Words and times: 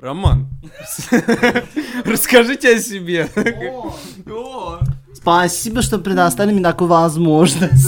Роман, 0.00 0.48
расскажите 2.06 2.74
о 2.76 2.80
себе. 2.80 3.28
Спасибо, 5.12 5.82
что 5.82 5.98
предоставили 5.98 6.54
мне 6.54 6.62
такую 6.62 6.88
возможность. 6.88 7.86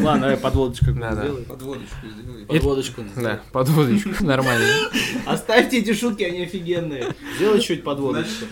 Ладно, 0.00 0.20
давай 0.20 0.36
подводочку 0.38 0.92
сделай. 0.92 1.42
Подводочку 1.42 2.06
сделай. 2.06 2.46
Подводочку. 2.46 3.04
Да, 3.16 3.40
подводочку, 3.52 4.24
нормально. 4.24 4.66
Оставьте 5.26 5.80
эти 5.80 5.92
шутки, 5.92 6.22
они 6.22 6.44
офигенные. 6.44 7.14
Сделай 7.36 7.60
чуть 7.60 7.84
подводочку. 7.84 8.46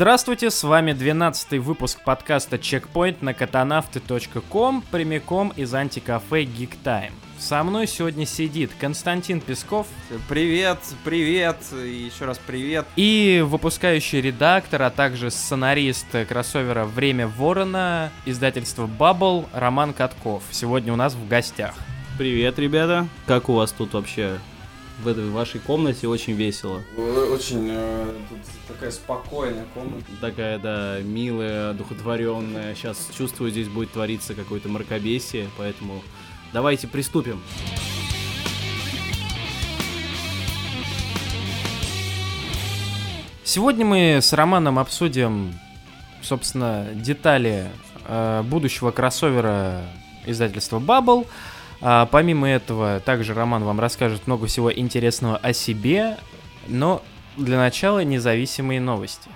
Здравствуйте, 0.00 0.50
с 0.50 0.64
вами 0.64 0.94
12 0.94 1.58
выпуск 1.58 2.00
подкаста 2.02 2.56
Checkpoint 2.56 3.18
на 3.20 3.34
катанавты.ком, 3.34 4.82
прямиком 4.90 5.52
из 5.56 5.74
антикафе 5.74 6.44
Geek 6.44 6.70
Time. 6.82 7.12
Со 7.38 7.62
мной 7.62 7.86
сегодня 7.86 8.24
сидит 8.24 8.70
Константин 8.80 9.42
Песков 9.42 9.86
Привет, 10.26 10.78
привет, 11.04 11.58
и 11.74 12.06
еще 12.06 12.24
раз 12.24 12.38
привет. 12.38 12.86
и 12.96 13.44
выпускающий 13.46 14.22
редактор, 14.22 14.80
а 14.84 14.90
также 14.90 15.30
сценарист 15.30 16.06
кроссовера 16.26 16.86
«Время 16.86 17.26
Ворона» 17.28 18.10
издательства 18.24 18.86
Bubble 18.86 19.44
Роман 19.52 19.92
Катков. 19.92 20.44
Сегодня 20.50 20.94
у 20.94 20.96
нас 20.96 21.12
в 21.12 21.28
гостях. 21.28 21.74
Привет, 22.16 22.58
ребята. 22.58 23.06
Как 23.26 23.50
у 23.50 23.52
вас 23.52 23.70
тут 23.72 23.92
вообще 23.92 24.38
в 25.02 25.08
этой 25.08 25.28
вашей 25.30 25.60
комнате? 25.60 26.08
Очень 26.08 26.34
весело. 26.34 26.82
Очень 26.96 27.68
э, 27.70 28.14
тут 28.28 28.38
такая 28.68 28.90
спокойная 28.90 29.66
комната. 29.74 30.04
Такая, 30.20 30.58
да, 30.58 31.00
милая, 31.02 31.70
одухотворенная. 31.70 32.74
Сейчас 32.74 33.08
чувствую, 33.16 33.50
здесь 33.50 33.68
будет 33.68 33.92
твориться 33.92 34.34
какое-то 34.34 34.68
мракобесие, 34.68 35.48
поэтому 35.56 36.02
давайте 36.52 36.86
приступим. 36.86 37.40
Сегодня 43.44 43.84
мы 43.84 44.18
с 44.22 44.32
Романом 44.32 44.78
обсудим, 44.78 45.52
собственно, 46.22 46.86
детали 46.94 47.68
э, 48.06 48.42
будущего 48.44 48.92
кроссовера 48.92 49.82
издательства 50.24 50.78
Bubble. 50.78 51.26
А, 51.82 52.06
помимо 52.06 52.48
этого, 52.48 53.00
также 53.00 53.34
Роман 53.34 53.64
вам 53.64 53.80
расскажет 53.80 54.26
много 54.26 54.46
всего 54.46 54.72
интересного 54.72 55.36
о 55.36 55.52
себе, 55.52 56.18
но 56.66 57.02
для 57.36 57.56
начала 57.58 58.04
независимые 58.04 58.80
новости. 58.80 59.30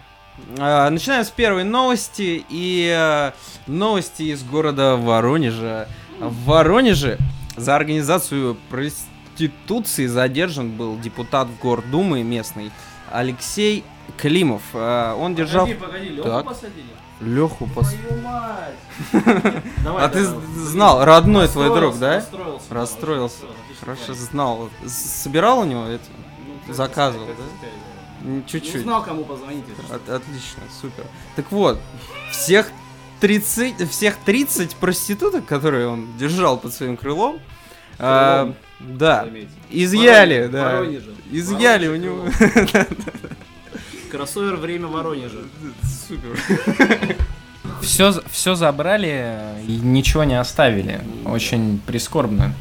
А, 0.59 0.91
Начинаем 0.91 1.25
с 1.25 1.31
первой 1.31 1.65
новости, 1.65 2.45
и 2.49 2.95
э, 2.95 3.33
новости 3.67 4.25
из 4.25 4.43
города 4.43 4.97
Воронежа. 4.97 5.89
В 6.21 6.45
Воронеже 6.45 7.19
за 7.57 7.77
организацию 7.77 8.57
проституции 8.69 10.07
задержан 10.07 10.71
был 10.73 10.99
депутат 10.99 11.49
Гордумы 11.63 12.23
местный 12.23 12.71
Алексей 13.11 13.85
Климов. 14.19 14.63
А, 14.75 15.15
Он 15.17 15.35
держал... 15.35 15.67
погоди, 15.67 16.11
Лёху 16.11 16.29
Так. 16.29 16.45
посадили? 16.45 16.85
Леху 17.21 17.67
пос... 17.67 17.95
А 19.87 20.09
ты 20.09 20.25
знал, 20.25 21.05
родной 21.05 21.49
твой 21.49 21.75
друг, 21.75 21.99
да? 21.99 22.25
Расстроился. 22.71 23.45
Хорошо 23.81 24.15
знал. 24.15 24.71
Собирал 24.87 25.61
у 25.61 25.65
него 25.65 25.85
это? 25.85 26.05
Заказывал, 26.69 27.27
да? 27.27 27.69
М, 28.27 28.45
Чуть-чуть. 28.47 28.83
знал, 28.83 29.03
кому 29.03 29.25
позвонить. 29.25 29.65
От- 29.91 30.09
отлично, 30.09 30.63
супер. 30.81 31.05
Так 31.37 31.53
вот, 31.53 31.79
всех 32.31 32.71
30, 33.21 33.91
всех 33.91 34.17
30 34.25 34.77
проституток, 34.77 35.45
которые 35.45 35.89
он 35.89 36.17
держал 36.17 36.57
под 36.59 36.73
своим 36.73 36.97
крылом, 36.97 37.39
а, 37.99 38.55
да, 38.81 39.29
изъяли, 39.71 40.47
да, 40.47 40.83
изъяли 41.31 41.89
у 41.89 41.97
него. 41.97 42.25
Кроссовер 44.15 44.55
«Время 44.55 44.87
Воронежа». 44.87 45.39
Супер. 46.07 46.39
Все, 47.83 48.13
все 48.31 48.55
забрали 48.55 49.41
и 49.67 49.73
ничего 49.73 50.23
не 50.23 50.39
оставили. 50.39 51.01
Очень 51.25 51.81
прискорбно. 51.85 52.55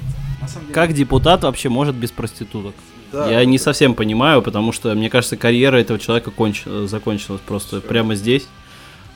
Как 0.73 0.93
депутат 0.93 1.43
вообще 1.43 1.69
может 1.69 1.93
без 1.95 2.09
проституток? 2.09 2.73
Я 3.13 3.45
не 3.45 3.59
совсем 3.59 3.93
понимаю, 3.93 4.41
потому 4.41 4.71
что, 4.71 4.95
мне 4.95 5.11
кажется, 5.11 5.37
карьера 5.37 5.77
этого 5.77 5.99
человека 5.99 6.31
конч- 6.35 6.87
закончилась 6.87 7.41
просто 7.45 7.81
прямо 7.81 8.15
здесь. 8.15 8.47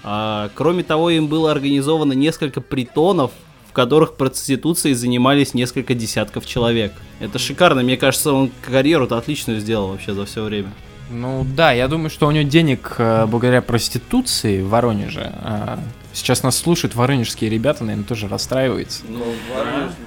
А, 0.04 0.52
кроме 0.54 0.84
того, 0.84 1.10
им 1.10 1.26
было 1.26 1.52
организовано 1.52 2.14
несколько 2.14 2.62
притонов, 2.62 3.32
в 3.68 3.74
которых 3.74 4.16
проституцией 4.16 4.94
занимались 4.94 5.56
несколько 5.56 5.96
десятков 5.96 6.46
человек. 6.46 6.94
Это 7.20 7.40
шикарно, 7.40 7.82
мне 7.82 7.98
кажется, 7.98 8.32
он 8.32 8.52
карьеру-то 8.62 9.18
отличную 9.18 9.60
сделал 9.60 9.88
вообще 9.88 10.14
за 10.14 10.26
все 10.28 10.44
время. 10.44 10.72
Ну 11.10 11.46
да, 11.56 11.72
я 11.72 11.88
думаю, 11.88 12.10
что 12.10 12.28
у 12.28 12.32
него 12.32 12.48
денег 12.48 12.96
э, 12.98 13.26
благодаря 13.28 13.62
проституции 13.62 14.62
в 14.62 14.70
Воронеже. 14.70 15.32
а 15.36 15.80
сейчас 16.14 16.44
нас 16.44 16.58
слушают 16.58 16.96
воронежские 16.96 17.50
ребята, 17.50 17.84
наверное, 17.84 18.06
тоже 18.08 18.28
расстраиваются. 18.28 19.04
Ну, 19.08 19.24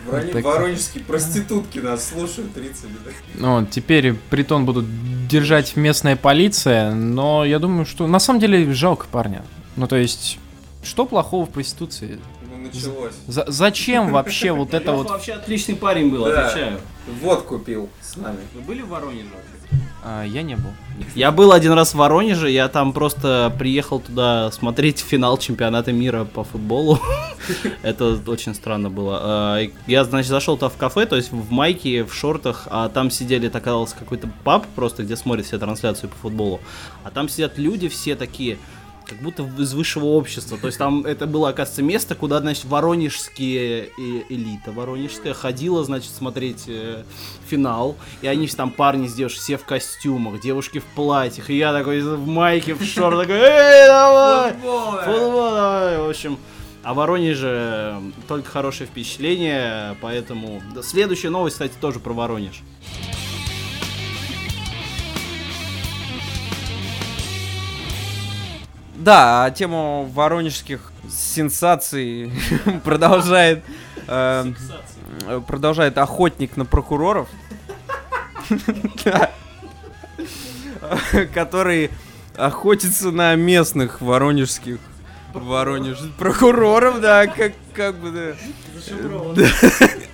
Вот 0.07 0.33
так. 0.33 0.45
воронежские 0.45 1.05
проститутки 1.05 1.79
нас 1.79 2.09
слушают 2.09 2.53
30 2.53 2.85
Ну, 3.37 3.61
вот, 3.61 3.71
теперь 3.71 4.15
притон 4.29 4.67
будут 4.67 4.87
держать 5.29 5.77
местная 5.77 6.17
полиция, 6.17 6.93
но 6.93 7.45
я 7.45 7.59
думаю, 7.59 7.87
что 7.87 8.07
на 8.07 8.19
самом 8.19 8.41
деле 8.41 8.73
жалко 8.73 9.07
парня. 9.11 9.43
Ну, 9.77 9.87
то 9.87 9.97
есть, 9.97 10.39
что 10.83 11.07
плохого 11.07 11.47
в 11.47 11.51
проституции? 11.51 12.19
Ну, 12.43 12.59
началось. 12.59 13.15
За- 13.27 13.47
зачем 13.49 14.11
вообще 14.11 14.53
вот 14.53 14.75
это 14.75 14.93
вот... 14.93 15.09
вообще 15.09 15.35
отличный 15.35 15.77
парень 15.77 16.11
был, 16.11 16.25
отвечаю. 16.25 16.81
Водку 17.23 17.59
пил 17.59 17.89
с 18.03 18.17
нами. 18.17 18.39
Вы 18.55 18.61
были 18.63 18.83
в 18.83 18.89
Воронеже? 18.89 19.29
А, 20.03 20.25
я 20.25 20.43
не 20.43 20.57
был. 20.57 20.71
Я 21.15 21.31
был 21.31 21.53
один 21.53 21.73
раз 21.73 21.93
в 21.93 21.97
Воронеже, 21.97 22.51
я 22.51 22.69
там 22.69 22.93
просто 22.93 23.55
приехал 23.59 24.01
туда 24.01 24.51
смотреть 24.51 24.99
финал 25.01 25.39
чемпионата 25.39 25.93
мира 25.93 26.25
по 26.25 26.45
футболу. 26.45 26.99
Это 27.83 28.19
очень 28.27 28.55
странно 28.55 28.91
было. 28.91 29.21
А, 29.23 29.61
Я, 29.87 30.05
значит, 30.05 30.31
зашел 30.31 30.57
туда 30.57 30.69
в 30.69 30.77
кафе, 30.77 31.07
то 31.07 31.17
есть 31.17 31.33
в 31.33 31.51
майке, 31.51 32.05
в 32.05 32.15
шортах, 32.15 32.67
а 32.71 32.89
там 32.89 33.11
сидели, 33.11 33.49
так 33.49 33.63
оказалось, 33.63 33.93
какой-то 33.93 34.29
паб 34.45 34.67
просто, 34.75 35.03
где 35.03 35.17
смотрят 35.17 35.47
все 35.47 35.59
трансляцию 35.59 36.11
по 36.11 36.17
футболу. 36.17 36.61
А 37.05 37.11
там 37.11 37.29
сидят 37.29 37.59
люди 37.59 37.89
все 37.89 38.17
такие, 38.17 38.59
как 39.07 39.19
будто 39.19 39.43
из 39.59 39.75
высшего 39.75 40.05
общества. 40.07 40.59
То 40.59 40.67
есть 40.69 40.79
там 40.79 41.05
это 41.05 41.27
было, 41.27 41.49
оказывается, 41.49 41.83
место, 41.83 42.15
куда, 42.15 42.41
значит, 42.41 42.65
воронежские 42.65 43.91
элита 44.29 44.73
воронежская 44.73 45.35
ходила, 45.35 45.85
значит, 45.85 46.13
смотреть 46.13 46.65
э, 46.69 47.03
финал. 47.49 47.97
И 48.23 48.27
они 48.27 48.47
ж 48.47 48.55
там 48.55 48.71
парни 48.71 49.09
с 49.09 49.15
девушкой, 49.15 49.41
все 49.41 49.57
в 49.57 49.65
костюмах, 49.65 50.41
девушки 50.41 50.79
в 50.79 50.85
платьях. 50.85 51.51
И 51.51 51.57
я 51.57 51.73
такой 51.73 52.01
в 52.01 52.27
майке, 52.27 52.75
в 52.75 52.85
шортах, 52.85 53.23
такой, 53.23 53.39
эй, 53.39 53.87
давай! 53.89 54.53
Футбол, 54.53 55.51
давай! 55.51 55.99
В 55.99 56.09
общем, 56.09 56.39
о 56.83 56.95
Воронеже 56.95 57.49
э, 57.49 58.01
только 58.29 58.51
хорошее 58.51 58.89
впечатление, 58.89 59.97
поэтому... 60.01 60.63
Следующая 60.83 61.31
новость, 61.31 61.55
кстати, 61.55 61.75
тоже 61.81 62.01
про 62.01 62.13
Воронеж. 62.13 62.63
Да, 69.01 69.45
а 69.45 69.51
тему 69.51 70.09
воронежских 70.13 70.93
сенсаций 71.09 72.31
продолжает 72.85 73.65
э, 74.07 74.53
продолжает 75.47 75.97
охотник 75.97 76.59
на 76.59 76.67
прокуроров, 76.67 77.29
который 81.35 81.91
охотится 82.37 83.11
на 83.11 83.35
местных 83.37 84.01
воронежских 84.01 84.79
Воронеж 85.33 85.99
прокуроров, 86.19 87.01
да, 87.01 87.29
как 87.29 87.53
как 87.73 87.95
бы 87.97 88.35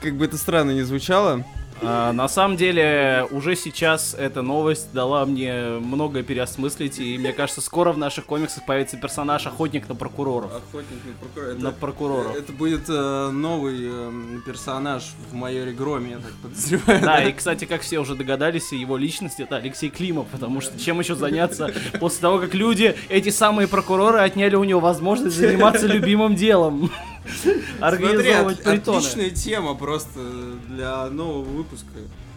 как 0.03 0.15
бы 0.15 0.27
это 0.27 0.37
странно 0.37 0.73
не 0.73 0.83
звучало. 0.83 1.43
А, 1.83 2.13
на 2.13 2.29
самом 2.29 2.57
деле, 2.57 3.27
уже 3.31 3.55
сейчас 3.55 4.15
эта 4.15 4.43
новость 4.43 4.93
дала 4.93 5.27
мне 5.27 5.79
многое 5.81 6.23
переосмыслить, 6.23 6.99
и 6.99 7.19
мне 7.19 7.33
кажется, 7.33 7.61
скоро 7.61 7.93
в 7.93 7.99
наших 7.99 8.25
комиксах 8.25 8.65
появится 8.65 8.97
персонаж 8.97 9.47
охотник 9.47 9.89
на 9.89 9.95
прокуроров. 9.95 10.51
Охотник 10.55 10.99
на 11.05 11.13
прокурора. 11.13 11.55
На 11.59 11.73
прокуроров. 11.73 12.37
Это 12.37 12.53
будет 12.53 12.89
э, 12.89 13.31
новый 13.31 13.77
э, 13.83 14.11
персонаж 14.47 15.13
в 15.31 15.35
майоре 15.35 15.73
Громе, 15.73 16.13
я 16.13 16.17
так 16.19 16.33
подозреваю. 16.43 17.01
Да, 17.03 17.23
и, 17.23 17.33
кстати, 17.33 17.67
как 17.67 17.83
все 17.83 17.99
уже 17.99 18.15
догадались, 18.15 18.73
его 18.73 18.97
личность 18.97 19.41
это 19.41 19.57
Алексей 19.57 19.91
Климов, 19.91 20.27
потому 20.29 20.61
что 20.61 20.79
чем 20.79 20.99
еще 21.01 21.15
заняться 21.15 21.73
после 22.01 22.21
того, 22.21 22.39
как 22.39 22.55
люди, 22.55 22.97
эти 23.09 23.29
самые 23.29 23.69
прокуроры, 23.69 24.21
отняли 24.21 24.57
у 24.57 24.65
него 24.65 24.81
возможность 24.81 25.37
заниматься 25.37 25.87
любимым 25.87 26.35
делом. 26.35 26.91
Смотри, 27.79 28.31
от- 28.31 28.67
отличная 28.67 29.31
тема 29.31 29.75
просто 29.75 30.21
для 30.69 31.07
нового 31.07 31.43
выпуска. 31.43 31.89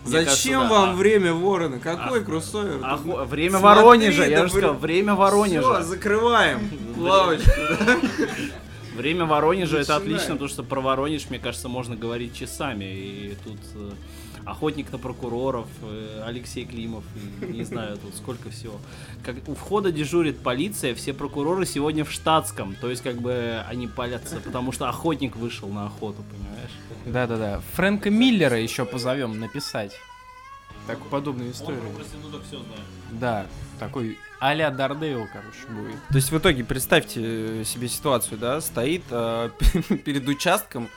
Мне 0.06 0.24
Зачем 0.24 0.26
кажется, 0.26 0.60
да. 0.62 0.68
вам 0.70 0.96
время 0.98 1.34
Ворона? 1.34 1.80
Какой 1.80 2.24
кроссовер? 2.24 2.80
Охо- 2.84 3.26
Время 3.26 3.60
Смотри, 3.60 3.84
Воронежа, 3.84 4.26
я 4.26 4.38
да 4.38 4.44
же 4.46 4.52
сказал, 4.52 4.74
время 4.76 5.14
Все, 5.14 5.22
Воронежа. 5.22 5.84
закрываем 5.84 6.60
лавочку. 6.98 7.52
Время 8.96 9.26
Воронежа 9.26 9.78
это 9.80 9.96
отлично, 9.96 10.34
потому 10.34 10.50
что 10.50 10.64
про 10.64 10.82
Воронеж, 10.82 11.30
мне 11.30 11.40
кажется, 11.40 11.70
можно 11.70 11.96
говорить 11.96 12.36
часами. 12.36 12.86
И 12.86 13.38
тут 13.46 13.58
э, 13.76 13.92
охотник 14.46 14.92
на 14.92 14.98
прокуроров, 14.98 15.68
э, 15.82 16.24
Алексей 16.26 16.66
Климов, 16.66 17.04
не 17.42 17.64
знаю, 17.64 17.98
тут 17.98 18.16
сколько 18.16 18.50
всего. 18.50 18.80
Как 19.24 19.36
у 19.48 19.56
входа 19.56 19.92
дежурит 19.92 20.40
полиция, 20.40 20.96
все 20.96 21.14
прокуроры 21.14 21.66
сегодня 21.66 22.06
в 22.06 22.12
штатском, 22.12 22.76
то 22.76 22.90
есть 22.90 23.02
как 23.02 23.18
бы 23.18 23.64
они 23.68 23.88
палятся, 23.88 24.40
потому 24.40 24.72
что 24.72 24.90
охотник 24.90 25.36
вышел 25.36 25.70
на 25.70 25.88
охоту, 25.88 26.24
понимаешь? 26.32 26.72
Да-да-да. 27.06 27.62
Фрэнка 27.74 28.10
Миллера 28.10 28.60
еще 28.60 28.86
позовем 28.86 29.40
написать. 29.40 29.94
Так, 30.88 31.00
подобную 31.10 31.52
историю. 31.52 31.82
Да, 33.12 33.46
такой 33.80 34.18
а-ля 34.40 34.72
Дардейл, 34.72 35.28
короче, 35.32 35.68
будет. 35.70 35.96
То 36.10 36.16
есть 36.16 36.32
в 36.32 36.38
итоге 36.38 36.64
представьте 36.64 37.64
себе 37.66 37.88
ситуацию, 37.90 38.38
да, 38.38 38.62
стоит 38.62 39.04
э, 39.12 39.50
перед 40.06 40.28
участком 40.28 40.90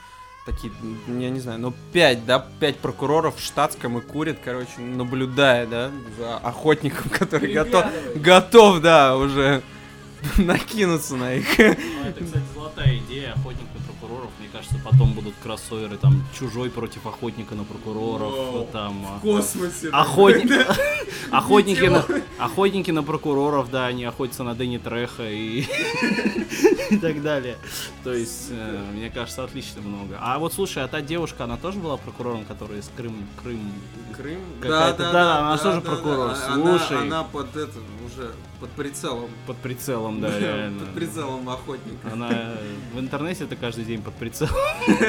такие, 0.45 0.73
я 1.07 1.31
не 1.31 1.41
знаю, 1.41 1.61
ну 1.61 1.73
пять, 1.93 2.25
да, 2.25 2.45
пять 2.61 2.79
прокуроров 2.79 3.37
в 3.37 3.45
штатском 3.45 3.99
и 3.99 4.01
курят, 4.01 4.39
короче, 4.45 4.79
наблюдая, 4.79 5.67
да, 5.67 5.91
за 6.19 6.37
охотником, 6.39 7.11
который 7.19 7.53
готов, 7.53 7.85
готов, 8.17 8.81
да, 8.81 9.17
уже 9.17 9.63
накинуться 10.37 11.17
на 11.17 11.35
их. 11.35 11.59
Ну, 11.59 11.65
это, 11.65 12.25
кстати, 12.25 12.45
золотая 12.55 12.97
идея, 12.99 13.33
охотник 13.33 13.72
прокуроров. 14.03 14.31
Мне 14.39 14.49
кажется, 14.53 14.77
потом 14.85 15.13
будут 15.13 15.35
кроссоверы, 15.43 15.97
там, 15.97 16.25
чужой 16.39 16.71
против 16.71 17.07
охотника 17.07 17.55
на 17.55 17.65
прокуроров, 17.65 18.33
Воу. 18.33 18.69
там... 18.73 19.05
а, 19.07 19.21
космосе. 19.21 19.89
Охотник... 19.91 20.51
Охотники, 21.31 21.85
на... 21.85 22.05
Охотники 22.39 22.91
на 22.91 23.03
прокуроров, 23.03 23.71
да, 23.71 23.87
они 23.87 24.05
охотятся 24.05 24.45
на 24.45 24.55
Дэнни 24.55 24.79
Треха 24.79 25.29
и... 25.29 25.65
и 26.91 26.99
так 26.99 27.23
далее. 27.23 27.57
То 28.05 28.13
есть, 28.13 28.49
э, 28.51 28.85
мне 28.93 29.11
кажется, 29.11 29.45
отлично 29.45 29.83
много. 29.83 30.19
А 30.21 30.39
вот 30.39 30.53
слушай, 30.53 30.83
а 30.83 30.89
та 30.89 31.01
девушка, 31.01 31.45
она 31.45 31.57
тоже 31.57 31.79
была 31.79 31.97
прокурором, 31.97 32.45
которая 32.45 32.81
из 32.81 32.91
Крым... 32.97 33.27
Крым... 33.43 33.73
Крым? 34.17 34.41
Какая-то- 34.61 35.13
да, 35.13 35.39
она 35.39 35.59
тоже 35.59 35.81
прокурор, 35.81 36.35
слушай. 36.35 37.03
Она 37.03 37.25
под 37.25 37.57
это, 37.57 37.79
уже 38.05 38.33
под 38.61 38.71
прицелом. 38.71 39.31
Под 39.47 39.57
прицелом, 39.57 40.21
да, 40.21 40.39
реально. 40.39 40.81
Под 40.81 40.95
прицелом 40.95 41.49
охотника. 41.49 42.13
Она 42.13 42.29
э, 42.31 42.57
в 42.95 43.01
интернете 43.01 43.45
это 43.45 43.57
каждый 43.57 43.85
день 43.85 43.92
под 44.01 44.15
прицелом 44.15 44.55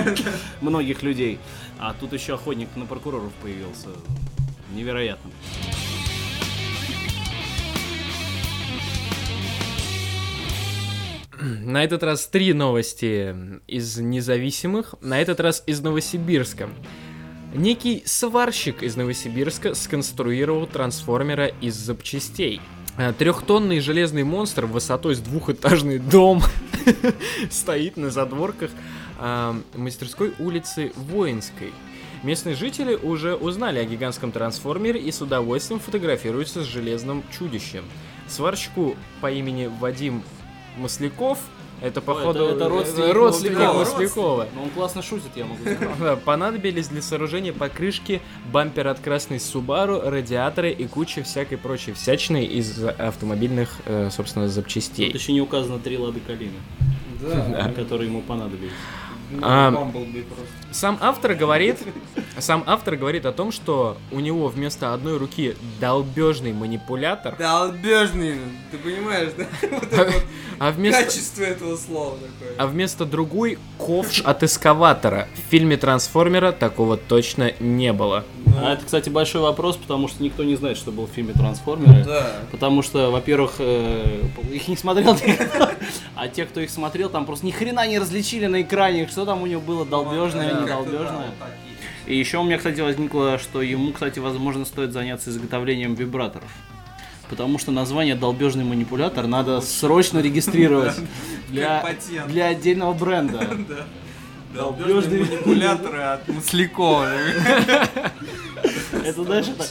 многих 0.61 1.03
людей. 1.03 1.39
А 1.79 1.93
тут 1.93 2.13
еще 2.13 2.33
охотник 2.33 2.69
на 2.75 2.85
прокуроров 2.85 3.31
появился. 3.41 3.89
Невероятно. 4.73 5.31
На 11.43 11.83
этот 11.83 12.03
раз 12.03 12.27
три 12.27 12.53
новости 12.53 13.35
из 13.67 13.97
независимых, 13.97 14.95
на 15.01 15.19
этот 15.19 15.39
раз 15.39 15.63
из 15.65 15.81
Новосибирска. 15.81 16.69
Некий 17.53 18.01
сварщик 18.05 18.81
из 18.81 18.95
Новосибирска 18.95 19.75
сконструировал 19.75 20.67
трансформера 20.67 21.47
из 21.47 21.75
запчастей. 21.75 22.61
Э, 22.95 23.11
Трехтонный 23.11 23.79
железный 23.79 24.23
монстр 24.23 24.65
высотой 24.65 25.15
с 25.15 25.19
двухэтажный 25.19 25.97
дом 25.97 26.43
стоит 27.49 27.97
на 27.97 28.11
задворках 28.11 28.69
а, 29.17 29.55
мастерской 29.73 30.33
улицы 30.37 30.91
Воинской. 30.95 31.73
Местные 32.21 32.55
жители 32.55 32.95
уже 32.95 33.35
узнали 33.35 33.79
о 33.79 33.85
гигантском 33.85 34.31
трансформере 34.31 34.99
и 34.99 35.11
с 35.11 35.21
удовольствием 35.21 35.79
фотографируются 35.79 36.61
с 36.61 36.65
железным 36.65 37.23
чудищем. 37.37 37.83
Сварщику 38.27 38.95
по 39.21 39.31
имени 39.31 39.71
Вадим 39.79 40.23
Масляков, 40.77 41.39
это 41.81 42.01
походу 42.01 42.45
это 42.45 42.69
родственник 42.69 43.13
родственник 43.13 43.57
Маслякова. 43.57 43.79
Маслякова. 43.79 44.47
Но 44.55 44.63
он 44.63 44.69
классно 44.69 45.01
шутит, 45.01 45.31
я 45.35 45.45
могу 45.45 45.61
сказать. 45.61 46.23
Понадобились 46.23 46.87
для 46.87 47.01
сооружения 47.01 47.53
покрышки, 47.53 48.21
бампер 48.51 48.87
от 48.87 48.99
красной 48.99 49.37
Subaru, 49.37 50.09
радиаторы 50.09 50.71
и 50.71 50.87
куча 50.87 51.23
всякой 51.23 51.57
прочей 51.57 51.93
всячины 51.93 52.45
из 52.45 52.83
автомобильных, 52.83 53.69
э, 53.85 54.09
собственно, 54.11 54.45
Тут 54.45 54.53
запчастей. 54.55 55.11
еще 55.11 55.33
не 55.33 55.41
указано 55.41 55.79
три 55.79 55.97
лады 55.97 56.19
калины, 56.19 56.53
которые 57.75 58.09
ему 58.09 58.21
понадобились. 58.21 58.71
А, 59.41 59.71
Бамблби 59.71 60.21
просто. 60.21 60.45
Сам 60.73 60.97
автор 61.01 61.35
говорит, 61.35 61.77
сам 62.39 62.63
автор 62.65 62.95
говорит 62.95 63.25
о 63.25 63.31
том, 63.31 63.51
что 63.51 63.95
у 64.11 64.19
него 64.19 64.47
вместо 64.47 64.93
одной 64.93 65.17
руки 65.17 65.55
долбежный 65.79 66.51
манипулятор, 66.51 67.35
Долбежный, 67.37 68.39
ты 68.71 68.77
понимаешь, 68.79 69.31
да? 69.37 69.45
Вот 69.71 69.91
вот 69.91 70.23
а 70.59 70.71
вместо, 70.71 71.03
качество 71.03 71.43
этого 71.43 71.77
слова 71.77 72.17
такое. 72.17 72.55
а 72.57 72.67
вместо 72.67 73.05
другой 73.05 73.57
ковш 73.77 74.21
от 74.21 74.43
эскаватора. 74.43 75.27
В 75.35 75.51
фильме 75.51 75.77
Трансформера 75.77 76.51
такого 76.51 76.97
точно 76.97 77.51
не 77.59 77.93
было. 77.93 78.23
А 78.57 78.73
это, 78.73 78.85
кстати, 78.85 79.09
большой 79.09 79.41
вопрос, 79.41 79.77
потому 79.77 80.07
что 80.07 80.23
никто 80.23 80.43
не 80.43 80.55
знает, 80.55 80.77
что 80.77 80.91
был 80.91 81.07
в 81.07 81.09
фильме 81.09 81.33
«Трансформеры». 81.33 82.03
Да. 82.03 82.27
Потому 82.51 82.81
что, 82.81 83.09
во-первых, 83.09 83.55
э, 83.59 84.21
их 84.51 84.67
не 84.67 84.77
смотрел 84.77 85.15
никто, 85.15 85.69
а 86.15 86.27
те, 86.27 86.45
кто 86.45 86.59
их 86.59 86.69
смотрел, 86.69 87.09
там 87.09 87.25
просто 87.25 87.45
ни 87.45 87.51
хрена 87.51 87.87
не 87.87 87.97
различили 87.99 88.45
на 88.45 88.61
экране, 88.61 89.07
что 89.07 89.25
там 89.25 89.41
у 89.41 89.47
него 89.47 89.61
было, 89.61 89.85
долбежное, 89.85 90.62
Да, 90.65 90.77
вот 90.77 90.91
так 90.91 91.49
есть. 91.69 91.79
И 92.05 92.15
еще 92.17 92.39
у 92.39 92.43
меня, 92.43 92.57
кстати, 92.57 92.81
возникло, 92.81 93.37
что 93.37 93.61
ему, 93.61 93.93
кстати, 93.93 94.19
возможно, 94.19 94.65
стоит 94.65 94.91
заняться 94.91 95.29
изготовлением 95.29 95.95
вибраторов. 95.95 96.49
Потому 97.29 97.57
что 97.57 97.71
название 97.71 98.15
долбежный 98.15 98.65
манипулятор 98.65 99.27
надо 99.27 99.61
срочно 99.61 100.19
регистрировать 100.19 100.95
для, 101.49 101.83
для 102.27 102.47
отдельного 102.47 102.93
бренда. 102.93 103.47
Долбежные 104.53 105.21
манипуляторы 105.21 106.01
от 106.01 106.27
Маслякова. 106.27 107.09
Это 109.03 109.23
знаешь, 109.23 109.47
это, 109.47 109.65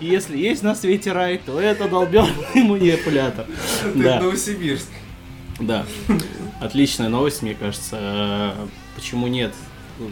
если 0.00 0.36
есть 0.36 0.62
на 0.62 0.74
свете 0.74 1.12
рай, 1.12 1.38
то 1.38 1.58
это 1.58 1.88
долбежный 1.88 2.62
манипулятор. 2.62 3.46
Да. 3.94 4.20
Новосибирск. 4.20 4.88
Да. 5.58 5.86
Отличная 6.60 7.08
новость, 7.08 7.40
мне 7.42 7.54
кажется. 7.54 7.96
Э, 7.98 8.66
Почему 8.94 9.26
нет? 9.26 9.52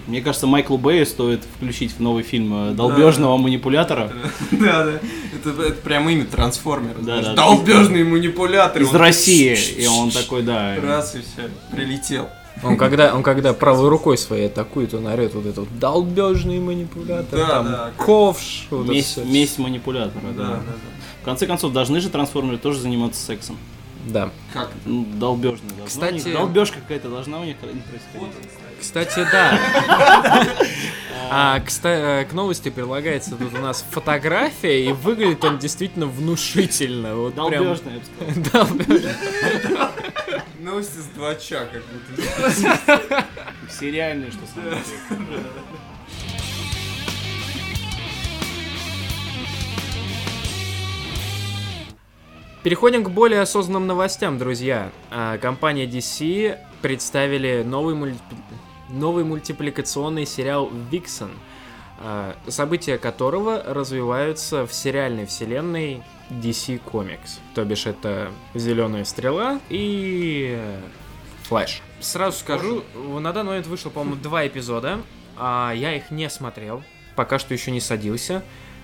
Мне 0.06 0.20
кажется, 0.22 0.46
Майклу 0.46 0.78
Бэю 0.78 1.04
стоит 1.06 1.42
включить 1.56 1.92
в 1.92 2.00
новый 2.00 2.22
фильм 2.22 2.70
э, 2.70 2.72
долбежного 2.72 3.36
манипулятора 3.36 4.12
Да, 4.52 4.84
да. 4.84 4.92
Это, 5.34 5.62
это 5.62 5.72
прям 5.82 6.08
имя 6.08 6.24
трансформера. 6.24 6.98
Да, 7.00 7.20
да. 7.20 7.34
Долбежный 7.34 8.04
манипулятор. 8.04 8.80
из 8.82 8.90
Он 8.90 8.96
России. 8.96 9.56
И 9.78 9.86
он 9.86 10.10
такой, 10.10 10.42
да. 10.42 10.76
Раз 10.80 11.14
и 11.16 11.20
все, 11.20 11.50
прилетел. 11.70 12.28
Он 12.62 12.76
когда, 12.76 13.14
он 13.14 13.22
когда 13.24 13.54
правой 13.54 13.88
рукой 13.88 14.16
своей 14.16 14.46
атакует, 14.46 14.94
он 14.94 15.06
орет 15.06 15.34
вот 15.34 15.46
это 15.46 15.60
вот 15.62 15.78
долбежный 15.80 16.60
манипулятор, 16.60 17.38
Да, 17.40 17.46
там 17.48 17.64
да. 17.66 17.90
ковш. 17.96 18.68
вот 18.70 18.84
это 18.84 18.92
Месть, 18.92 19.12
всё. 19.12 19.24
месть 19.24 19.58
манипулятора, 19.58 20.22
Да, 20.36 20.42
да. 20.44 20.48
да, 20.50 20.56
да. 20.58 20.72
В 21.22 21.24
конце 21.24 21.46
концов, 21.46 21.72
должны 21.72 22.00
же 22.00 22.08
трансформеры 22.08 22.58
тоже 22.58 22.78
заниматься 22.78 23.20
сексом. 23.24 23.56
Да. 24.06 24.30
Как? 24.52 24.70
Ну, 24.84 25.04
долбежный. 25.14 25.70
Кстати- 25.86 26.14
них- 26.24 26.32
Долбежка 26.34 26.78
какая-то 26.80 27.08
должна 27.08 27.40
у 27.40 27.44
них 27.44 27.56
происходить. 27.56 28.32
Кстати, 28.82 29.26
да. 29.30 29.58
А 31.30 31.58
кста- 31.60 32.20
э, 32.20 32.24
к 32.26 32.32
новости 32.34 32.68
прилагается 32.68 33.36
тут 33.36 33.54
у 33.54 33.58
нас 33.58 33.82
фотография, 33.90 34.84
и 34.84 34.92
выглядит 34.92 35.42
он 35.44 35.58
действительно 35.58 36.06
внушительно. 36.06 37.14
Вот 37.14 37.34
прям- 37.34 37.64
Долбежная, 37.64 37.94
я 37.94 38.34
бы 38.34 38.44
сказал. 38.44 38.68
Новости 40.60 40.98
с 40.98 41.06
двача, 41.14 41.66
как 41.72 41.82
будто. 41.86 43.24
Все 43.68 43.90
реальные, 43.90 44.30
что 44.30 44.40
самое. 44.54 44.76
Переходим 52.62 53.02
к 53.02 53.10
более 53.10 53.40
осознанным 53.40 53.86
новостям, 53.88 54.38
друзья. 54.38 54.92
А, 55.10 55.36
Компания 55.38 55.86
DC 55.86 56.56
представили 56.80 57.62
новый, 57.66 57.94
мульти- 57.96 58.20
новый 58.92 59.25
мультипликационный 59.25 60.26
сериал 60.26 60.70
«Виксон». 60.90 61.30
а, 61.99 62.37
события 62.49 62.99
которого 62.99 63.62
развиваются 63.62 64.66
в 64.66 64.72
сериальной 64.72 65.26
вселенной 65.26 66.02
DC 66.30 66.80
Comics. 66.84 67.38
То 67.54 67.64
бишь 67.64 67.87
это 67.87 68.30
Зеленая 68.54 69.04
Стрела 69.04 69.61
и 69.68 70.56
э, 70.58 70.80
Флэш. 71.44 71.80
Сразу 72.00 72.38
скажу, 72.38 72.82
на 73.20 73.32
данный 73.32 73.50
момент 73.50 73.66
вышло, 73.66 73.90
по-моему, 73.90 74.20
два 74.20 74.46
эпизода, 74.46 75.00
а 75.37 75.72
я 75.75 75.94
их 75.94 76.11
не 76.11 76.28
смотрел, 76.28 76.82
пока 77.14 77.38
что 77.38 77.54
еще 77.54 77.70
не 77.70 77.80
садился. 77.80 78.42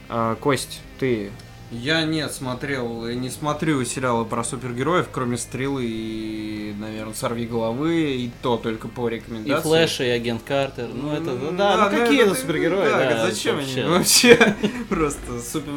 А, 0.09 0.37
Кость, 0.37 0.81
ты 0.99 1.33
Я 1.71 2.03
нет, 2.05 2.33
смотрел, 2.33 3.07
и 3.07 3.15
не 3.15 3.29
смотрю 3.29 3.85
сериалы 3.85 4.25
про 4.25 4.43
супергероев, 4.43 5.09
кроме 5.13 5.37
Стрелы 5.37 5.85
и, 5.85 6.75
наверное, 6.79 7.13
Сорви 7.13 7.47
головы, 7.47 8.13
и 8.17 8.31
то 8.41 8.57
только 8.57 8.89
по 8.89 9.07
И 9.09 9.17
рекомендации. 9.17 9.63
Флэш, 9.69 10.01
и 10.01 10.05
Агент 10.09 10.43
Картер. 10.45 10.89
Ну, 10.89 11.13
это, 11.13 11.31
М, 11.31 11.57
да, 11.59 11.91
ну 11.91 11.91
какие 11.99 12.23
это 12.23 12.31
да, 12.31 12.37
супергерои, 12.37 12.89
да, 12.89 12.99
да, 13.11 13.31
зачем 13.31 13.57
вообще. 13.57 13.81
они 13.83 13.91
вообще? 13.91 14.57
Просто 14.89 15.43
супер, 15.43 15.73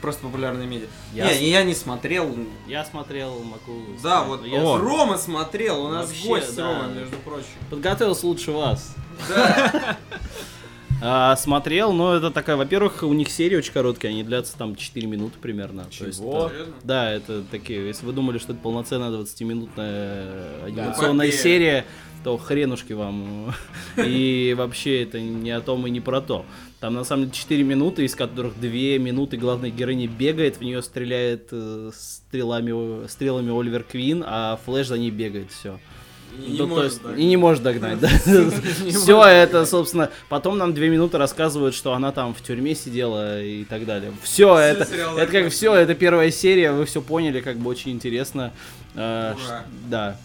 просто 0.00 0.22
популярные 0.22 0.66
медиа. 0.66 0.88
Я 1.14 1.32
Не, 1.32 1.50
я 1.50 1.62
не 1.62 1.74
смотрел. 1.76 2.34
Я 2.66 2.84
смотрел, 2.84 3.38
могу... 3.44 3.80
Да, 4.02 4.24
вот 4.24 4.44
Я 4.44 4.60
О, 4.60 4.76
Рома 4.78 5.18
смотрел, 5.18 5.84
у 5.84 5.88
нас 5.88 6.10
гость 6.26 6.56
да. 6.56 6.64
Рома, 6.66 6.88
между 6.88 7.16
прочим. 7.18 7.46
подготовился 7.70 8.26
лучше 8.26 8.50
вас. 8.50 8.92
А, 11.00 11.36
смотрел, 11.36 11.92
но 11.92 12.14
это 12.16 12.30
такая, 12.30 12.56
во-первых, 12.56 13.02
у 13.04 13.12
них 13.12 13.30
серии 13.30 13.56
очень 13.56 13.72
короткие, 13.72 14.10
они 14.10 14.24
длятся 14.24 14.56
там 14.58 14.74
4 14.74 15.06
минуты 15.06 15.38
примерно. 15.40 15.84
То 15.96 16.06
есть, 16.06 16.18
Чего? 16.18 16.50
э, 16.52 16.66
да, 16.82 17.12
это 17.12 17.44
такие, 17.50 17.86
если 17.86 18.04
вы 18.04 18.12
думали, 18.12 18.38
что 18.38 18.52
это 18.52 18.60
полноценная 18.60 19.10
20-минутная 19.10 20.64
анимационная 20.66 21.26
Эпопея. 21.28 21.42
серия, 21.42 21.84
то 22.24 22.36
хренушки 22.36 22.94
вам. 22.94 23.54
И 23.96 24.54
вообще 24.58 25.04
это 25.04 25.20
не 25.20 25.50
о 25.52 25.60
том 25.60 25.86
и 25.86 25.90
не 25.90 26.00
про 26.00 26.20
то. 26.20 26.44
Там 26.80 26.94
на 26.94 27.04
самом 27.04 27.24
деле 27.24 27.34
4 27.34 27.62
минуты, 27.62 28.04
из 28.04 28.16
которых 28.16 28.60
2 28.60 28.68
минуты 28.98 29.36
главная 29.36 29.70
героиня 29.70 30.08
бегает, 30.08 30.56
в 30.56 30.62
нее 30.62 30.82
стреляет 30.82 31.48
э, 31.52 31.90
стрелами, 31.94 33.06
стрелами 33.06 33.56
Оливер 33.56 33.84
Квин, 33.84 34.24
а 34.26 34.58
Флэш 34.64 34.88
за 34.88 34.98
ней 34.98 35.10
бегает, 35.12 35.52
все. 35.52 35.78
И 36.36 36.52
не 36.52 36.58
Ну, 36.58 36.64
то 36.64 36.66
может 36.66 36.84
есть, 36.84 37.02
так. 37.02 37.18
и 37.18 37.24
не 37.24 37.36
может 37.36 37.62
догнать, 37.62 37.98
да. 38.00 38.08
Все 38.08 39.24
это, 39.24 39.66
собственно, 39.66 40.10
потом 40.28 40.58
нам 40.58 40.72
две 40.74 40.88
минуты 40.88 41.18
рассказывают, 41.18 41.74
что 41.74 41.94
она 41.94 42.12
там 42.12 42.34
в 42.34 42.42
тюрьме 42.42 42.74
сидела 42.74 43.42
и 43.42 43.64
так 43.64 43.86
далее. 43.86 44.12
Все 44.22 44.56
это, 44.56 44.84
это 44.84 45.26
как 45.32 45.50
все, 45.52 45.74
это 45.74 45.94
первая 45.94 46.30
серия, 46.30 46.72
вы 46.72 46.84
все 46.84 47.02
поняли, 47.02 47.40
как 47.40 47.56
бы 47.56 47.70
очень 47.70 47.92
интересно. 47.92 48.52
Э, 48.94 49.34
Да. 49.88 50.16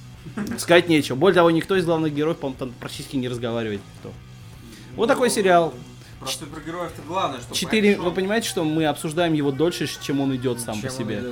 Сказать 0.57 0.87
нечего. 0.87 1.15
Более 1.17 1.35
того, 1.35 1.51
никто 1.51 1.75
из 1.75 1.83
главных 1.85 2.13
героев, 2.13 2.37
по-моему, 2.37 2.57
там 2.57 2.73
практически 2.79 3.17
не 3.17 3.27
разговаривает. 3.27 3.81
никто. 3.95 4.13
Вот 4.95 5.07
такой 5.07 5.29
сериал. 5.29 5.73
Про 6.19 6.29
супергероев-то 6.31 7.01
главное, 7.05 7.41
что 7.41 7.53
Четыре. 7.53 7.93
пройшел. 7.95 8.05
Вы 8.05 8.11
понимаете, 8.15 8.47
что 8.47 8.63
мы 8.63 8.85
обсуждаем 8.85 9.33
его 9.33 9.51
дольше, 9.51 9.89
чем 10.01 10.21
он 10.21 10.33
идет 10.35 10.61
сам 10.61 10.75
по 10.79 10.87
Чем 10.87 10.91
себе. 10.97 11.23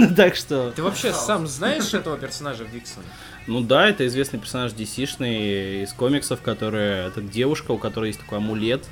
Так 0.16 0.36
что. 0.36 0.70
Ты 0.72 0.82
вообще 0.82 1.14
сам 1.14 1.46
знаешь 1.46 1.94
этого 1.94 2.18
персонажа 2.18 2.64
Виксона? 2.64 3.06
Ну 3.48 3.62
да, 3.62 3.88
это 3.88 4.06
известный 4.06 4.38
персонаж 4.38 4.72
DC-шный 4.72 5.82
из 5.82 5.92
комиксов, 5.94 6.42
который... 6.42 7.06
Это 7.06 7.22
девушка, 7.22 7.72
у 7.72 7.78
которой 7.78 8.08
есть 8.08 8.20
такой 8.20 8.38
амулет, 8.38 8.86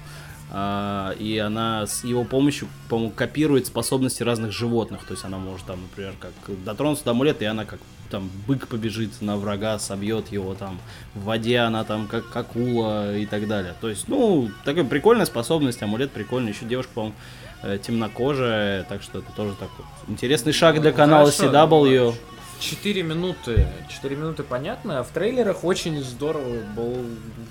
а, 0.50 1.12
и 1.18 1.36
она 1.36 1.86
с 1.86 2.04
его 2.04 2.24
помощью, 2.24 2.66
по-моему, 2.88 3.12
копирует 3.12 3.66
способности 3.66 4.22
разных 4.22 4.52
животных. 4.52 5.04
То 5.04 5.12
есть 5.12 5.26
она 5.26 5.36
может 5.36 5.66
там, 5.66 5.82
например, 5.82 6.14
как 6.18 6.32
дотронуться 6.64 7.04
до 7.04 7.10
амулета, 7.10 7.44
и 7.44 7.46
она 7.46 7.66
как 7.66 7.80
там 8.10 8.30
бык 8.46 8.66
побежит 8.68 9.20
на 9.20 9.36
врага, 9.36 9.78
собьет 9.78 10.32
его 10.32 10.54
там 10.54 10.80
в 11.14 11.24
воде, 11.24 11.58
она 11.58 11.84
там 11.84 12.06
как 12.06 12.34
акула 12.34 13.14
и 13.14 13.26
так 13.26 13.46
далее. 13.48 13.74
То 13.82 13.90
есть, 13.90 14.08
ну, 14.08 14.48
такая 14.64 14.84
прикольная 14.84 15.26
способность, 15.26 15.82
амулет 15.82 16.12
прикольный. 16.12 16.52
Еще 16.52 16.64
девушка, 16.64 16.92
по-моему, 16.94 17.16
э, 17.62 17.78
темнокожая, 17.84 18.84
так 18.84 19.02
что 19.02 19.18
это 19.18 19.30
тоже 19.32 19.52
такой 19.52 19.84
интересный 20.08 20.52
шаг 20.52 20.80
для 20.80 20.92
Ну, 20.92 20.96
канала 20.96 21.30
хорошо, 21.30 21.52
CW. 21.52 22.14
Четыре 22.58 23.02
минуты. 23.02 23.66
Четыре 23.88 24.16
минуты 24.16 24.42
понятно. 24.42 25.00
а 25.00 25.02
В 25.04 25.10
трейлерах 25.10 25.62
очень 25.64 26.00
здорово 26.02 26.62
был. 26.74 26.96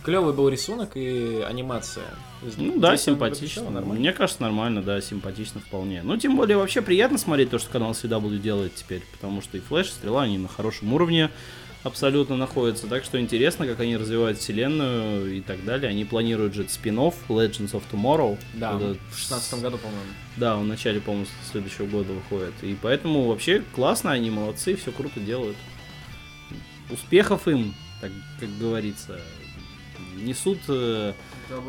Клевый 0.04 0.34
был 0.34 0.50
рисунок 0.50 0.92
и 0.96 1.42
анимация. 1.48 2.06
Ну 2.58 2.80
да, 2.80 2.96
Здесь 2.96 3.06
симпатично. 3.06 3.64
нормально. 3.70 4.00
Мне 4.00 4.14
кажется, 4.14 4.42
нормально, 4.42 4.82
да, 4.82 5.00
симпатично 5.02 5.62
вполне. 5.62 6.02
Ну, 6.04 6.18
тем 6.18 6.36
более, 6.36 6.58
вообще 6.58 6.82
приятно 6.82 7.18
смотреть 7.18 7.50
то, 7.52 7.60
что 7.60 7.70
канал 7.72 7.92
CW 7.92 8.38
делает 8.40 8.76
теперь, 8.76 9.04
потому 9.14 9.42
что 9.42 9.58
и 9.58 9.62
Флэш, 9.62 9.88
и 9.88 9.92
Стрела, 9.92 10.24
они 10.24 10.38
на 10.38 10.48
хорошем 10.48 10.94
уровне 10.94 11.30
абсолютно 11.86 12.36
находятся. 12.36 12.88
Так 12.88 13.04
что 13.04 13.22
интересно, 13.22 13.68
как 13.68 13.80
они 13.80 13.96
развивают 13.96 14.40
вселенную 14.40 15.38
и 15.38 15.42
так 15.42 15.64
далее. 15.64 15.92
Они 15.92 16.04
планируют 16.04 16.56
же 16.56 16.64
спин-офф 16.64 17.14
Legends 17.30 17.72
of 17.74 17.84
Tomorrow. 17.92 18.40
Да, 18.56 18.76
Это 18.76 18.98
в 19.12 19.18
шестнадцатом 19.18 19.62
году, 19.62 19.78
по-моему. 19.78 20.12
Да, 20.36 20.58
в 20.58 20.66
начале, 20.66 21.00
по-моему, 21.00 21.28
следующего 21.52 21.86
года 21.86 22.12
выходит. 22.12 22.54
И 22.64 22.76
поэтому 22.82 23.28
вообще 23.28 23.64
классно, 23.76 24.12
они 24.12 24.32
молодцы, 24.32 24.76
все 24.76 24.92
круто 24.92 25.20
делают. 25.20 25.56
Успехов 26.90 27.48
им, 27.48 27.76
так 28.02 28.12
как 28.40 28.50
говорится. 28.58 29.20
Несут 30.16 30.60
э, 30.68 31.14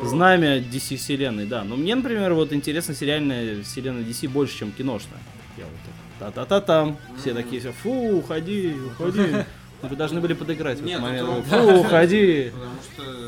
знамя 0.03 0.57
DC 0.59 0.97
вселенной, 0.97 1.45
да. 1.45 1.63
Но 1.63 1.75
мне, 1.75 1.93
например, 1.93 2.33
вот 2.33 2.53
интересна 2.53 2.95
сериальная 2.95 3.61
вселенная 3.61 4.03
DC 4.03 4.27
больше, 4.29 4.57
чем 4.57 4.71
киношная. 4.71 5.19
Я 5.57 5.65
вот 5.65 5.73
так, 6.19 6.33
та-та-та-там. 6.33 6.97
Все 7.19 7.35
такие 7.35 7.59
все, 7.59 7.71
фу, 7.71 8.17
уходи, 8.17 8.73
уходи. 8.73 9.45
Вы 9.81 9.95
должны 9.95 10.19
были 10.21 10.33
подыграть 10.33 10.79
в 10.79 10.85
этот 10.85 10.87
Нет, 10.87 10.99
ну 10.99 11.07
момент. 11.07 11.49
то- 11.49 11.61
Фу, 11.61 11.79
уходи. 11.81 12.51
Потому 12.53 12.73
что... 12.93 13.27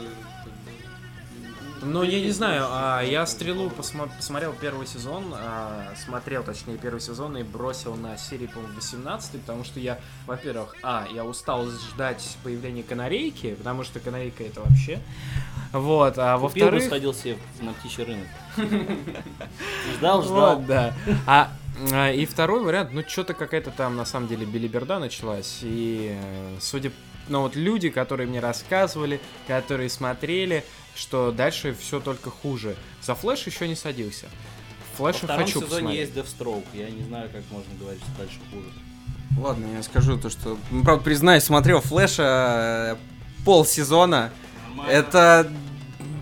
Ну, 1.81 2.03
я 2.03 2.19
не 2.19 2.31
знаю, 2.31 2.65
а 2.69 3.01
я 3.01 3.25
«Стрелу» 3.25 3.69
посмо- 3.69 4.09
посмотрел 4.17 4.53
первый 4.59 4.85
сезон, 4.85 5.33
а, 5.33 5.93
смотрел, 5.95 6.43
точнее, 6.43 6.77
первый 6.77 6.99
сезон 6.99 7.37
и 7.37 7.43
бросил 7.43 7.95
на 7.95 8.17
серии, 8.17 8.47
по-моему, 8.47 8.75
18 8.75 9.39
потому 9.39 9.63
что 9.63 9.79
я, 9.79 9.97
во-первых, 10.27 10.75
а, 10.83 11.07
я 11.13 11.23
устал 11.23 11.65
ждать 11.67 12.37
появления 12.43 12.83
канарейки, 12.83 13.55
потому 13.55 13.85
что 13.85 14.01
канарейка 14.01 14.43
это 14.43 14.59
вообще, 14.59 14.99
вот, 15.71 16.15
а 16.17 16.37
во-вторых... 16.37 16.83
сходил 16.83 17.13
себе 17.13 17.37
на 17.61 17.71
птичий 17.71 18.03
рынок. 18.03 18.27
Ждал, 19.97 20.21
ждал. 20.23 20.55
Вот, 20.57 20.65
да. 20.65 20.93
А, 21.25 21.49
и 22.13 22.25
второй 22.25 22.63
вариант, 22.63 22.91
ну 22.93 23.03
что-то 23.07 23.33
какая-то 23.33 23.71
там 23.71 23.95
на 23.95 24.05
самом 24.05 24.27
деле 24.27 24.45
билиберда 24.45 24.99
началась. 24.99 25.59
И 25.61 26.17
э, 26.19 26.57
судя, 26.59 26.91
ну 27.27 27.41
вот 27.41 27.55
люди, 27.55 27.89
которые 27.89 28.27
мне 28.27 28.39
рассказывали, 28.39 29.21
которые 29.47 29.89
смотрели, 29.89 30.65
что 30.95 31.31
дальше 31.31 31.75
все 31.79 31.99
только 31.99 32.29
хуже. 32.29 32.75
За 33.01 33.15
Flash 33.15 33.45
еще 33.47 33.67
не 33.67 33.75
садился. 33.75 34.27
Флэша 34.97 35.19
втором 35.25 35.45
хочу 35.45 35.61
сезоне 35.61 35.69
посмотреть. 35.69 35.99
есть 35.99 36.13
Deathstroke. 36.13 36.65
Я 36.73 36.89
не 36.89 37.03
знаю, 37.03 37.29
как 37.31 37.43
можно 37.51 37.73
говорить, 37.79 38.01
что 38.01 38.17
дальше 38.17 38.39
хуже. 38.51 38.67
Ладно, 39.37 39.65
я 39.73 39.83
скажу 39.83 40.17
то, 40.17 40.29
что... 40.29 40.57
ну, 40.71 40.83
Правда, 40.83 41.03
признаюсь, 41.03 41.43
смотрел 41.43 41.79
Флэша 41.79 42.97
э, 42.97 43.45
полсезона. 43.45 44.31
Это 44.89 45.49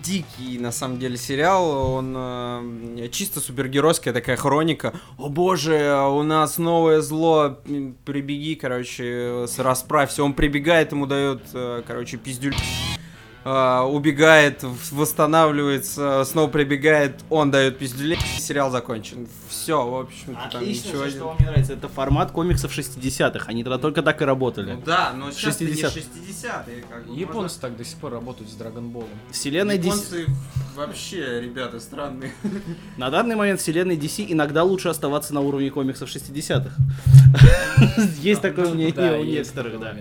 дикий, 0.02 0.58
на 0.58 0.72
самом 0.72 0.98
деле, 0.98 1.16
сериал. 1.16 1.68
Он 1.94 2.14
э, 2.16 3.08
чисто 3.10 3.40
супергеройская 3.40 4.12
такая 4.14 4.36
хроника. 4.36 4.92
О 5.18 5.28
боже, 5.28 5.94
у 6.10 6.22
нас 6.22 6.58
новое 6.58 7.00
зло. 7.00 7.58
Прибеги, 8.04 8.54
короче, 8.54 9.44
с- 9.46 9.58
расправься. 9.58 10.22
Он 10.24 10.32
прибегает, 10.34 10.92
ему 10.92 11.06
дает, 11.06 11.42
э, 11.54 11.82
короче, 11.86 12.16
пиздюль. 12.16 12.54
Э, 13.44 13.80
убегает, 13.82 14.62
восстанавливается, 14.90 16.24
снова 16.24 16.48
прибегает, 16.48 17.20
он 17.30 17.50
дает 17.50 17.78
пиздюлей. 17.78 18.18
Сериал 18.38 18.70
закончен. 18.70 19.28
Все, 19.48 19.86
в 19.86 20.00
общем-то, 20.00 20.48
там 20.52 20.64
ничего 20.64 20.82
всё, 20.82 21.04
не- 21.04 21.10
что 21.10 21.24
вам 21.26 21.36
не 21.40 21.46
нравится. 21.46 21.72
Это 21.72 21.88
формат 21.88 22.30
комиксов 22.32 22.76
60-х. 22.76 23.46
Они 23.48 23.64
тогда 23.64 23.78
только 23.78 24.02
так 24.02 24.20
и 24.22 24.24
работали. 24.24 24.72
Ну 24.72 24.82
да, 24.84 25.12
но 25.14 25.30
сейчас 25.30 25.58
60. 25.58 25.92
60. 25.92 26.14
не 26.14 26.20
60-е. 26.32 26.84
Как 26.88 27.06
бы, 27.06 27.16
Японцы 27.16 27.60
так 27.60 27.76
до 27.76 27.84
сих 27.84 27.98
пор 27.98 28.12
работают 28.12 28.50
с 28.50 28.54
Драгонболом. 28.54 29.08
Вселенная 29.30 29.76
DC... 29.76 29.84
Японцы 29.84 30.26
вообще, 30.76 31.40
ребята, 31.40 31.80
странные. 31.80 32.32
На 32.96 33.10
данный 33.10 33.36
момент 33.36 33.60
вселенной 33.60 33.96
DC 33.96 34.26
иногда 34.28 34.62
лучше 34.64 34.88
оставаться 34.88 35.34
на 35.34 35.40
уровне 35.40 35.70
комиксов 35.70 36.08
60-х. 36.08 36.70
Есть 38.20 38.42
такое 38.42 38.72
мнение 38.72 39.18
у 39.18 39.24
есть 39.24 39.54
некоторых, 39.54 39.80
да. 39.80 39.96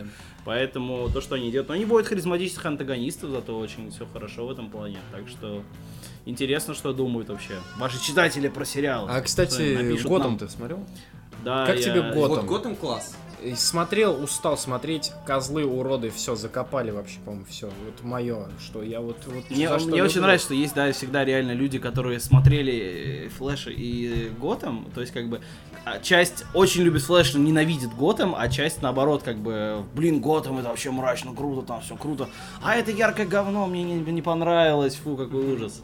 Поэтому 0.47 1.09
то, 1.09 1.19
что 1.19 1.35
они 1.35 1.51
делают, 1.51 1.67
но 1.67 1.75
они 1.75 1.83
будут 1.83 2.07
харизматичных 2.07 2.65
антагонистов, 2.65 3.31
зато 3.31 3.59
очень 3.59 3.91
все 3.91 4.07
хорошо 4.13 4.47
в 4.47 4.51
этом 4.51 4.69
плане. 4.69 4.97
Так 5.11 5.27
что 5.27 5.61
интересно, 6.23 6.73
что 6.73 6.93
думают 6.93 7.27
вообще 7.27 7.55
ваши 7.77 8.01
читатели 8.01 8.47
про 8.47 8.63
сериал. 8.63 9.07
А, 9.09 9.19
кстати, 9.19 10.01
Готэм 10.03 10.37
ты 10.37 10.47
смотрел? 10.47 10.79
Да, 11.43 11.65
как 11.65 11.75
я- 11.75 11.81
тебе 11.81 12.01
Готэм? 12.01 12.29
Вот 12.29 12.45
Готэм 12.45 12.75
класс. 12.77 13.17
Смотрел, 13.55 14.23
устал 14.23 14.57
смотреть, 14.57 15.11
козлы, 15.25 15.65
уроды, 15.65 16.09
все, 16.09 16.35
закопали 16.35 16.91
вообще, 16.91 17.19
по-моему, 17.25 17.45
все. 17.45 17.67
Вот 17.67 18.03
мое, 18.03 18.47
что 18.59 18.81
я 18.81 18.99
вот... 19.01 19.17
вот 19.27 19.49
Мне, 19.49 19.67
за 19.67 19.79
что 19.79 19.89
мне 19.89 20.01
очень 20.01 20.21
нравится, 20.21 20.45
что 20.45 20.53
есть, 20.55 20.73
да, 20.73 20.91
всегда 20.91 21.23
реально 21.23 21.51
люди, 21.51 21.77
которые 21.77 22.19
смотрели 22.19 23.25
э, 23.25 23.29
Флэша 23.29 23.69
и 23.69 24.29
Готэм, 24.39 24.89
то 24.95 25.01
есть, 25.01 25.13
как 25.13 25.29
бы, 25.29 25.41
часть 26.01 26.45
очень 26.53 26.81
любит 26.81 27.01
Флэш, 27.03 27.33
но 27.33 27.39
ненавидит 27.39 27.93
Готэм, 27.93 28.35
а 28.37 28.47
часть, 28.49 28.81
наоборот, 28.81 29.23
как 29.23 29.37
бы, 29.37 29.83
блин, 29.93 30.19
Готэм, 30.19 30.59
это 30.59 30.69
вообще 30.69 30.91
мрачно, 30.91 31.33
круто, 31.33 31.65
там 31.65 31.81
все 31.81 31.95
круто, 31.95 32.29
а 32.61 32.75
это 32.75 32.91
яркое 32.91 33.25
говно, 33.25 33.67
мне 33.67 33.83
не, 33.83 33.95
не 33.99 34.21
понравилось, 34.21 34.95
фу, 34.95 35.15
какой 35.15 35.53
ужас. 35.53 35.81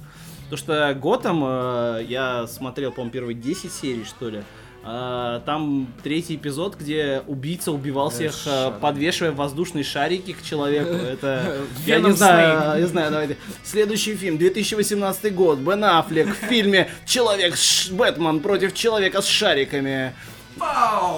То, 0.49 0.57
что 0.57 0.93
Готэм, 0.93 1.43
э, 1.43 2.05
я 2.07 2.47
смотрел, 2.47 2.91
по-моему, 2.91 3.11
первые 3.11 3.35
10 3.35 3.71
серий, 3.71 4.03
что 4.03 4.29
ли. 4.29 4.43
А, 4.85 5.39
Там 5.45 5.87
третий 6.03 6.35
эпизод, 6.35 6.75
где 6.75 7.23
убийца 7.27 7.71
убивал 7.71 8.09
всех, 8.09 8.33
э, 8.33 8.37
шар. 8.43 8.73
подвешивая 8.81 9.31
воздушные 9.31 9.83
шарики 9.85 10.33
к 10.33 10.43
человеку. 10.43 10.91
Это, 10.93 11.57
я 11.85 11.99
не 11.99 12.11
знаю, 12.11 12.81
не 12.81 12.87
знаю, 12.87 13.11
давайте. 13.11 13.37
Следующий 13.63 14.15
фильм, 14.15 14.37
2018 14.37 15.33
год, 15.33 15.59
Бен 15.59 15.83
Аффлек 15.85 16.27
в 16.27 16.47
фильме 16.47 16.89
«Человек, 17.05 17.55
Бэтмен 17.91 18.41
против 18.41 18.73
человека 18.73 19.21
с 19.21 19.27
шариками». 19.27 20.13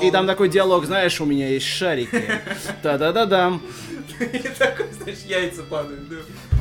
И 0.02 0.12
там 0.12 0.28
такой 0.28 0.48
диалог, 0.48 0.86
знаешь, 0.86 1.20
у 1.20 1.26
меня 1.26 1.50
есть 1.50 1.66
шарики. 1.66 2.24
Да-да-да-дам. 2.84 3.62
И 4.20 4.38
такой, 4.58 4.86
знаешь, 4.94 5.20
яйца 5.26 5.64
падают, 5.64 6.08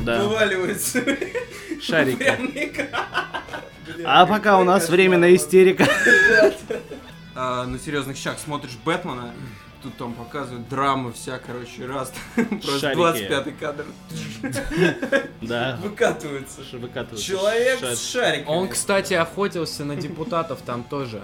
Да. 0.03 0.23
вываливаются. 0.23 1.01
Шарики. 1.81 2.33
А 4.05 4.25
пока 4.25 4.57
у 4.59 4.63
нас 4.63 4.89
временная 4.89 5.35
истерика. 5.35 5.87
А, 7.35 7.65
на 7.65 7.77
серьезных 7.77 8.15
щах 8.15 8.39
смотришь 8.39 8.77
Бэтмена, 8.85 9.33
тут 9.83 9.97
там 9.97 10.13
показывают 10.13 10.69
драмы 10.69 11.11
вся, 11.11 11.37
короче, 11.37 11.85
раз. 11.85 12.13
Просто 12.35 12.79
Шарики. 12.79 12.97
25 12.97 13.57
кадр. 13.59 13.85
Да. 15.41 15.77
Выкатывается. 15.83 16.61
Выкатываются. 16.73 17.25
Человек 17.25 17.83
с 17.83 18.09
шариками. 18.11 18.55
Он, 18.55 18.69
кстати, 18.69 19.13
охотился 19.13 19.83
на 19.83 19.95
депутатов 19.95 20.59
там 20.65 20.83
тоже. 20.83 21.21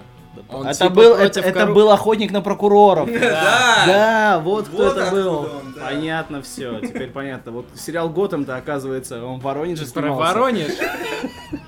Он 0.50 0.66
Это 0.66 0.78
типа 0.80 0.90
был, 0.92 1.16
это, 1.16 1.42
это 1.42 1.66
был 1.68 1.92
охотник 1.92 2.32
на 2.32 2.42
прокуроров. 2.42 3.10
Да. 3.12 3.84
Да, 3.86 4.40
вот 4.40 4.68
кто 4.68 4.88
это 4.92 5.12
был. 5.12 5.40
он, 5.40 5.74
да. 5.76 5.88
Понятно 5.88 6.42
все, 6.42 6.80
теперь 6.80 7.10
понятно. 7.10 7.52
Вот 7.52 7.66
сериал 7.76 8.10
Готэм-то, 8.10 8.56
оказывается, 8.56 9.26
он 9.26 9.40
в 9.40 9.44
Воронеже 9.44 9.86
Про 9.88 10.02
снимался. 10.02 10.34
Воронеж. 10.34 10.72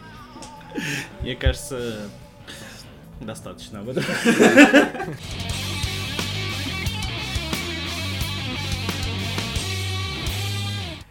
Мне 1.22 1.36
кажется, 1.36 2.10
достаточно 3.20 3.80
об 3.80 3.90
этом. 3.90 4.04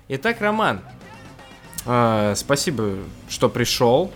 Итак, 0.08 0.40
Роман, 0.40 0.80
э, 1.86 2.34
спасибо, 2.36 2.96
что 3.30 3.48
пришел. 3.48 4.12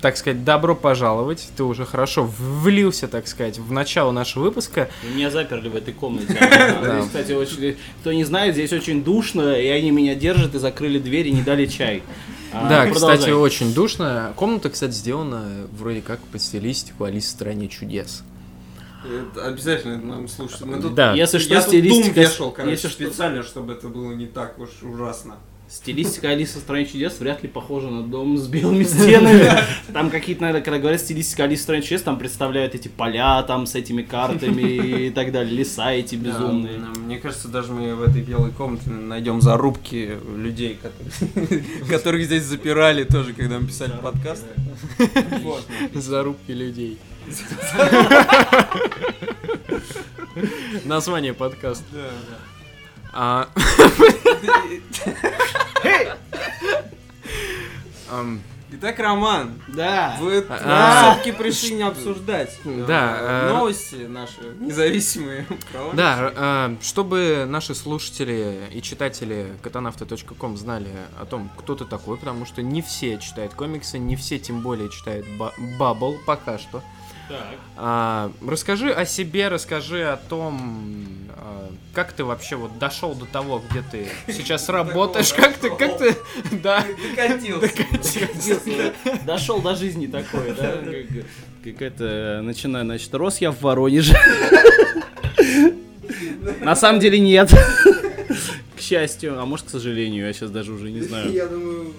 Так 0.00 0.16
сказать, 0.16 0.44
добро 0.44 0.74
пожаловать. 0.74 1.50
Ты 1.56 1.62
уже 1.62 1.84
хорошо 1.84 2.24
влился, 2.24 3.06
так 3.06 3.28
сказать, 3.28 3.58
в 3.58 3.70
начало 3.70 4.12
нашего 4.12 4.44
выпуска. 4.44 4.88
Меня 5.14 5.30
заперли 5.30 5.68
в 5.68 5.76
этой 5.76 5.92
комнате. 5.92 6.32
Здесь, 6.32 7.04
Кстати, 7.06 7.32
очень, 7.32 7.76
кто 8.00 8.12
не 8.12 8.24
знает, 8.24 8.54
здесь 8.54 8.72
очень 8.72 9.04
душно, 9.04 9.52
и 9.52 9.68
они 9.68 9.90
меня 9.90 10.14
держат 10.14 10.54
и 10.54 10.58
закрыли 10.58 10.98
дверь 10.98 11.28
и 11.28 11.32
не 11.32 11.42
дали 11.42 11.66
чай. 11.66 12.02
А, 12.52 12.68
да, 12.68 12.82
продолжай. 12.84 13.16
кстати, 13.16 13.30
очень 13.30 13.74
душно. 13.74 14.32
Комната, 14.36 14.70
кстати, 14.70 14.92
сделана 14.92 15.66
вроде 15.72 16.00
как 16.00 16.20
по 16.20 16.38
стилистику 16.38 17.04
Алисы 17.04 17.28
в 17.28 17.30
стране 17.30 17.68
чудес. 17.68 18.22
Это 19.04 19.46
обязательно 19.46 19.96
это 19.96 20.06
нам 20.06 20.28
слушать. 20.28 20.60
Мы 20.62 20.80
тут... 20.80 20.94
Да. 20.94 21.14
Если 21.14 21.38
что, 21.38 21.54
Я 21.54 21.62
тут 21.62 21.70
дум 21.70 21.80
стилистика... 21.80 22.20
вешал, 22.20 22.50
короче, 22.50 22.72
если 22.72 22.88
что, 22.88 23.04
специально, 23.04 23.42
чтобы 23.42 23.72
это 23.72 23.88
было 23.88 24.12
не 24.12 24.26
так 24.26 24.58
уж 24.58 24.68
ужасно. 24.82 25.36
Стилистика 25.70 26.30
Алисы 26.30 26.58
в 26.58 26.62
стране 26.62 26.84
чудес 26.84 27.20
вряд 27.20 27.44
ли 27.44 27.48
похожа 27.48 27.90
на 27.90 28.02
дом 28.02 28.36
с 28.36 28.48
белыми 28.48 28.82
стенами. 28.82 29.48
Там 29.92 30.10
какие-то, 30.10 30.42
наверное, 30.42 30.64
когда 30.64 30.80
говорят 30.80 31.00
стилистика 31.00 31.44
Алисы 31.44 31.60
в 31.60 31.62
стране 31.62 31.82
чудес, 31.82 32.02
там 32.02 32.18
представляют 32.18 32.74
эти 32.74 32.88
поля 32.88 33.40
там 33.44 33.66
с 33.66 33.76
этими 33.76 34.02
картами 34.02 34.62
и 35.06 35.10
так 35.10 35.30
далее, 35.30 35.54
леса 35.54 35.92
эти 35.92 36.16
безумные. 36.16 36.78
Да, 36.78 37.00
Мне 37.00 37.18
кажется, 37.18 37.46
даже 37.46 37.72
мы 37.72 37.94
в 37.94 38.02
этой 38.02 38.20
белой 38.20 38.50
комнате 38.50 38.90
найдем 38.90 39.40
зарубки 39.40 40.18
людей, 40.36 40.76
которых 41.88 42.24
здесь 42.24 42.42
запирали 42.42 43.04
тоже, 43.04 43.32
когда 43.32 43.60
мы 43.60 43.68
писали 43.68 43.92
подкаст. 44.02 44.44
Зарубки 45.94 46.50
людей. 46.50 46.98
Название 50.84 51.32
подкаста. 51.32 52.10
А, 53.12 53.48
ам, 58.10 58.40
Итак, 58.72 59.00
Роман, 59.00 59.60
Да. 59.66 60.16
вы 60.20 60.44
А. 60.48 61.10
все-таки 61.16 61.32
пришли 61.36 61.74
не 61.74 61.82
обсуждать 61.82 62.56
Да, 62.64 63.16
э, 63.18 63.48
э, 63.48 63.52
новости 63.52 64.06
наши 64.08 64.40
независимые. 64.60 65.44
Да, 65.94 66.32
э, 66.32 66.76
чтобы 66.80 67.46
наши 67.48 67.74
слушатели 67.74 68.68
и 68.72 68.80
читатели 68.80 69.52
катанавта.ком 69.62 70.56
знали 70.56 70.88
о 71.20 71.26
том, 71.26 71.50
кто 71.58 71.74
ты 71.74 71.84
такой, 71.84 72.16
потому 72.16 72.46
что 72.46 72.62
не 72.62 72.80
все 72.80 73.18
читают 73.18 73.54
комиксы, 73.54 73.98
не 73.98 74.14
все 74.14 74.38
тем 74.38 74.60
более 74.60 74.88
читают 74.88 75.26
ба- 75.36 75.52
Баббл 75.76 76.18
пока 76.24 76.58
что. 76.58 76.80
А, 77.76 78.32
расскажи 78.46 78.90
о 78.92 79.04
себе, 79.06 79.48
расскажи 79.48 80.02
о 80.04 80.16
том, 80.16 80.96
а, 81.30 81.70
как 81.94 82.12
ты 82.12 82.24
вообще 82.24 82.56
вот 82.56 82.78
дошел 82.78 83.14
до 83.14 83.26
того, 83.26 83.62
где 83.70 83.82
ты 83.82 84.06
сейчас 84.32 84.68
работаешь, 84.68 85.32
как 85.32 85.56
ты, 85.58 85.70
как 85.70 85.98
ты, 85.98 86.16
да, 86.62 86.84
Докатился. 87.60 88.92
Дошел 89.26 89.60
до 89.60 89.74
жизни 89.76 90.06
такой, 90.06 90.52
да? 90.54 90.72
Как- 90.82 91.26
Как 91.74 91.82
это, 91.82 92.40
начинаю, 92.42 92.84
значит, 92.86 93.12
рос 93.14 93.38
я 93.38 93.50
в 93.50 93.60
Воронеже. 93.60 94.16
На 96.60 96.74
самом 96.76 97.00
деле 97.00 97.18
нет. 97.18 97.50
К 98.76 98.80
счастью, 98.80 99.38
а 99.40 99.44
может, 99.46 99.66
к 99.66 99.70
сожалению, 99.70 100.26
я 100.26 100.32
сейчас 100.32 100.50
даже 100.50 100.72
уже 100.72 100.90
не 100.90 101.02
знаю. 101.02 101.30
Я 101.32 101.46
думаю, 101.46 101.92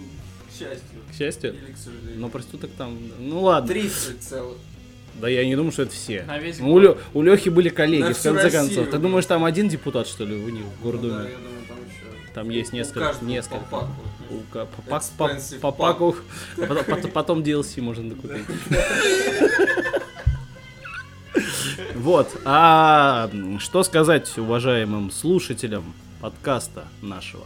к 0.49 0.51
счастью. 0.51 0.79
К 1.11 1.15
счастью? 1.17 1.53
Или 1.53 1.71
к 1.73 1.77
сожалению. 1.77 2.19
Но 2.19 2.29
проституток 2.29 2.71
там, 2.77 2.97
ну 3.19 3.41
ладно. 3.43 3.67
30 3.67 4.21
целых. 4.21 4.57
Да 5.15 5.27
я 5.29 5.45
не 5.45 5.55
думаю, 5.55 5.71
что 5.71 5.83
это 5.83 5.91
все. 5.93 6.23
На 6.23 6.37
весь 6.39 6.59
Ну, 6.59 6.71
У, 6.73 6.79
Лё- 6.79 6.97
у 7.13 7.21
Лехи 7.21 7.49
были 7.49 7.69
коллеги, 7.69 8.01
На 8.03 8.13
в 8.13 8.21
конце 8.21 8.31
Россию, 8.43 8.51
концов. 8.67 8.89
Ты 8.89 8.97
думаешь, 8.97 9.25
там 9.25 9.45
один 9.45 9.67
депутат, 9.69 10.07
что 10.07 10.23
ли, 10.25 10.35
у 10.35 10.49
них 10.49 10.63
в 10.63 10.65
Ну 10.65 10.71
да, 10.73 10.83
Гордуме? 10.83 11.13
я 11.13 11.37
думаю, 11.37 11.65
там 11.67 11.77
еще. 11.85 12.33
Там 12.33 12.49
есть 12.49 12.73
У 12.73 12.75
несколько, 12.77 12.99
каждого 12.99 13.29
несколько. 13.29 13.59
по 13.59 13.65
паку. 13.81 13.93
У 14.29 14.37
по, 14.51 14.65
по- 15.27 15.59
по 15.61 15.71
паку. 15.71 16.15
Потом, 17.13 17.41
DLC 17.43 17.81
можно 17.81 18.09
докупить. 18.09 18.45
Вот. 21.95 22.29
А 22.45 23.29
что 23.59 23.83
сказать 23.83 24.37
уважаемым 24.37 25.11
слушателям 25.11 25.93
подкаста 26.19 26.85
нашего? 27.01 27.45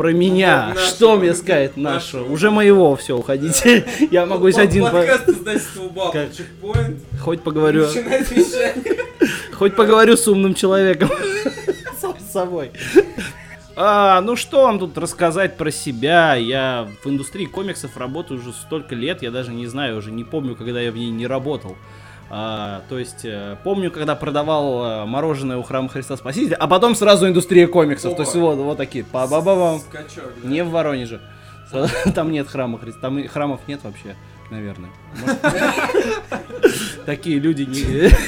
Про 0.00 0.14
меня. 0.14 0.68
нашего. 0.68 0.86
Что 0.86 1.16
мне 1.16 1.34
сказать 1.34 1.76
нашего? 1.76 2.24
Уже 2.32 2.50
моего, 2.50 2.96
все, 2.96 3.18
уходите. 3.18 3.84
Я 4.10 4.24
могу 4.24 4.46
лишь 4.46 4.56
один 4.56 4.84
Подкаст 4.84 5.28
издательства 5.28 5.90
хоть 7.20 7.42
поговорю, 7.42 7.86
хоть 9.52 9.76
поговорю 9.76 10.16
с 10.16 10.26
умным 10.26 10.54
человеком. 10.54 11.10
Сам 12.00 12.14
с 12.18 12.32
собой. 12.32 12.70
А, 13.76 14.22
ну 14.22 14.36
что 14.36 14.62
вам 14.62 14.78
тут 14.78 14.96
рассказать 14.96 15.58
про 15.58 15.70
себя? 15.70 16.34
Я 16.34 16.88
в 17.04 17.06
индустрии 17.06 17.44
комиксов 17.44 17.98
работаю 17.98 18.40
уже 18.40 18.54
столько 18.54 18.94
лет, 18.94 19.20
я 19.20 19.30
даже 19.30 19.52
не 19.52 19.66
знаю, 19.66 19.98
уже 19.98 20.12
не 20.12 20.24
помню, 20.24 20.56
когда 20.56 20.80
я 20.80 20.92
в 20.92 20.96
ней 20.96 21.10
не 21.10 21.26
работал. 21.26 21.76
А, 22.32 22.82
то 22.88 22.96
есть, 22.96 23.24
э, 23.24 23.56
помню, 23.64 23.90
когда 23.90 24.14
продавал 24.14 24.84
э, 24.84 25.04
мороженое 25.04 25.56
у 25.56 25.62
храма 25.62 25.88
Христа 25.88 26.16
Спасителя, 26.16 26.54
а 26.54 26.68
потом 26.68 26.94
сразу 26.94 27.26
индустрия 27.26 27.66
комиксов. 27.66 28.14
То 28.14 28.22
есть, 28.22 28.36
Опа. 28.36 28.40
вот, 28.46 28.58
вот 28.58 28.78
такие. 28.78 29.04
па 29.04 29.26
ба 29.26 29.40
ба 29.40 29.56
бам 29.56 29.80
Скачок, 29.80 30.32
да. 30.40 30.48
Не 30.48 30.62
в 30.62 30.70
Воронеже. 30.70 31.20
Там 32.14 32.30
нет 32.30 32.48
храма 32.48 32.78
Христа. 32.78 33.00
Там 33.00 33.18
и 33.18 33.26
храмов 33.26 33.60
нет 33.66 33.80
вообще, 33.82 34.14
наверное. 34.50 34.90
Такие 37.04 37.38
люди 37.40 37.62
не... 37.62 38.10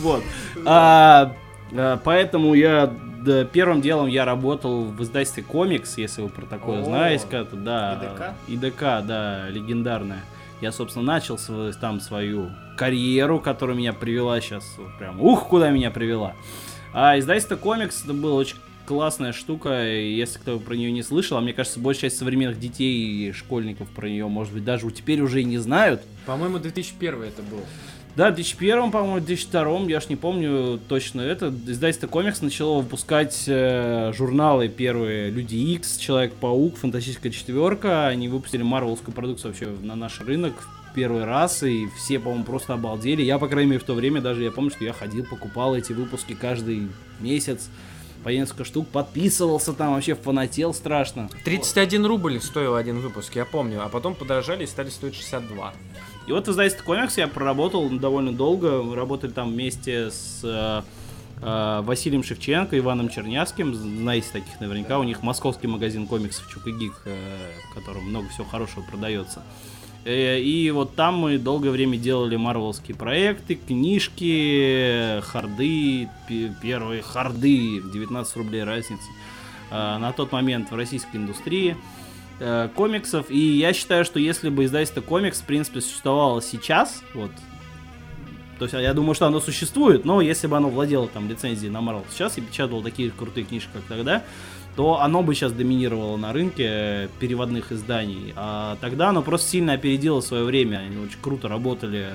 Вот. 0.00 0.24
А, 0.66 1.34
а, 1.76 2.00
Поэтому 2.02 2.54
я 2.54 2.92
да, 3.22 3.44
первым 3.44 3.80
делом 3.80 4.08
я 4.08 4.24
работал 4.24 4.84
в 4.84 5.02
издательстве 5.02 5.42
комикс, 5.42 5.96
если 5.96 6.22
вы 6.22 6.28
про 6.28 6.44
такое 6.46 6.82
знаете, 6.82 7.26
как-то, 7.30 7.56
да. 7.56 8.34
ИДК, 8.48 8.80
да, 9.06 9.48
легендарная. 9.48 10.24
Я, 10.62 10.70
собственно, 10.70 11.04
начал 11.04 11.38
св- 11.38 11.76
там 11.80 12.00
свою 12.00 12.50
карьеру, 12.76 13.40
которая 13.40 13.76
меня 13.76 13.92
привела 13.92 14.40
сейчас, 14.40 14.64
прям, 14.96 15.20
ух, 15.20 15.48
куда 15.48 15.70
меня 15.70 15.90
привела. 15.90 16.34
А 16.94 17.18
издательство 17.18 17.56
комикс 17.56 18.04
это 18.04 18.12
была 18.14 18.34
очень 18.34 18.56
классная 18.86 19.32
штука, 19.32 19.84
если 19.84 20.38
кто 20.38 20.60
про 20.60 20.74
нее 20.74 20.92
не 20.92 21.02
слышал, 21.02 21.36
а 21.36 21.40
мне 21.40 21.52
кажется, 21.52 21.80
большая 21.80 22.10
часть 22.10 22.18
современных 22.18 22.60
детей 22.60 22.94
и 23.28 23.32
школьников 23.32 23.88
про 23.88 24.08
нее, 24.08 24.28
может 24.28 24.52
быть, 24.52 24.64
даже 24.64 24.88
теперь 24.92 25.20
уже 25.20 25.40
и 25.40 25.44
не 25.44 25.58
знают. 25.58 26.02
По-моему, 26.26 26.58
2001 26.60 27.22
это 27.22 27.42
был. 27.42 27.60
Да, 28.14 28.30
в 28.30 28.34
2001, 28.34 28.90
по-моему, 28.90 29.20
в 29.20 29.24
2002, 29.24 29.90
я 29.90 30.00
ж 30.00 30.08
не 30.10 30.16
помню 30.16 30.78
точно 30.86 31.22
это, 31.22 31.48
издательство 31.48 32.08
комикс 32.08 32.42
начало 32.42 32.82
выпускать 32.82 33.44
э, 33.46 34.12
журналы 34.14 34.68
первые 34.68 35.30
Люди 35.30 35.56
Икс, 35.56 35.96
Человек-паук, 35.96 36.76
Фантастическая 36.76 37.32
четверка. 37.32 38.08
Они 38.08 38.28
выпустили 38.28 38.62
марвелскую 38.62 39.14
продукцию 39.14 39.52
вообще 39.52 39.68
на 39.82 39.96
наш 39.96 40.20
рынок 40.20 40.52
в 40.90 40.94
первый 40.94 41.24
раз, 41.24 41.62
и 41.62 41.86
все, 41.96 42.18
по-моему, 42.18 42.44
просто 42.44 42.74
обалдели. 42.74 43.22
Я, 43.22 43.38
по 43.38 43.48
крайней 43.48 43.70
мере, 43.70 43.80
в 43.80 43.84
то 43.84 43.94
время 43.94 44.20
даже, 44.20 44.42
я 44.42 44.50
помню, 44.50 44.70
что 44.70 44.84
я 44.84 44.92
ходил, 44.92 45.24
покупал 45.24 45.74
эти 45.74 45.94
выпуски 45.94 46.34
каждый 46.34 46.88
месяц. 47.18 47.70
По 48.22 48.28
несколько 48.28 48.64
штук, 48.64 48.88
подписывался 48.88 49.72
там, 49.72 49.94
вообще 49.94 50.14
фанател 50.14 50.74
страшно. 50.74 51.28
31 51.44 52.06
рубль 52.06 52.40
стоил 52.40 52.74
один 52.76 53.00
выпуск, 53.00 53.34
я 53.36 53.44
помню, 53.44 53.84
а 53.84 53.88
потом 53.88 54.14
подорожали 54.14 54.64
и 54.64 54.66
стали 54.66 54.90
стоить 54.90 55.14
62. 55.14 55.72
И 56.26 56.32
вот 56.32 56.46
в 56.46 56.50
издательстве 56.50 56.84
комикс 56.84 57.18
я 57.18 57.26
проработал 57.26 57.88
довольно 57.88 58.32
долго. 58.32 58.82
Мы 58.82 58.94
работали 58.94 59.32
там 59.32 59.50
вместе 59.50 60.10
с 60.10 60.40
э, 60.44 60.82
э, 61.42 61.80
Василием 61.82 62.22
Шевченко, 62.22 62.78
Иваном 62.78 63.08
Чернявским. 63.08 63.74
Знаете 63.74 64.28
таких 64.32 64.60
наверняка. 64.60 64.98
У 65.00 65.02
них 65.02 65.22
московский 65.22 65.66
магазин 65.66 66.06
комиксов 66.06 66.48
Чук 66.48 66.68
и 66.68 66.72
Гик, 66.72 66.94
э, 67.06 67.16
в 67.70 67.74
котором 67.74 68.04
много 68.04 68.28
всего 68.28 68.44
хорошего 68.44 68.84
продается. 68.84 69.42
Э, 70.04 70.38
И 70.40 70.70
вот 70.70 70.94
там 70.96 71.16
мы 71.16 71.38
долгое 71.38 71.70
время 71.70 71.96
делали 71.96 72.36
марвелские 72.36 72.96
проекты, 72.96 73.54
книжки, 73.54 75.20
харды, 75.22 76.08
пе- 76.28 76.52
первые 76.60 77.02
харды, 77.02 77.80
19 77.92 78.36
рублей 78.36 78.64
разница. 78.64 79.04
э, 79.70 79.98
На 79.98 80.12
тот 80.12 80.32
момент 80.32 80.70
в 80.70 80.74
российской 80.76 81.16
индустрии 81.16 81.76
э, 82.40 82.68
комиксов. 82.74 83.30
И 83.30 83.38
я 83.38 83.72
считаю, 83.72 84.04
что 84.04 84.18
если 84.18 84.48
бы 84.48 84.64
издательство 84.64 85.00
комикс, 85.00 85.40
в 85.40 85.44
принципе, 85.44 85.80
существовало 85.80 86.42
сейчас, 86.42 87.02
вот, 87.14 87.30
то 88.58 88.64
есть 88.64 88.74
я 88.74 88.92
думаю, 88.94 89.14
что 89.14 89.26
оно 89.26 89.40
существует, 89.40 90.04
но 90.04 90.20
если 90.20 90.46
бы 90.48 90.56
оно 90.56 90.68
владело 90.68 91.06
там 91.08 91.28
лицензией 91.28 91.70
на 91.72 91.78
Marvel 91.78 92.04
сейчас 92.12 92.38
и 92.38 92.40
печатало 92.40 92.82
такие 92.82 93.10
крутые 93.10 93.44
книжки, 93.44 93.68
как 93.72 93.82
тогда, 93.84 94.22
то 94.76 95.00
оно 95.00 95.22
бы 95.22 95.34
сейчас 95.34 95.52
доминировало 95.52 96.16
на 96.16 96.32
рынке 96.32 97.08
переводных 97.20 97.72
изданий. 97.72 98.32
А 98.36 98.76
тогда 98.80 99.10
оно 99.10 99.22
просто 99.22 99.50
сильно 99.50 99.74
опередило 99.74 100.20
свое 100.20 100.44
время. 100.44 100.78
Они 100.78 100.96
очень 100.96 101.18
круто 101.20 101.48
работали, 101.48 102.10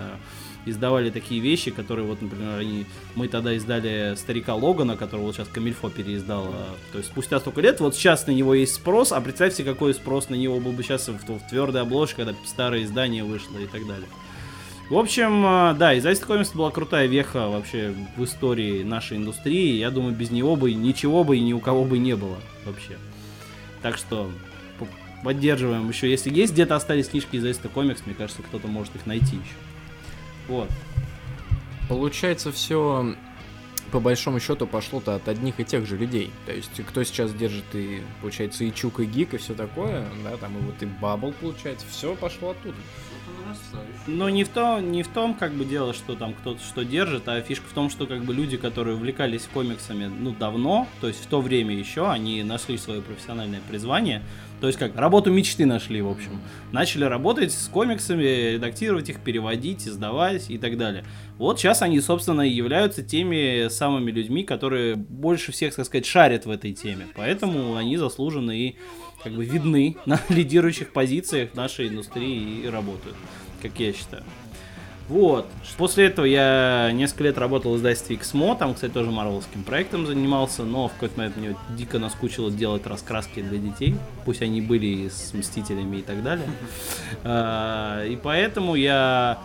издавали 0.65 1.09
такие 1.09 1.39
вещи, 1.39 1.71
которые, 1.71 2.07
вот, 2.07 2.21
например, 2.21 2.57
они, 2.57 2.85
мы 3.15 3.27
тогда 3.27 3.53
издали 3.53 4.15
старика 4.15 4.55
Логана, 4.55 4.97
которого 4.97 5.25
вот 5.27 5.35
сейчас 5.35 5.47
Камильфо 5.49 5.89
переиздал. 5.89 6.45
э, 6.47 6.91
То 6.93 6.97
есть 6.97 7.09
спустя 7.09 7.39
столько 7.39 7.61
лет, 7.61 7.79
вот 7.79 7.95
сейчас 7.95 8.25
на 8.27 8.31
него 8.31 8.53
есть 8.55 8.75
спрос, 8.75 9.11
а 9.11 9.21
представьте, 9.21 9.63
какой 9.63 9.93
спрос 9.93 10.29
на 10.29 10.35
него 10.35 10.59
был 10.59 10.71
бы 10.71 10.83
сейчас 10.83 11.07
в, 11.07 11.13
в 11.13 11.49
твердой 11.49 11.81
обложке, 11.81 12.17
когда 12.25 12.35
старое 12.45 12.83
издание 12.83 13.23
вышло 13.23 13.57
и 13.59 13.67
так 13.67 13.85
далее. 13.87 14.07
В 14.89 14.97
общем, 14.97 15.45
э, 15.45 15.73
да, 15.73 15.97
издательство 15.97 16.27
комикс 16.27 16.51
была 16.51 16.71
крутая 16.71 17.07
веха 17.07 17.49
вообще 17.49 17.93
в 18.15 18.23
истории 18.23 18.83
нашей 18.83 19.17
индустрии. 19.17 19.75
Я 19.75 19.91
думаю, 19.91 20.15
без 20.15 20.31
него 20.31 20.55
бы 20.55 20.73
ничего 20.73 21.25
бы 21.25 21.37
и 21.37 21.41
ни 21.41 21.51
у 21.51 21.59
кого 21.59 21.83
бы 21.83 21.97
не 21.97 22.15
было 22.15 22.37
вообще. 22.65 22.97
Так 23.81 23.97
что 23.97 24.31
поддерживаем 25.23 25.89
еще. 25.89 26.09
Если 26.09 26.33
есть 26.33 26.53
где-то 26.53 26.75
остались 26.75 27.09
книжки 27.09 27.35
издательства 27.35 27.67
комикс, 27.67 28.01
мне 28.05 28.15
кажется, 28.15 28.41
кто-то 28.43 28.67
может 28.67 28.95
их 28.95 29.05
найти 29.05 29.35
еще. 29.35 29.55
Вот. 30.47 30.69
Получается, 31.89 32.53
все 32.53 33.13
по 33.91 33.99
большому 33.99 34.39
счету 34.39 34.67
пошло-то 34.67 35.15
от 35.15 35.27
одних 35.27 35.59
и 35.59 35.65
тех 35.65 35.85
же 35.85 35.97
людей. 35.97 36.31
То 36.45 36.53
есть, 36.53 36.71
кто 36.87 37.03
сейчас 37.03 37.33
держит 37.33 37.65
и, 37.73 38.01
получается, 38.21 38.63
и 38.63 38.73
Чук, 38.73 38.99
и 38.99 39.05
Гик, 39.05 39.33
и 39.33 39.37
все 39.37 39.53
такое, 39.53 40.05
да, 40.23 40.37
там 40.37 40.57
и 40.57 40.61
вот 40.61 40.81
и 40.81 40.85
Бабл, 40.85 41.33
получается, 41.33 41.85
все 41.89 42.15
пошло 42.15 42.51
оттуда. 42.51 42.75
Но 44.07 44.29
не 44.29 44.43
в, 44.43 44.49
том, 44.49 44.91
не 44.91 45.03
в 45.03 45.07
том, 45.09 45.33
как 45.33 45.51
бы 45.51 45.65
дело, 45.65 45.93
что 45.93 46.15
там 46.15 46.33
кто-то 46.33 46.61
что 46.61 46.85
держит, 46.85 47.27
а 47.27 47.41
фишка 47.41 47.67
в 47.67 47.73
том, 47.73 47.89
что 47.89 48.05
как 48.05 48.23
бы 48.23 48.33
люди, 48.33 48.55
которые 48.55 48.95
увлекались 48.95 49.47
комиксами, 49.53 50.05
ну, 50.05 50.33
давно, 50.37 50.87
то 51.01 51.07
есть 51.07 51.23
в 51.23 51.27
то 51.27 51.41
время 51.41 51.75
еще, 51.75 52.09
они 52.09 52.41
нашли 52.43 52.77
свое 52.77 53.01
профессиональное 53.01 53.59
призвание, 53.67 54.23
то 54.59 54.67
есть 54.67 54.79
как, 54.79 54.95
работу 54.95 55.31
мечты 55.31 55.65
нашли, 55.65 56.01
в 56.01 56.09
общем. 56.09 56.41
Начали 56.71 57.03
работать 57.03 57.51
с 57.51 57.67
комиксами, 57.67 58.53
редактировать 58.53 59.09
их, 59.09 59.19
переводить, 59.19 59.87
издавать 59.87 60.49
и 60.49 60.57
так 60.57 60.77
далее. 60.77 61.05
Вот 61.37 61.59
сейчас 61.59 61.83
они, 61.83 61.99
собственно, 62.01 62.41
и 62.41 62.49
являются 62.49 63.03
теми 63.03 63.67
самыми 63.67 64.09
людьми, 64.09 64.43
которые 64.43 64.95
больше 64.95 65.51
всех, 65.51 65.75
так 65.75 65.85
сказать, 65.85 66.05
шарят 66.05 66.45
в 66.45 66.49
этой 66.49 66.73
теме. 66.73 67.07
Поэтому 67.15 67.75
они 67.75 67.97
заслуженно 67.97 68.51
и 68.51 68.75
как 69.23 69.33
бы 69.33 69.45
видны 69.45 69.97
на 70.05 70.19
лидирующих 70.29 70.91
позициях 70.91 71.53
нашей 71.53 71.89
индустрии 71.89 72.61
и 72.63 72.67
работают, 72.67 73.15
как 73.61 73.79
я 73.79 73.93
считаю. 73.93 74.23
Вот. 75.09 75.47
После 75.77 76.07
этого 76.07 76.25
я 76.25 76.91
несколько 76.91 77.25
лет 77.25 77.37
работал 77.37 77.73
в 77.73 77.77
издательстве 77.77 78.17
XMO, 78.17 78.57
там, 78.57 78.73
кстати, 78.73 78.91
тоже 78.91 79.09
марвелским 79.09 79.63
проектом 79.63 80.05
занимался, 80.05 80.63
но 80.63 80.89
в 80.89 80.93
какой-то 80.93 81.17
момент 81.17 81.37
мне 81.37 81.55
дико 81.77 81.97
наскучило 81.97 82.51
делать 82.51 82.85
раскраски 82.85 83.41
для 83.41 83.57
детей, 83.57 83.95
пусть 84.25 84.41
они 84.41 84.61
были 84.61 84.85
и 84.85 85.09
с 85.09 85.33
Мстителями 85.33 85.97
и 85.97 86.01
так 86.01 86.23
далее. 86.23 86.47
А, 87.23 88.05
И 88.05 88.17
поэтому 88.17 88.75
я 88.75 89.39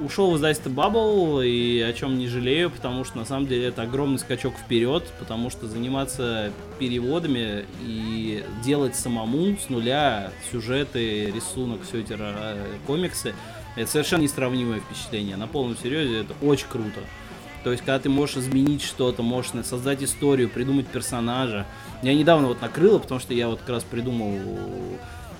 ушел 0.00 0.30
в 0.30 0.36
издательство 0.36 0.70
Bubble, 0.70 1.46
и 1.46 1.80
о 1.80 1.92
чем 1.92 2.18
не 2.18 2.28
жалею, 2.28 2.70
потому 2.70 3.04
что 3.04 3.18
на 3.18 3.24
самом 3.24 3.46
деле 3.46 3.66
это 3.66 3.82
огромный 3.82 4.18
скачок 4.18 4.54
вперед, 4.54 5.04
потому 5.18 5.50
что 5.50 5.66
заниматься 5.66 6.52
переводами 6.78 7.64
и 7.82 8.44
делать 8.64 8.96
самому 8.96 9.56
с 9.56 9.68
нуля 9.68 10.32
сюжеты, 10.50 11.30
рисунок, 11.30 11.80
все 11.82 12.00
эти 12.00 12.16
комиксы, 12.86 13.34
это 13.76 13.90
совершенно 13.90 14.22
несравнимое 14.22 14.80
впечатление. 14.80 15.36
На 15.36 15.46
полном 15.46 15.76
серьезе 15.76 16.20
это 16.20 16.34
очень 16.42 16.66
круто. 16.68 17.00
То 17.64 17.72
есть, 17.72 17.84
когда 17.84 17.98
ты 17.98 18.08
можешь 18.08 18.36
изменить 18.36 18.82
что-то, 18.82 19.22
можешь 19.22 19.52
создать 19.64 20.02
историю, 20.02 20.48
придумать 20.48 20.86
персонажа. 20.86 21.66
Я 22.02 22.14
недавно 22.14 22.48
вот 22.48 22.62
накрыло, 22.62 22.98
потому 22.98 23.20
что 23.20 23.34
я 23.34 23.48
вот 23.48 23.58
как 23.60 23.70
раз 23.70 23.84
придумал 23.84 24.38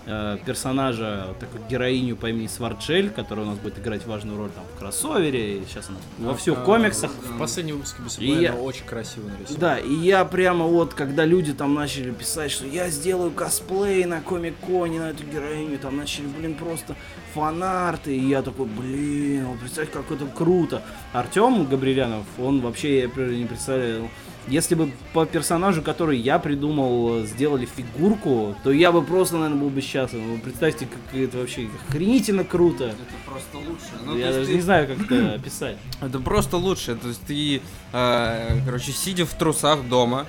э, 0.08 0.38
персонажа, 0.44 1.34
такую 1.38 1.62
героиню 1.68 2.16
по 2.16 2.26
имени 2.30 2.46
Сварчель, 2.46 3.10
которая 3.10 3.46
у 3.46 3.50
нас 3.50 3.58
будет 3.58 3.78
играть 3.78 4.06
важную 4.06 4.38
роль 4.38 4.50
там 4.50 4.64
в 4.74 4.78
кроссовере, 4.78 5.58
и 5.58 5.64
сейчас 5.68 5.88
она 5.90 5.98
во 6.30 6.34
всех 6.34 6.64
комиксах. 6.64 7.10
В 7.12 7.38
последнем 7.38 7.76
выпуске 7.76 8.24
И 8.24 8.40
я- 8.42 8.54
очень 8.54 8.84
красиво 8.86 9.28
нарисовано. 9.28 9.58
Да, 9.60 9.78
и 9.78 9.92
я 9.94 10.24
прямо 10.24 10.64
вот, 10.64 10.94
когда 10.94 11.24
люди 11.24 11.52
там 11.52 11.74
начали 11.74 12.10
писать, 12.10 12.50
что 12.50 12.66
я 12.66 12.88
сделаю 12.88 13.30
косплей 13.30 14.04
на 14.06 14.20
комик-коне 14.20 14.98
на 15.00 15.10
эту 15.10 15.24
героиню, 15.24 15.78
там 15.78 15.96
начали, 15.96 16.26
блин, 16.26 16.54
просто 16.54 16.96
фанарты, 17.34 18.16
и 18.16 18.28
я 18.28 18.42
такой, 18.42 18.66
блин, 18.66 19.46
представь, 19.60 19.90
как 19.90 20.10
это 20.10 20.26
круто. 20.26 20.82
Артем 21.12 21.66
Габрилянов, 21.66 22.24
он 22.38 22.60
вообще, 22.60 23.00
я 23.00 23.06
не 23.06 23.44
представляю, 23.46 24.08
если 24.48 24.74
бы 24.74 24.90
по 25.12 25.26
персонажу, 25.26 25.82
который 25.82 26.18
я 26.18 26.38
придумал, 26.38 27.24
сделали 27.24 27.66
фигурку, 27.66 28.56
то 28.64 28.70
я 28.72 28.92
бы 28.92 29.02
просто, 29.02 29.36
наверное, 29.36 29.60
был 29.62 29.70
бы 29.70 29.80
счастлив. 29.80 30.20
Вы 30.22 30.38
представьте, 30.38 30.86
как 30.86 31.18
это 31.20 31.38
вообще 31.38 31.68
охренительно 31.88 32.44
круто. 32.44 32.84
Это 32.84 32.96
просто 33.26 33.58
лучше. 33.58 34.04
Ну, 34.04 34.16
я 34.16 34.32
даже 34.32 34.46
ты- 34.46 34.54
не 34.54 34.60
знаю, 34.60 34.86
как 34.88 35.10
это 35.10 35.34
описать. 35.40 35.76
Это 36.00 36.18
просто 36.20 36.56
лучше. 36.56 36.94
То 36.96 37.08
есть 37.08 37.22
ты, 37.26 37.60
э, 37.92 38.60
короче, 38.64 38.92
сидя 38.92 39.26
в 39.26 39.34
трусах 39.34 39.82
дома, 39.88 40.26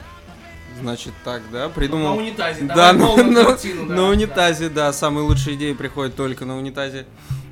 значит 0.82 1.14
так, 1.26 1.42
да, 1.52 1.68
придумал... 1.70 2.18
унитазе, 2.18 2.64
Да, 2.64 2.94
на, 2.94 3.16
на- 3.18 3.58
на 3.96 4.04
унитазе, 4.10 4.70
да, 4.70 4.94
самые 4.94 5.26
лучшие 5.26 5.56
идеи 5.58 5.74
приходят 5.74 6.16
только 6.16 6.46
на 6.46 6.58
унитазе. 6.58 7.06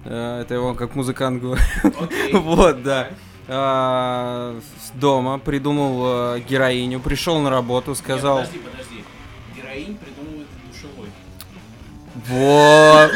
Э, 0.05 0.41
Это 0.41 0.53
его 0.53 0.73
как 0.75 0.95
музыкант 0.95 1.41
говорит. 1.41 1.65
Вот, 2.33 2.83
да. 2.83 3.09
А, 3.49 4.59
с 4.85 4.91
Дома 4.99 5.39
придумал 5.39 6.35
э, 6.35 6.39
героиню, 6.41 6.99
пришел 6.99 7.39
на 7.39 7.49
работу, 7.49 7.95
сказал... 7.95 8.39
подожди. 8.39 9.03
Героинь 9.55 9.97
придумывает 9.97 10.47
душевой. 10.69 11.07
Вот. 12.27 13.11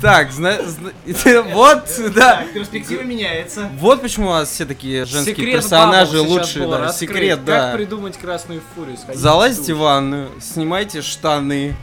Так, 0.00 0.30
зна- 0.32 0.62
зна- 0.62 0.92
вот, 1.52 1.84
да. 2.14 2.44
перспектива 2.54 3.02
меняется. 3.02 3.68
Вот 3.78 4.00
почему 4.00 4.26
у 4.28 4.30
вас 4.30 4.50
все 4.50 4.64
такие 4.64 5.04
женские 5.04 5.36
Секрет 5.36 5.54
персонажи 5.56 6.18
сейчас 6.18 6.28
лучшие, 6.30 6.64
был 6.64 6.70
да. 6.72 6.78
раскрыт. 6.78 7.10
Секрет, 7.10 7.36
Как 7.38 7.46
да. 7.46 7.72
придумать 7.74 8.16
красную 8.16 8.62
фурию? 8.74 8.96
Сходите 8.96 9.18
Залазите 9.18 9.74
в 9.74 9.76
в 9.76 9.78
душ. 9.80 9.84
ванную, 9.84 10.28
снимайте 10.40 11.02
штаны. 11.02 11.76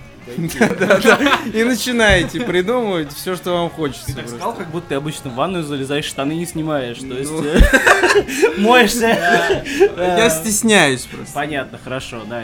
И 1.54 1.64
начинаете 1.64 2.42
придумывать 2.42 3.14
все, 3.14 3.36
что 3.36 3.52
вам 3.54 3.70
хочется. 3.70 4.06
Ты 4.08 4.14
так 4.14 4.28
сказал, 4.28 4.54
как 4.56 4.70
будто 4.72 4.90
ты 4.90 4.96
обычно 4.96 5.30
в 5.30 5.36
ванную 5.36 5.64
залезаешь, 5.64 6.06
штаны 6.06 6.34
не 6.34 6.46
снимаешь. 6.46 6.98
То 7.00 7.14
есть 7.18 7.32
Ну. 7.32 7.44
э, 7.44 8.58
моешься. 8.58 9.64
Я 9.98 10.30
стесняюсь 10.30 11.02
просто. 11.06 11.34
Понятно, 11.34 11.80
хорошо, 11.84 12.24
да. 12.30 12.44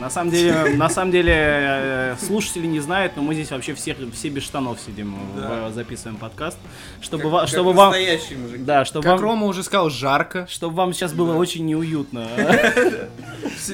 На 0.00 0.10
самом 0.10 0.30
деле, 0.30 0.76
на 0.76 0.88
самом 0.88 1.10
деле, 1.10 1.32
э, 1.36 2.16
слушатели 2.24 2.66
не 2.66 2.80
знают, 2.80 3.14
но 3.16 3.22
мы 3.22 3.34
здесь 3.34 3.50
вообще 3.50 3.74
всех, 3.74 3.96
все 4.14 4.28
без 4.28 4.42
штанов 4.44 4.78
сидим, 4.80 5.16
Да. 5.36 5.68
э, 5.68 5.72
записываем 5.74 6.16
подкаст, 6.16 6.56
чтобы, 7.00 7.24
Как- 7.24 7.32
ва- 7.32 7.40
как 7.40 7.48
чтобы 7.48 7.72
вам, 7.72 7.90
настоящие 7.90 8.38
мужики. 8.38 8.62
да, 8.64 8.84
чтобы 8.84 9.02
Как 9.04 9.12
вам, 9.14 9.20
Рома 9.22 9.46
уже 9.46 9.62
сказал, 9.64 9.90
жарко. 9.90 10.46
чтобы 10.48 10.74
вам 10.76 10.92
сейчас 10.92 11.12
было 11.12 11.34
очень 11.34 11.66
неуютно. 11.66 12.26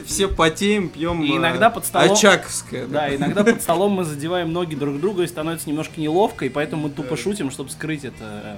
Все, 0.06 0.28
потеем, 0.28 0.88
пьем. 0.88 1.22
И 1.22 1.30
э, 1.32 1.36
иногда 1.36 1.68
под 1.70 1.84
столом- 1.84 2.12
Очаковское. 2.12 2.86
Да, 2.86 3.14
иногда 3.14 3.44
под 3.44 3.60
столом 3.62 3.92
мы 3.92 4.04
задеваем 4.04 4.52
ноги 4.52 4.74
друг 4.74 5.00
друга 5.00 5.24
и 5.24 5.26
становится 5.26 5.68
немножко 5.68 6.00
неловко, 6.00 6.46
и 6.46 6.48
поэтому 6.48 6.84
мы 6.84 6.90
тупо 6.90 7.16
шутим, 7.16 7.50
чтобы 7.50 7.70
скрыть 7.70 8.04
это 8.04 8.56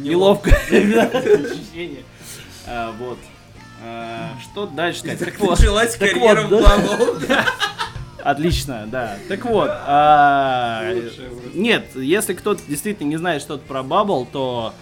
неловкое 0.00 0.54
ощущение. 0.66 2.02
Вот. 2.98 3.18
А, 3.88 4.32
Что 4.42 4.66
дальше 4.66 5.00
сказать? 5.00 5.18
Так 5.20 5.38
вот, 5.40 5.58
так 5.98 6.16
вот. 6.98 7.22
Отлично, 8.24 8.88
да. 8.90 9.16
Так 9.28 9.44
вот, 9.44 9.70
а, 9.72 10.92
нет, 11.54 11.94
если 11.94 12.34
кто-то 12.34 12.60
действительно 12.66 13.08
не 13.08 13.16
знает 13.18 13.40
что-то 13.40 13.64
про 13.64 13.80
Bubble, 13.80 14.26
то 14.30 14.74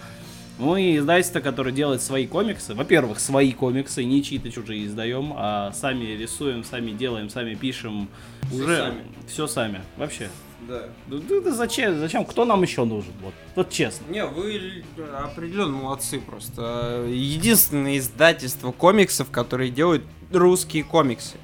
Мы 0.57 0.95
издательство, 0.95 1.41
которое 1.41 1.71
делает 1.73 2.01
свои 2.01 2.25
комиксы. 2.27 2.73
Во-первых, 2.73 3.19
свои 3.19 3.51
комиксы, 3.51 4.05
не 4.05 4.23
чьи-то 4.23 4.49
чужие 4.49 4.85
издаем, 4.85 5.33
а 5.35 5.73
сами 5.73 6.05
рисуем, 6.05 6.63
сами 6.63 6.91
делаем, 6.91 7.29
сами 7.29 7.55
пишем. 7.55 8.07
Всё 8.49 8.63
Уже 8.63 8.77
сами. 8.77 9.01
все 9.27 9.47
сами. 9.47 9.81
Вообще. 9.97 10.29
Да. 10.67 10.83
Да, 11.07 11.17
да- 11.29 11.41
да 11.41 11.51
зачем? 11.51 11.99
Зачем? 11.99 12.25
Кто 12.25 12.45
нам 12.45 12.61
еще 12.63 12.85
нужен? 12.85 13.11
Вот, 13.21 13.33
вот 13.55 13.69
честно. 13.69 14.05
Не, 14.09 14.25
вы 14.25 14.83
определенно 15.23 15.75
молодцы 15.77 16.19
просто. 16.19 17.05
Единственное 17.09 17.97
издательство 17.97 18.71
комиксов, 18.71 19.29
которые 19.31 19.69
делают 19.71 20.03
русские 20.31 20.83
комиксы. 20.83 21.35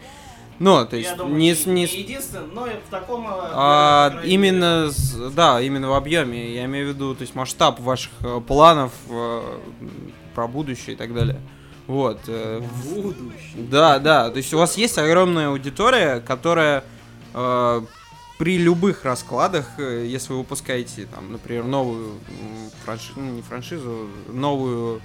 Ну, 0.60 0.86
то 0.86 0.96
есть, 0.96 1.10
не, 1.26 1.56
с- 1.56 1.66
не, 1.66 1.88
с- 1.88 1.92
единственное, 1.94 2.46
но 2.46 2.66
в 2.66 2.92
таком... 2.92 3.26
а, 3.28 4.22
именно, 4.24 4.92
с- 4.92 5.32
да, 5.34 5.60
именно 5.60 5.90
в 5.90 5.94
объеме. 5.94 6.54
Я 6.54 6.66
имею 6.66 6.86
в 6.86 6.90
виду, 6.96 7.16
то 7.16 7.22
есть 7.24 7.34
масштаб 7.34 7.80
ваших 7.80 8.12
э, 8.20 8.40
планов 8.48 8.92
э, 9.10 9.42
про 10.36 10.48
будущее 10.48 10.94
и 10.94 10.98
так 10.98 11.16
далее. 11.16 11.40
Вот. 11.88 12.20
э, 12.28 12.62
в- 12.62 13.70
Да, 13.72 13.98
да. 13.98 14.30
То 14.30 14.38
есть 14.38 14.54
у 14.54 14.60
вас 14.60 14.78
есть 14.78 15.00
огромная 15.00 15.48
аудитория, 15.50 16.20
которая 16.20 16.84
э, 17.34 17.82
при 18.42 18.58
любых 18.58 19.06
раскладах, 19.06 19.68
э, 19.78 20.04
если 20.08 20.34
вы 20.34 20.40
выпускаете, 20.40 21.06
там, 21.06 21.32
например, 21.32 21.64
новую 21.64 22.16
франшизу, 22.84 23.20
не 23.20 23.44
франшизу, 23.44 24.10
новую 24.30 25.00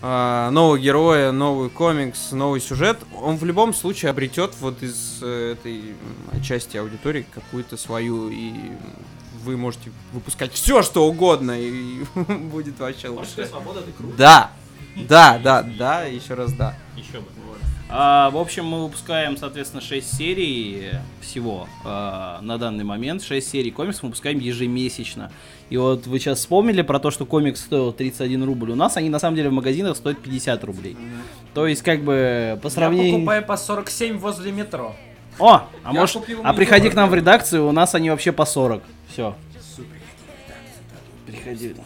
а, 0.00 0.52
нового 0.52 0.78
героя, 0.78 1.32
новый 1.32 1.70
комикс, 1.70 2.30
новый 2.30 2.60
сюжет, 2.60 2.98
он 3.20 3.36
в 3.36 3.44
любом 3.44 3.74
случае 3.74 4.12
обретет 4.12 4.54
вот 4.60 4.80
из 4.80 5.18
э, 5.22 5.54
этой 5.58 5.96
части 6.44 6.76
аудитории 6.76 7.26
какую-то 7.34 7.76
свою, 7.76 8.28
и 8.30 8.52
вы 9.42 9.56
можете 9.56 9.90
выпускать 10.12 10.52
все, 10.52 10.82
что 10.82 11.04
угодно, 11.08 11.60
и 11.60 12.04
будет 12.14 12.78
вообще 12.78 13.08
лучше. 13.08 13.44
свобода, 13.44 13.82
ты 13.82 13.90
круто. 13.90 14.16
Да, 14.16 14.52
да, 14.94 15.40
да, 15.42 15.62
да, 15.64 16.04
еще 16.04 16.34
раз 16.34 16.52
да. 16.52 16.78
Еще 16.96 17.18
бы. 17.18 17.26
А, 17.88 18.30
в 18.30 18.36
общем, 18.36 18.66
мы 18.66 18.82
выпускаем, 18.84 19.36
соответственно, 19.36 19.80
6 19.80 20.16
серий 20.16 20.90
всего 21.20 21.68
а, 21.84 22.40
на 22.42 22.58
данный 22.58 22.82
момент. 22.82 23.22
6 23.22 23.48
серий 23.48 23.70
комиксов 23.70 24.02
мы 24.02 24.08
выпускаем 24.08 24.38
ежемесячно. 24.40 25.30
И 25.70 25.76
вот 25.76 26.06
вы 26.06 26.18
сейчас 26.18 26.40
вспомнили 26.40 26.82
про 26.82 26.98
то, 26.98 27.10
что 27.10 27.26
комикс 27.26 27.60
стоил 27.60 27.92
31 27.92 28.44
рубль. 28.44 28.72
У 28.72 28.74
нас 28.74 28.96
они 28.96 29.08
на 29.08 29.20
самом 29.20 29.36
деле 29.36 29.50
в 29.50 29.52
магазинах 29.52 29.96
стоят 29.96 30.18
50 30.18 30.64
рублей. 30.64 30.96
То 31.54 31.66
есть, 31.66 31.82
как 31.82 32.02
бы, 32.02 32.58
по 32.60 32.66
Я 32.66 32.70
сравнению... 32.70 33.14
покупаю 33.14 33.44
по 33.44 33.56
47 33.56 34.18
возле 34.18 34.50
метро. 34.50 34.94
О, 35.38 35.68
а 35.84 35.92
Я 35.92 36.00
может, 36.00 36.22
а 36.42 36.54
приходи 36.54 36.88
к 36.88 36.94
нам 36.94 37.10
в 37.10 37.14
редакцию, 37.14 37.66
у 37.66 37.72
нас 37.72 37.94
они 37.94 38.10
вообще 38.10 38.32
по 38.32 38.46
40. 38.46 38.82
Все. 39.12 39.36
Приходи. 41.26 41.76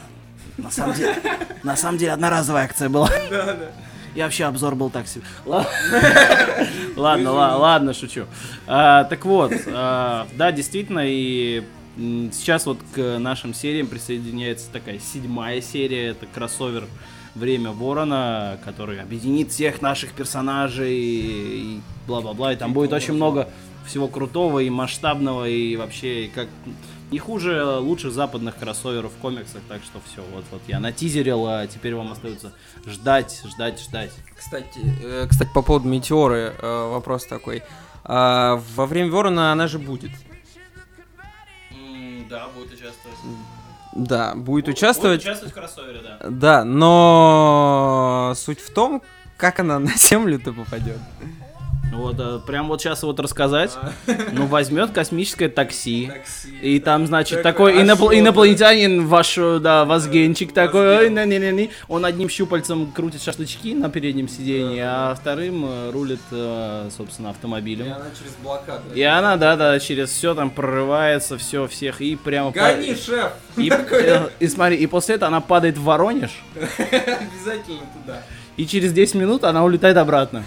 На 0.56 0.70
самом 0.70 0.94
деле, 0.94 1.16
на 1.62 1.76
самом 1.76 1.98
деле 1.98 2.12
одноразовая 2.12 2.64
акция 2.64 2.88
была. 2.88 3.10
И 4.14 4.20
вообще 4.20 4.44
обзор 4.44 4.74
был 4.74 4.90
так 4.90 5.06
себе. 5.06 5.22
Ла- 5.46 5.66
Ладно, 6.96 7.32
ла- 7.32 7.56
ладно, 7.56 7.94
шучу. 7.94 8.26
А, 8.66 9.04
Так 9.04 9.24
вот, 9.24 9.52
а, 9.68 10.26
да, 10.34 10.52
действительно, 10.52 11.02
и 11.04 11.62
сейчас 12.32 12.66
вот 12.66 12.78
к 12.94 13.18
нашим 13.18 13.54
сериям 13.54 13.86
присоединяется 13.86 14.66
такая 14.72 14.98
седьмая 14.98 15.60
серия, 15.60 16.08
это 16.08 16.26
кроссовер 16.26 16.84
Время 17.36 17.70
Ворона, 17.70 18.58
который 18.64 19.00
объединит 19.00 19.50
всех 19.52 19.80
наших 19.82 20.12
персонажей 20.12 20.96
и 20.98 21.80
бла-бла-бла. 22.08 22.52
И 22.52 22.56
там 22.56 22.72
будет 22.72 22.92
очень 22.92 23.14
много 23.14 23.48
всего 23.86 24.08
крутого 24.08 24.58
и 24.58 24.68
масштабного, 24.70 25.48
и 25.48 25.76
вообще 25.76 26.28
как 26.34 26.48
не 27.10 27.18
хуже 27.18 27.76
лучших 27.78 28.12
западных 28.12 28.56
кроссоверов 28.56 29.12
в 29.12 29.16
комиксах. 29.18 29.62
Так 29.68 29.82
что 29.82 30.00
все, 30.06 30.22
вот-вот 30.32 30.62
я 30.68 30.80
натизерил, 30.80 31.46
а 31.46 31.66
теперь 31.66 31.94
вам 31.94 32.12
остается 32.12 32.52
ждать, 32.86 33.42
ждать, 33.44 33.80
ждать. 33.80 34.12
Кстати, 34.36 34.80
э, 35.02 35.26
кстати, 35.28 35.50
по 35.52 35.62
поводу 35.62 35.88
метеоры 35.88 36.54
э, 36.56 36.90
вопрос 36.90 37.26
такой. 37.26 37.62
А, 38.04 38.62
во 38.74 38.86
время 38.86 39.10
Ворона 39.10 39.52
она 39.52 39.66
же 39.68 39.78
будет. 39.78 40.10
Да, 42.28 42.48
будет 42.48 42.72
участвовать. 42.72 43.18
Да, 43.92 44.34
будет 44.36 44.68
участвовать. 44.68 45.20
участвовать 45.20 45.52
в 45.52 45.56
кроссовере, 45.56 46.00
да. 46.02 46.18
Да, 46.30 46.64
но 46.64 48.32
суть 48.36 48.60
в 48.60 48.72
том, 48.72 49.02
как 49.36 49.58
она 49.58 49.78
на 49.80 49.96
землю-то 49.96 50.52
попадет. 50.52 50.98
Вот, 51.92 52.16
э, 52.18 52.38
прям 52.46 52.68
вот 52.68 52.80
сейчас 52.80 53.02
вот 53.02 53.18
рассказать. 53.20 53.76
Ну, 54.32 54.46
возьмет 54.46 54.90
космическое 54.92 55.48
такси. 55.48 56.10
И 56.62 56.78
там, 56.78 57.06
значит, 57.06 57.42
Такой 57.42 57.80
инопланетянин 57.82 59.06
ваш, 59.06 59.36
э, 59.38 59.58
да, 59.58 59.84
возгенчик 59.84 60.52
такой, 60.52 60.98
ой, 60.98 61.10
не, 61.10 61.26
не, 61.26 61.52
не. 61.52 61.70
Он 61.88 62.04
одним 62.04 62.28
щупальцем 62.28 62.90
крутит 62.92 63.22
шашлычки 63.22 63.74
на 63.74 63.90
переднем 63.90 64.28
сиденье, 64.28 64.84
а 64.86 65.14
вторым 65.14 65.64
э, 65.66 65.90
рулит, 65.90 66.20
собственно, 66.96 67.30
автомобилем. 67.30 67.86
она 67.86 68.06
через 68.18 68.34
блокаду. 68.42 68.94
И 68.94 69.02
она, 69.02 69.36
да, 69.36 69.56
да, 69.56 69.78
через 69.80 70.10
все 70.10 70.34
там 70.34 70.50
прорывается, 70.50 71.38
все, 71.38 71.66
всех, 71.66 72.00
и 72.00 72.16
прямо... 72.16 72.50
Гони, 72.52 72.94
шеф! 72.94 73.32
И, 73.56 73.72
и 74.40 74.48
смотри, 74.48 74.76
и 74.76 74.86
после 74.86 75.16
этого 75.16 75.28
она 75.28 75.40
падает 75.40 75.76
в 75.76 75.82
Воронеж, 75.82 76.30
Обязательно 76.78 77.86
туда. 77.94 78.22
и 78.56 78.66
через 78.66 78.92
10 78.92 79.14
минут 79.16 79.44
она 79.44 79.64
улетает 79.64 79.96
обратно. 79.96 80.44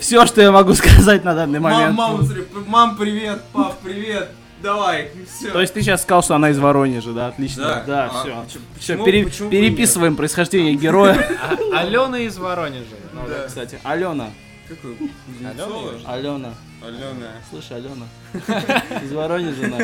Все, 0.00 0.26
что 0.26 0.40
я 0.40 0.50
могу 0.52 0.74
сказать 0.74 1.24
на 1.24 1.34
данный 1.34 1.60
Мам, 1.60 1.72
момент. 1.72 1.96
мам, 1.96 2.24
смотри, 2.24 2.42
п- 2.42 2.60
мам, 2.66 2.96
привет, 2.96 3.42
пап, 3.52 3.78
привет. 3.82 4.30
Давай, 4.62 5.10
все. 5.26 5.50
То 5.52 5.60
есть 5.62 5.72
ты 5.72 5.80
сейчас 5.80 6.02
сказал, 6.02 6.22
что 6.22 6.34
она 6.34 6.50
из 6.50 6.58
Воронежа, 6.58 7.12
да? 7.12 7.28
Отлично. 7.28 7.62
Да. 7.62 7.84
Да, 7.86 8.04
А 8.04 8.08
все. 8.08 8.20
почему- 8.20 8.62
Все, 8.78 8.96
почему- 8.98 9.24
почему 9.30 9.50
переписываем 9.50 10.16
происхождение 10.16 10.74
героя. 10.74 11.14
А- 11.72 11.80
Алена 11.80 12.18
из 12.18 12.36
Воронежа. 12.36 12.84
Ну, 13.14 13.20
Да. 13.26 13.46
Кстати, 13.46 13.78
Алена. 13.84 14.28
Какой? 14.68 14.96
Алена 15.40 16.02
Алена. 16.06 16.54
Алена. 16.82 17.30
Слышь, 17.50 17.70
Алена. 17.70 18.06
Из 19.02 19.12
Воронежа, 19.12 19.66
на. 19.66 19.78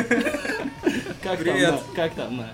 Как 1.23 1.39
Привет. 1.39 1.69
там, 1.69 1.75
на? 1.75 1.95
Как 1.95 2.13
там, 2.13 2.37
на? 2.37 2.49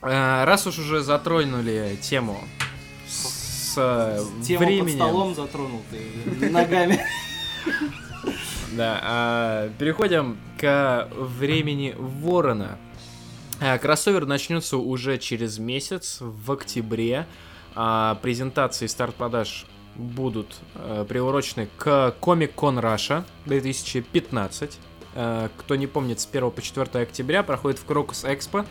Раз 0.00 0.66
уж 0.66 0.78
уже 0.78 1.00
затронули 1.02 1.98
тему 2.00 2.38
с 3.06 3.74
э, 3.76 4.22
Тему 4.44 4.58
под 4.60 4.68
временем, 4.68 4.96
столом 4.96 5.34
затронул 5.34 5.82
ты 5.90 6.50
ногами. 6.50 7.00
Да, 8.72 9.00
а, 9.02 9.70
переходим 9.78 10.38
к 10.58 11.08
времени 11.16 11.94
Ворона. 11.98 12.78
Кроссовер 13.80 14.26
начнется 14.26 14.76
уже 14.76 15.18
через 15.18 15.58
месяц, 15.58 16.18
в 16.20 16.52
октябре. 16.52 17.26
А, 17.74 18.16
Презентации 18.22 18.84
и 18.84 18.88
старт 18.88 19.14
продаж 19.14 19.66
будут 19.96 20.54
э, 20.76 21.04
приурочены 21.08 21.68
к 21.76 22.14
Comic 22.20 22.54
Con 22.54 22.80
Russia 22.80 23.24
2015. 23.46 24.78
Э, 25.14 25.48
Кто 25.56 25.76
не 25.76 25.86
помнит, 25.86 26.20
с 26.20 26.28
1 26.30 26.50
по 26.50 26.62
4 26.62 27.02
октября 27.02 27.42
проходит 27.42 27.80
в 27.80 27.84
Крокус 27.84 28.24
Экспо. 28.24 28.64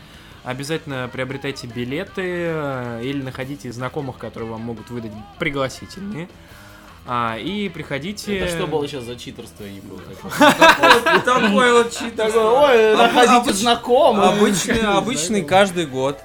Обязательно 0.48 1.10
приобретайте 1.12 1.66
билеты 1.66 2.22
э, 2.24 3.00
или 3.04 3.20
находите 3.20 3.70
знакомых, 3.70 4.16
которые 4.16 4.48
вам 4.48 4.62
могут 4.62 4.88
выдать 4.88 5.12
пригласительные. 5.38 6.26
А, 7.06 7.36
и 7.36 7.68
приходите... 7.68 8.38
Это 8.38 8.56
что 8.56 8.66
было 8.66 8.88
сейчас 8.88 9.04
за 9.04 9.16
читерство, 9.16 9.64
я 9.64 9.72
не 9.72 9.80
понял. 9.82 10.00
Такой 11.24 11.72
вот 11.74 11.92
чит. 11.92 12.18
Ой, 12.18 12.96
находите 12.96 13.52
знакомых. 13.52 14.38
Обычный, 14.38 14.80
обычный 14.80 15.44
каждый 15.44 15.84
год. 15.84 16.18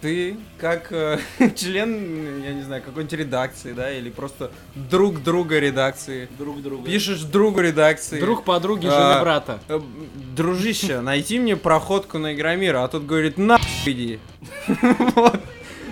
Ты, 0.00 0.38
как 0.58 0.90
э, 0.92 1.18
член, 1.56 2.42
я 2.42 2.54
не 2.54 2.62
знаю, 2.62 2.82
какой-нибудь 2.82 3.18
редакции, 3.18 3.72
да, 3.72 3.90
или 3.92 4.08
просто 4.08 4.50
друг 4.74 5.22
друга 5.22 5.58
редакции. 5.58 6.26
друг 6.38 6.62
друга. 6.62 6.86
Пишешь 6.86 7.20
другу 7.22 7.60
редакции. 7.60 8.18
Друг 8.18 8.44
подруги, 8.44 8.86
А, 8.86 8.90
жены 9.12 9.22
брата. 9.22 9.60
Э, 9.68 9.80
Дружище, 10.34 11.00
найди 11.00 11.38
мне 11.38 11.56
проходку 11.56 12.18
на 12.18 12.34
Игромира, 12.34 12.82
а 12.84 12.88
тот 12.88 13.04
говорит, 13.04 13.36
на 13.36 13.58
иди. 13.84 14.18
Вот. 15.16 15.38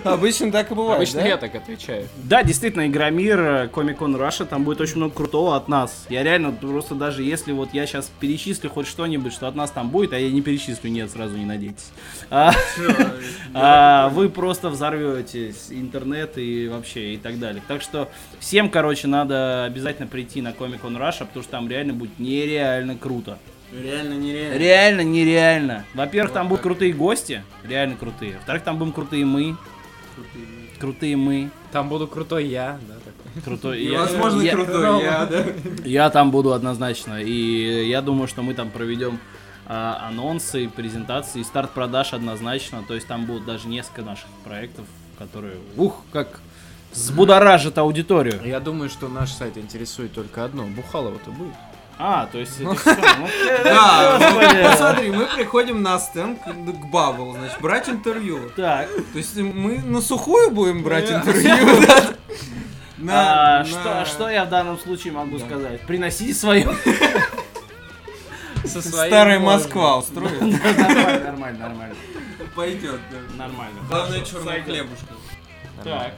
Обычно 0.03 0.51
так 0.51 0.71
и 0.71 0.75
бывает, 0.75 0.97
Обычно 0.97 1.21
да? 1.21 1.27
я 1.27 1.37
так 1.37 1.55
отвечаю. 1.55 2.07
Да, 2.17 2.43
действительно, 2.43 2.87
Игромир, 2.87 3.69
Comic 3.69 3.98
Con 3.98 4.15
Russia, 4.15 4.45
там 4.45 4.63
будет 4.63 4.81
очень 4.81 4.97
много 4.97 5.13
крутого 5.13 5.55
от 5.55 5.67
нас. 5.67 6.05
Я 6.09 6.23
реально, 6.23 6.51
просто 6.51 6.95
даже 6.95 7.23
если 7.23 7.51
вот 7.51 7.73
я 7.73 7.85
сейчас 7.85 8.11
перечислю 8.19 8.69
хоть 8.69 8.87
что-нибудь, 8.87 9.33
что 9.33 9.47
от 9.47 9.55
нас 9.55 9.71
там 9.71 9.89
будет, 9.89 10.13
а 10.13 10.19
я 10.19 10.29
не 10.29 10.41
перечислю, 10.41 10.89
нет, 10.89 11.11
сразу 11.11 11.37
не 11.37 11.45
надейтесь. 11.45 11.91
А, 12.31 12.53
а, 13.53 14.09
вы 14.09 14.29
просто 14.29 14.69
взорветесь, 14.69 15.67
интернет 15.69 16.37
и 16.37 16.67
вообще 16.67 17.15
и 17.15 17.17
так 17.17 17.39
далее. 17.39 17.61
Так 17.67 17.81
что 17.81 18.09
всем, 18.39 18.69
короче, 18.69 19.07
надо 19.07 19.65
обязательно 19.65 20.07
прийти 20.07 20.41
на 20.41 20.53
Comic 20.53 20.79
Con 20.79 20.95
Russia, 20.95 21.25
потому 21.25 21.43
что 21.43 21.51
там 21.51 21.67
реально 21.67 21.93
будет 21.93 22.19
нереально 22.19 22.95
круто. 22.97 23.39
Реально 23.71 24.15
нереально. 24.15 24.57
Реально 24.57 25.01
нереально. 25.01 25.85
Во-первых, 25.93 26.33
там 26.33 26.47
будут 26.47 26.63
крутые 26.63 26.93
гости, 26.93 27.43
реально 27.67 27.95
крутые. 27.95 28.35
Во-вторых, 28.35 28.63
там 28.63 28.77
будем 28.77 28.91
крутые 28.91 29.25
мы. 29.25 29.57
Крутые 30.79 31.17
мы. 31.17 31.49
Там 31.71 31.89
буду 31.89 32.07
крутой 32.07 32.47
я, 32.47 32.79
да, 32.87 32.95
такой. 32.95 33.41
Крутой. 33.43 33.83
Я- 33.83 33.99
возможно, 33.99 34.41
я- 34.41 34.51
крутой 34.53 35.03
я, 35.03 35.25
да. 35.25 35.45
Я 35.85 36.09
там 36.09 36.31
буду 36.31 36.53
однозначно. 36.53 37.21
И 37.21 37.87
я 37.87 38.01
думаю, 38.01 38.27
что 38.27 38.41
мы 38.41 38.53
там 38.53 38.69
проведем 38.69 39.19
а, 39.71 40.07
анонсы, 40.07 40.67
презентации, 40.67 41.43
старт 41.43 41.71
продаж 41.71 42.13
однозначно. 42.13 42.83
То 42.87 42.95
есть 42.95 43.05
там 43.07 43.25
будут 43.25 43.45
даже 43.45 43.67
несколько 43.67 44.01
наших 44.01 44.27
проектов, 44.43 44.85
которые, 45.19 45.57
ух, 45.77 46.01
как 46.11 46.39
взбудоражат 46.91 47.77
аудиторию. 47.77 48.41
Я 48.43 48.59
думаю, 48.59 48.89
что 48.89 49.07
наш 49.09 49.31
сайт 49.31 49.57
интересует 49.57 50.13
только 50.13 50.43
одно. 50.43 50.65
Бухалова-то 50.65 51.29
будет. 51.31 51.53
А, 52.01 52.27
то 52.27 52.37
есть 52.37 52.57
это 52.61 52.73
всё, 52.75 52.95
ну, 52.95 53.27
Да, 53.65 54.17
ну, 54.19 54.69
посмотри, 54.71 55.11
мы 55.11 55.25
приходим 55.35 55.81
на 55.83 55.99
стенд 55.99 56.39
к 56.41 56.85
Бабл, 56.85 57.33
значит, 57.33 57.59
брать 57.59 57.89
интервью. 57.89 58.49
Так, 58.55 58.87
То 59.11 59.17
есть 59.17 59.35
мы 59.35 59.79
на 59.79 59.99
сухую 60.01 60.49
будем 60.51 60.81
брать 60.81 61.11
интервью? 61.11 61.57
На- 62.97 63.59
а, 63.59 63.65
что, 63.65 63.83
на- 63.83 64.05
что 64.05 64.29
я 64.29 64.43
в 64.45 64.49
данном 64.49 64.77
случае 64.79 65.13
могу 65.13 65.39
сказать? 65.39 65.81
Приносите 65.81 66.33
свое. 66.33 66.69
Со 68.65 68.81
Старая 68.81 69.39
Москва 69.39 69.97
устроит? 69.97 70.39
Нормально, 70.41 71.19
нормально, 71.23 71.59
нормально. 71.59 71.95
Пойдет, 72.55 72.99
да. 73.09 73.45
Нормально. 73.45 73.79
Главное, 73.89 74.25
сойдет. 74.25 74.65
хлебушка. 74.65 75.13
Так. 75.83 76.13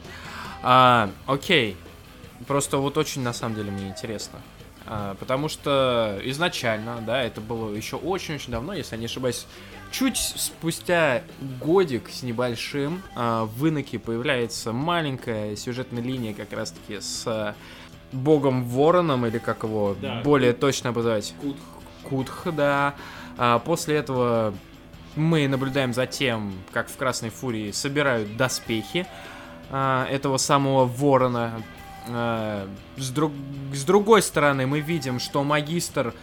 А, 0.63 1.09
окей. 1.27 1.77
Просто 2.47 2.77
вот 2.77 2.97
очень 2.97 3.21
на 3.21 3.33
самом 3.33 3.55
деле 3.55 3.71
мне 3.71 3.87
интересно. 3.89 4.39
А, 4.87 5.15
потому 5.15 5.47
что 5.47 6.19
изначально, 6.23 7.01
да, 7.05 7.21
это 7.23 7.39
было 7.41 7.73
еще 7.73 7.95
очень-очень 7.97 8.51
давно, 8.51 8.73
если 8.73 8.95
я 8.95 8.99
не 8.99 9.05
ошибаюсь, 9.05 9.45
чуть 9.91 10.17
спустя 10.17 11.21
годик 11.59 12.09
с 12.09 12.23
небольшим 12.23 13.01
а, 13.15 13.45
в 13.45 13.67
Иноке 13.67 13.99
появляется 13.99 14.71
маленькая 14.73 15.55
сюжетная 15.55 16.01
линия 16.01 16.33
как 16.33 16.51
раз-таки 16.53 16.99
с 16.99 17.23
а, 17.27 17.55
богом 18.11 18.63
Вороном, 18.65 19.25
или 19.25 19.37
как 19.37 19.63
его 19.63 19.95
Да. 20.01 20.21
более 20.23 20.53
точно 20.53 20.89
обозвать? 20.89 21.33
Кутх. 21.41 21.59
Кутх, 22.03 22.47
да. 22.53 22.95
После 23.63 23.95
этого 23.95 24.53
мы 25.15 25.47
наблюдаем 25.47 25.93
за 25.93 26.07
тем, 26.07 26.53
как 26.73 26.89
в 26.89 26.97
Красной 26.97 27.29
Фурии 27.29 27.71
собирают 27.71 28.35
доспехи 28.35 29.07
этого 29.71 30.35
самого 30.37 30.85
ворона. 30.85 31.61
А, 32.07 32.67
с, 32.97 33.09
друг- 33.09 33.31
с 33.73 33.83
другой 33.83 34.21
стороны, 34.21 34.65
мы 34.67 34.79
видим, 34.79 35.19
что 35.19 35.43
магистр 35.43 36.13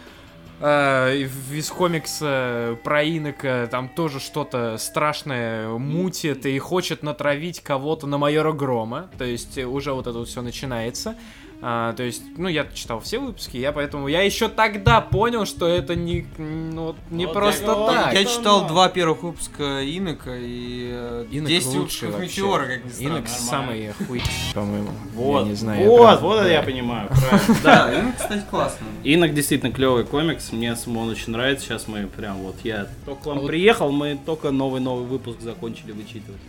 в- 0.61 1.53
из 1.53 1.69
комикса 1.69 2.77
про 2.83 3.01
инока 3.03 3.67
там 3.67 3.87
тоже 3.87 4.19
что-то 4.19 4.77
страшное 4.77 5.69
мутит 5.69 6.45
и 6.45 6.59
хочет 6.59 7.01
натравить 7.01 7.61
кого-то 7.61 8.07
на 8.07 8.17
майора 8.17 8.51
Грома. 8.51 9.09
То 9.17 9.23
есть 9.23 9.57
э, 9.57 9.63
уже 9.65 9.93
вот 9.93 10.07
это 10.07 10.25
все 10.25 10.41
начинается. 10.41 11.15
А, 11.61 11.91
то 11.93 12.03
есть, 12.03 12.23
ну, 12.37 12.47
я 12.47 12.65
читал 12.73 13.01
все 13.01 13.19
выпуски, 13.19 13.57
я 13.57 13.73
поэтому... 13.73 14.07
Я 14.07 14.21
еще 14.21 14.47
тогда 14.47 15.01
понял, 15.01 15.45
что 15.45 15.67
это 15.67 15.93
не, 15.93 16.25
ну, 16.37 16.95
не 17.09 17.25
Вот 17.25 17.33
просто 17.33 17.65
я 17.65 17.73
так. 17.73 18.13
Я 18.13 18.23
читал 18.23 18.65
два 18.65 18.87
первых 18.87 19.23
выпуска 19.23 19.81
Инока 19.83 20.37
и 20.37 20.89
э, 20.91 21.25
Инок 21.31 21.49
10 21.49 21.67
лучший 21.67 21.79
выпусков 21.79 22.11
вообще. 22.11 22.41
Метеора, 22.41 22.65
как 22.67 22.85
ни 22.85 22.89
странно. 22.89 23.07
Инок 23.17 23.27
самый 23.27 23.93
хуй, 24.07 24.21
по-моему. 24.53 24.89
Вот, 25.13 25.43
я 25.43 25.49
не 25.49 25.55
знаю. 25.55 25.81
я 25.81 25.89
вот, 25.89 26.07
прям- 26.07 26.21
вот 26.21 26.39
это 26.39 26.49
я 26.49 26.63
понимаю. 26.63 27.09
Да, 27.63 27.93
Инок, 27.93 28.15
кстати, 28.17 28.43
классный. 28.49 28.87
Инок 29.03 29.33
действительно 29.33 29.73
клевый 29.73 30.05
комикс, 30.05 30.53
мне 30.53 30.73
самому 30.77 31.01
он 31.01 31.09
очень 31.09 31.33
нравится. 31.33 31.65
Сейчас 31.65 31.89
мы 31.89 32.07
прям 32.07 32.37
вот, 32.37 32.55
я 32.63 32.87
только 33.05 33.23
к 33.23 33.25
вам 33.25 33.45
приехал, 33.45 33.91
мы 33.91 34.17
только 34.25 34.51
новый-новый 34.51 35.05
выпуск 35.05 35.41
закончили 35.41 35.91
вычитывать. 35.91 36.39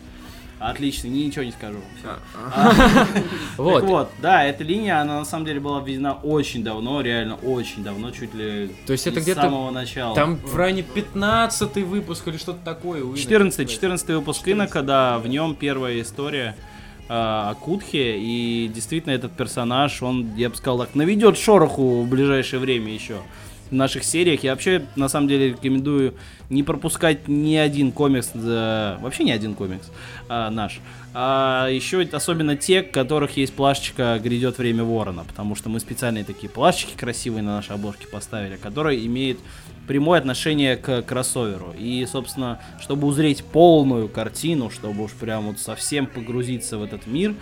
Отлично, 0.61 1.09
ни- 1.09 1.20
ничего 1.25 1.42
не 1.44 1.53
скажу. 1.53 1.79
Всё. 1.99 2.16
Вот. 3.57 3.81
Так 3.81 3.88
вот, 3.88 4.11
да, 4.20 4.44
эта 4.44 4.62
линия, 4.62 5.01
она 5.01 5.18
на 5.20 5.25
самом 5.25 5.46
деле 5.46 5.59
была 5.59 5.81
введена 5.81 6.14
очень 6.14 6.62
давно, 6.62 7.01
реально 7.01 7.37
очень 7.37 7.83
давно, 7.83 8.11
чуть 8.11 8.35
ли 8.35 8.70
То 8.87 8.92
есть 8.92 9.07
это 9.07 9.20
с 9.20 9.23
где-то 9.23 9.42
самого 9.42 9.70
начала. 9.70 10.14
Там 10.14 10.37
в 10.37 10.55
районе 10.57 10.83
15 10.83 11.77
выпуск 11.79 12.29
или 12.29 12.37
что-то 12.37 12.61
такое. 12.64 13.03
у 13.03 13.09
Инока. 13.09 13.20
14, 13.20 13.70
14 13.70 14.09
выпуск 14.11 14.46
Инока, 14.49 14.83
да, 14.83 15.18
в 15.18 15.27
нем 15.27 15.55
первая 15.55 16.01
история 16.01 16.55
о 17.09 17.55
Кутхе, 17.55 18.18
и 18.18 18.70
действительно 18.73 19.12
этот 19.12 19.33
персонаж, 19.33 20.01
он, 20.03 20.37
я 20.37 20.49
бы 20.49 20.57
сказал 20.57 20.79
так, 20.79 20.94
наведет 20.94 21.37
шороху 21.38 22.03
в 22.03 22.09
ближайшее 22.09 22.61
время 22.61 22.92
еще 22.92 23.16
в 23.71 23.75
наших 23.75 24.05
сериях. 24.05 24.43
Я 24.43 24.53
вообще, 24.53 24.85
на 24.97 25.09
самом 25.09 25.29
деле, 25.29 25.51
рекомендую 25.51 26.15
не 26.49 26.63
пропускать 26.63 27.29
ни 27.29 27.55
один 27.55 27.93
комикс, 27.93 28.31
да, 28.35 28.99
вообще 29.01 29.25
ни 29.25 29.31
один 29.31 29.55
комикс 29.55 29.91
а, 30.29 30.51
наш. 30.51 30.81
А 31.13 31.69
еще 31.69 32.03
особенно 32.03 32.57
те, 32.57 32.83
у 32.83 32.93
которых 32.93 33.37
есть 33.37 33.55
плашечка 33.55 34.21
«Грядет 34.23 34.59
время 34.59 34.85
ворона», 34.85 35.25
потому 35.25 35.55
что 35.55 35.69
мы 35.69 35.81
специальные 35.81 36.25
такие 36.25 36.49
плашечки 36.49 36.97
красивые 36.97 37.43
на 37.43 37.57
нашей 37.57 37.75
обложке 37.75 38.07
поставили, 38.07 38.57
которые 38.57 39.05
имеют 39.07 39.39
прямое 39.89 40.21
отношение 40.21 40.77
к 40.77 41.03
кроссоверу. 41.03 41.75
И, 41.77 42.07
собственно, 42.07 42.61
чтобы 42.81 43.09
узреть 43.09 43.43
полную 43.43 44.09
картину, 44.09 44.71
чтобы 44.71 45.05
уж 45.05 45.13
прям 45.13 45.47
вот 45.47 45.59
совсем 45.59 46.07
погрузиться 46.07 46.79
в 46.79 46.85
этот 46.85 47.09
мир, 47.09 47.35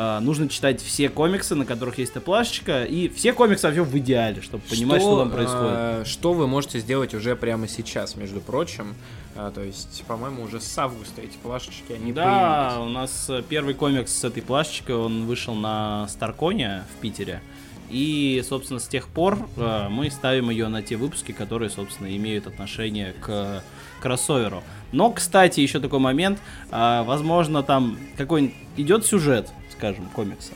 а, 0.00 0.20
нужно 0.20 0.48
читать 0.48 0.80
все 0.80 1.08
комиксы, 1.08 1.56
на 1.56 1.66
которых 1.66 1.98
есть 1.98 2.12
эта 2.12 2.20
плашечка, 2.20 2.84
и 2.84 3.08
все 3.08 3.32
комиксы 3.32 3.66
вообще 3.66 3.82
в 3.82 3.98
идеале, 3.98 4.40
чтобы 4.42 4.62
понимать, 4.62 5.02
что, 5.02 5.18
там 5.18 5.32
происходит. 5.32 5.72
э, 5.72 6.02
что 6.06 6.34
вы 6.34 6.46
можете 6.46 6.78
сделать 6.78 7.14
уже 7.14 7.34
прямо 7.34 7.66
сейчас, 7.66 8.14
между 8.14 8.40
прочим. 8.40 8.94
А, 9.34 9.50
то 9.50 9.60
есть, 9.60 10.04
по-моему, 10.06 10.44
уже 10.44 10.60
с 10.60 10.78
августа 10.78 11.20
эти 11.20 11.36
плашечки, 11.42 11.94
они 11.94 12.12
да, 12.12 12.74
появились. 12.76 12.88
у 12.88 12.92
нас 12.92 13.26
э, 13.28 13.42
первый 13.48 13.74
комикс 13.74 14.12
с 14.16 14.22
этой 14.22 14.40
плашечкой, 14.40 14.94
он 14.94 15.26
вышел 15.26 15.56
на 15.56 16.06
Старконе 16.06 16.84
в 16.94 17.00
Питере. 17.00 17.42
И, 17.90 18.40
собственно, 18.48 18.78
с 18.78 18.86
тех 18.86 19.08
пор 19.08 19.48
э, 19.56 19.88
мы 19.90 20.12
ставим 20.12 20.50
ее 20.50 20.68
на 20.68 20.80
те 20.80 20.94
выпуски, 20.94 21.32
которые, 21.32 21.70
собственно, 21.70 22.16
имеют 22.16 22.46
отношение 22.46 23.14
к 23.20 23.64
кроссоверу. 24.00 24.62
Но, 24.92 25.10
кстати, 25.10 25.58
еще 25.58 25.80
такой 25.80 25.98
момент, 25.98 26.38
а, 26.70 27.02
возможно, 27.02 27.64
там 27.64 27.98
какой-нибудь 28.16 28.54
идет 28.76 29.04
сюжет, 29.04 29.50
скажем, 29.78 30.08
комикса. 30.12 30.52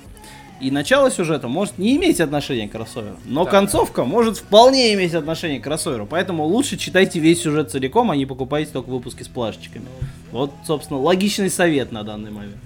И 0.61 0.71
начало 0.71 1.11
сюжета 1.11 1.49
может 1.49 1.79
не 1.79 1.97
иметь 1.97 2.21
отношения 2.21 2.69
к 2.69 2.73
кроссоверу, 2.73 3.17
но 3.25 3.45
концовка 3.45 4.05
может 4.05 4.37
вполне 4.37 4.95
иметь 4.95 5.15
отношение 5.15 5.59
к 5.61 5.65
кроссоверу. 5.65 6.07
Поэтому 6.07 6.45
лучше 6.45 6.77
читайте 6.77 7.19
весь 7.19 7.43
сюжет 7.43 7.71
целиком, 7.71 8.11
а 8.11 8.17
не 8.17 8.27
покупайте 8.27 8.71
только 8.71 8.91
выпуски 8.91 9.25
с 9.25 9.29
плашечками. 9.29 9.87
Вот, 10.31 10.53
собственно, 10.65 11.01
логичный 11.01 11.51
совет 11.51 11.91
на 11.91 12.05
данный 12.05 12.31
момент. 12.31 12.57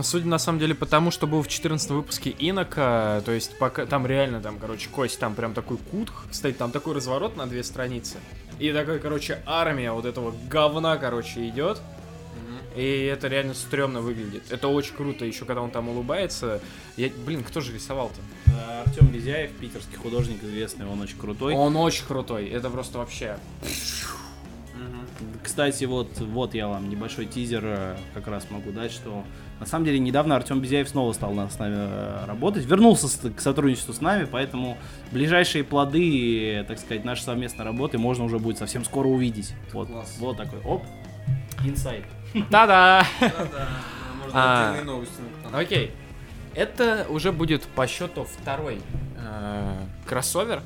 Судя 0.00 0.26
на 0.26 0.38
самом 0.38 0.58
деле 0.58 0.74
потому, 0.74 1.12
что 1.12 1.28
был 1.28 1.42
в 1.42 1.48
14 1.48 1.90
выпуске 1.90 2.34
Инока, 2.40 3.22
то 3.24 3.30
есть 3.30 3.56
пока 3.58 3.86
там 3.86 4.04
реально 4.04 4.40
там, 4.40 4.58
короче, 4.58 4.88
кость, 4.88 5.20
там 5.20 5.34
прям 5.34 5.54
такой 5.54 5.76
кутх, 5.76 6.26
кстати, 6.30 6.54
там 6.54 6.72
такой 6.72 6.94
разворот 6.94 7.36
на 7.36 7.46
две 7.46 7.62
страницы. 7.62 8.16
И 8.58 8.72
такая, 8.72 8.98
короче, 8.98 9.38
армия 9.46 9.92
вот 9.92 10.06
этого 10.06 10.34
говна, 10.50 10.96
короче, 10.96 11.48
идет. 11.48 11.80
И 12.76 13.04
это 13.04 13.28
реально 13.28 13.54
стрёмно 13.54 14.00
выглядит. 14.00 14.50
Это 14.50 14.68
очень 14.68 14.94
круто, 14.94 15.24
еще 15.24 15.44
когда 15.44 15.62
он 15.62 15.70
там 15.70 15.88
улыбается. 15.88 16.60
Я, 16.96 17.10
блин, 17.24 17.44
кто 17.44 17.60
же 17.60 17.72
рисовал-то? 17.72 18.20
Артем 18.86 19.06
Безяев, 19.08 19.52
питерский 19.52 19.96
художник 19.96 20.42
известный, 20.42 20.86
он 20.86 21.00
очень 21.00 21.18
крутой. 21.18 21.54
Он 21.54 21.76
очень 21.76 22.04
крутой, 22.06 22.48
это 22.48 22.70
просто 22.70 22.98
вообще... 22.98 23.36
Кстати, 25.42 25.84
вот, 25.84 26.18
вот 26.18 26.54
я 26.54 26.68
вам 26.68 26.88
небольшой 26.88 27.26
тизер 27.26 27.62
э, 27.64 27.96
как 28.12 28.26
раз 28.26 28.50
могу 28.50 28.72
дать, 28.72 28.90
что 28.90 29.24
на 29.60 29.66
самом 29.66 29.84
деле 29.84 29.98
недавно 29.98 30.36
Артем 30.36 30.60
Безяев 30.60 30.88
снова 30.88 31.12
стал 31.12 31.32
с 31.38 31.58
нами 31.58 31.76
э, 31.76 32.24
работать, 32.26 32.64
вернулся 32.64 33.08
к 33.30 33.40
сотрудничеству 33.40 33.92
с 33.92 34.00
нами, 34.00 34.26
поэтому 34.30 34.76
ближайшие 35.12 35.62
плоды, 35.62 36.56
э, 36.56 36.64
так 36.64 36.78
сказать, 36.78 37.04
нашей 37.04 37.22
совместной 37.22 37.64
работы 37.64 37.98
можно 37.98 38.24
уже 38.24 38.38
будет 38.38 38.58
совсем 38.58 38.84
скоро 38.84 39.06
увидеть. 39.06 39.54
Вот, 39.72 39.88
Класс. 39.88 40.16
вот 40.18 40.36
такой, 40.36 40.60
оп, 40.60 40.82
инсайт. 41.64 42.04
Та-да! 42.50 43.06
Да-да. 43.20 43.68
Можно 44.22 44.32
А. 44.80 44.82
новости. 44.84 45.22
Окей. 45.52 45.92
Это 46.54 47.06
уже 47.08 47.32
будет 47.32 47.62
по 47.62 47.86
счету 47.86 48.24
второй 48.24 48.80
э, 49.18 49.76
кроссовер. 50.06 50.62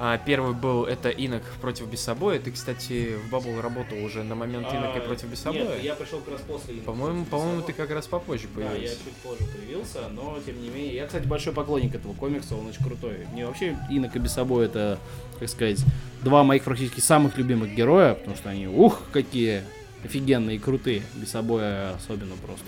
А, 0.00 0.16
первый 0.16 0.54
был 0.54 0.84
это 0.84 1.08
Инок 1.10 1.42
против 1.60 1.88
Бесобоя. 1.88 2.38
Ты, 2.38 2.52
кстати, 2.52 3.16
в 3.16 3.30
Бабл 3.30 3.60
работал 3.60 3.98
уже 4.02 4.22
на 4.22 4.36
момент 4.36 4.68
Инока 4.72 5.00
против 5.00 5.26
Бесобоя. 5.28 5.62
А, 5.62 5.74
Нет, 5.74 5.82
я 5.82 5.94
пришел 5.96 6.20
как 6.20 6.34
раз 6.34 6.40
после 6.42 6.74
Инока 6.74 6.86
По-моему, 6.86 7.24
по-моему, 7.24 7.62
ты 7.62 7.72
как 7.72 7.90
раз 7.90 8.06
попозже 8.06 8.46
Да, 8.54 8.62
я 8.62 8.68
появился. 8.70 8.96
чуть 9.04 9.16
позже 9.16 9.44
появился, 9.52 9.98
но 10.12 10.38
тем 10.46 10.62
не 10.62 10.68
менее. 10.68 10.94
Я, 10.94 11.06
кстати, 11.06 11.26
большой 11.26 11.52
поклонник 11.52 11.94
этого 11.96 12.12
комикса, 12.14 12.54
он 12.54 12.68
очень 12.68 12.84
крутой. 12.84 13.26
Мне 13.32 13.44
вообще 13.44 13.76
Инок 13.90 14.14
и 14.14 14.18
Бесобой 14.20 14.66
это, 14.66 14.98
как 15.40 15.48
сказать, 15.48 15.84
два 16.22 16.44
моих 16.44 16.62
практически 16.62 17.00
самых 17.00 17.36
любимых 17.36 17.74
героя, 17.74 18.14
потому 18.14 18.36
что 18.36 18.50
они, 18.50 18.68
ух, 18.68 19.02
какие 19.12 19.64
офигенные 20.04 20.56
и 20.56 20.58
крутые. 20.58 21.02
Бесобоя 21.14 21.94
особенно 21.94 22.34
просто 22.36 22.66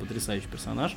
потрясающий 0.00 0.48
персонаж. 0.48 0.96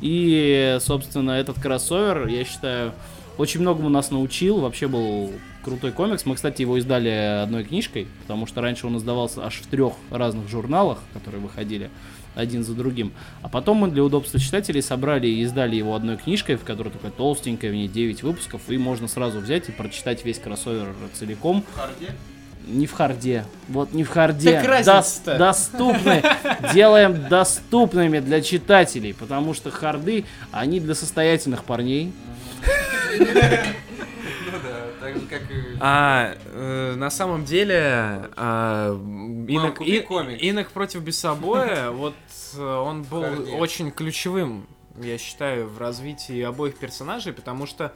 И, 0.00 0.76
собственно, 0.80 1.32
этот 1.32 1.60
кроссовер, 1.60 2.26
я 2.26 2.44
считаю, 2.44 2.92
очень 3.38 3.60
многому 3.60 3.88
нас 3.88 4.10
научил. 4.10 4.60
Вообще 4.60 4.86
был 4.86 5.32
крутой 5.64 5.92
комикс. 5.92 6.26
Мы, 6.26 6.34
кстати, 6.34 6.62
его 6.62 6.76
издали 6.78 7.08
одной 7.42 7.64
книжкой, 7.64 8.06
потому 8.22 8.46
что 8.46 8.60
раньше 8.60 8.86
он 8.86 8.96
издавался 8.98 9.44
аж 9.44 9.60
в 9.60 9.66
трех 9.66 9.94
разных 10.10 10.48
журналах, 10.48 10.98
которые 11.14 11.40
выходили. 11.40 11.90
один 12.34 12.64
за 12.64 12.74
другим. 12.74 13.12
А 13.42 13.48
потом 13.48 13.78
мы 13.78 13.88
для 13.88 14.04
удобства 14.04 14.38
читателей 14.38 14.82
собрали 14.82 15.26
и 15.26 15.42
издали 15.42 15.76
его 15.76 15.94
одной 15.94 16.16
книжкой, 16.16 16.56
в 16.56 16.64
которой 16.64 16.90
такая 16.90 17.10
толстенькая, 17.10 17.70
в 17.70 17.74
ней 17.74 17.88
9 17.88 18.22
выпусков, 18.22 18.62
и 18.68 18.78
можно 18.78 19.08
сразу 19.08 19.40
взять 19.40 19.68
и 19.68 19.72
прочитать 19.72 20.24
весь 20.24 20.38
кроссовер 20.38 20.94
целиком. 21.14 21.64
Не 22.68 22.86
в 22.86 22.92
харде. 22.92 23.44
Вот 23.68 23.92
не 23.92 24.04
в 24.04 24.08
харде. 24.10 24.52
Так 24.52 24.66
разница-то. 24.68 25.32
Дос- 25.32 25.38
доступны. 25.38 26.22
Делаем 26.74 27.28
доступными 27.28 28.20
для 28.20 28.42
читателей, 28.42 29.14
потому 29.14 29.54
что 29.54 29.70
харды, 29.70 30.24
они 30.52 30.78
для 30.78 30.94
состоятельных 30.94 31.64
парней. 31.64 32.12
А 35.80 36.34
э, 36.52 36.94
на 36.96 37.10
самом 37.10 37.44
деле 37.44 38.28
а, 38.36 38.92
инок, 39.48 39.80
и- 39.80 39.98
инок 40.48 40.70
против 40.70 41.02
Бесобоя, 41.02 41.90
вот 41.90 42.14
э, 42.56 42.60
он 42.62 43.02
был 43.04 43.24
очень 43.58 43.90
ключевым, 43.90 44.66
я 45.00 45.16
считаю, 45.18 45.68
в 45.68 45.78
развитии 45.78 46.42
обоих 46.42 46.76
персонажей, 46.76 47.32
потому 47.32 47.66
что 47.66 47.92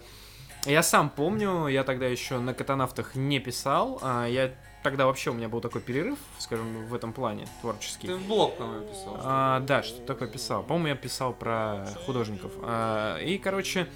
я 0.66 0.82
сам 0.82 1.10
помню, 1.10 1.66
я 1.66 1.84
тогда 1.84 2.06
еще 2.06 2.38
на 2.38 2.54
катанавтах 2.54 3.14
не 3.14 3.40
писал, 3.40 3.98
а 4.02 4.26
я 4.26 4.52
тогда 4.82 5.06
вообще 5.06 5.30
у 5.30 5.34
меня 5.34 5.48
был 5.48 5.60
такой 5.60 5.80
перерыв, 5.80 6.18
скажем, 6.38 6.86
в 6.86 6.94
этом 6.94 7.12
плане 7.12 7.46
творческий. 7.60 8.08
Ты 8.08 8.16
в 8.16 8.26
блог, 8.26 8.56
по-моему, 8.56 8.86
писал. 8.86 9.16
А, 9.20 9.60
да, 9.60 9.82
что 9.82 10.00
такое 10.02 10.28
писал. 10.28 10.62
По-моему, 10.62 10.88
я 10.88 10.94
писал 10.94 11.32
про 11.32 11.86
художников. 12.06 12.52
А, 12.62 13.18
и, 13.18 13.38
короче, 13.38 13.88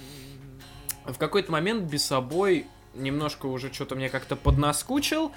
в 1.05 1.17
какой-то 1.17 1.51
момент 1.51 1.83
без 1.83 2.05
собой 2.05 2.67
немножко 2.93 3.45
уже 3.45 3.71
что-то 3.71 3.95
мне 3.95 4.09
как-то 4.09 4.35
поднаскучил. 4.35 5.31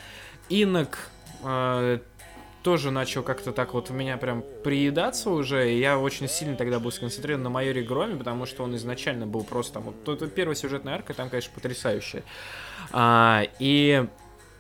Инок 0.49 1.11
а, 1.43 2.01
тоже 2.63 2.91
начал 2.91 3.23
как-то 3.23 3.53
так 3.53 3.75
вот 3.75 3.91
у 3.91 3.95
меня 3.95 4.17
прям 4.17 4.45
приедаться 4.63 5.31
уже. 5.31 5.73
И 5.73 5.79
я 5.79 5.99
очень 5.99 6.29
сильно 6.29 6.57
тогда 6.57 6.79
был 6.79 6.93
сконцентрирован 6.93 7.43
на 7.43 7.51
майоре 7.51 7.83
Громе, 7.83 8.17
потому 8.17 8.47
что 8.47 8.65
он 8.65 8.77
изначально 8.77 9.27
был 9.27 9.45
просто 9.45 9.75
там... 9.75 9.85
Вот, 9.85 10.09
это 10.09 10.27
первая 10.29 10.55
сюжетная 10.55 10.95
арка, 10.95 11.15
там, 11.15 11.31
конечно, 11.31 11.53
потрясающая. 11.55 12.23
А, 12.93 13.45
и 13.59 14.07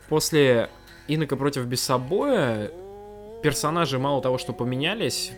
после 0.09 0.71
Инока 1.09 1.37
против 1.37 1.67
Бессобоя 1.67 2.71
персонажи 3.43 3.99
мало 3.99 4.23
того, 4.23 4.39
что 4.39 4.53
поменялись, 4.53 5.33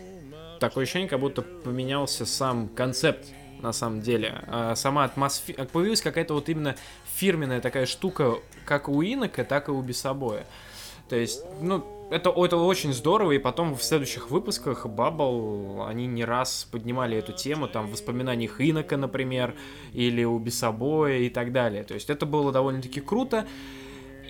такое 0.59 0.83
ощущение, 0.83 1.09
как 1.09 1.19
будто 1.19 1.41
поменялся 1.41 2.25
сам 2.25 2.69
концепт 2.69 3.25
на 3.61 3.73
самом 3.73 4.01
деле. 4.01 4.41
А 4.47 4.75
сама 4.75 5.05
атмосфера... 5.05 5.65
Появилась 5.65 6.01
какая-то 6.01 6.33
вот 6.33 6.49
именно 6.49 6.75
фирменная 7.15 7.61
такая 7.61 7.85
штука, 7.85 8.35
как 8.65 8.87
у 8.89 9.01
Инока, 9.01 9.43
так 9.43 9.67
и 9.69 9.71
у 9.71 9.81
Бесобоя. 9.81 10.45
То 11.09 11.15
есть, 11.15 11.43
ну, 11.61 12.02
это, 12.13 12.29
это 12.29 12.57
очень 12.57 12.93
здорово, 12.93 13.31
и 13.31 13.39
потом 13.39 13.75
в 13.75 13.83
следующих 13.83 14.29
выпусках 14.29 14.85
Баббл, 14.85 15.83
они 15.87 16.05
не 16.05 16.23
раз 16.23 16.67
поднимали 16.71 17.17
эту 17.17 17.33
тему, 17.33 17.67
там, 17.67 17.87
в 17.87 17.91
воспоминаниях 17.91 18.61
Инока, 18.61 18.97
например, 18.97 19.55
или 19.93 20.23
у 20.23 20.37
Бесобоя 20.37 21.17
и 21.17 21.29
так 21.29 21.51
далее. 21.51 21.83
То 21.83 21.95
есть, 21.95 22.09
это 22.09 22.25
было 22.25 22.51
довольно-таки 22.51 23.01
круто. 23.01 23.47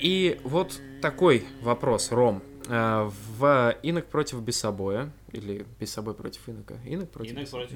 И 0.01 0.39
вот 0.43 0.79
такой 1.01 1.45
вопрос, 1.61 2.11
Ром. 2.11 2.41
А, 2.67 3.11
В 3.37 3.75
Инок 3.83 4.05
против 4.05 4.41
Бесобоя, 4.41 5.11
или 5.31 5.65
Бесобой 5.79 6.13
против 6.13 6.47
Инока? 6.47 6.75
Инок 6.85 7.11
против 7.11 7.35
Бесобоя? 7.35 7.67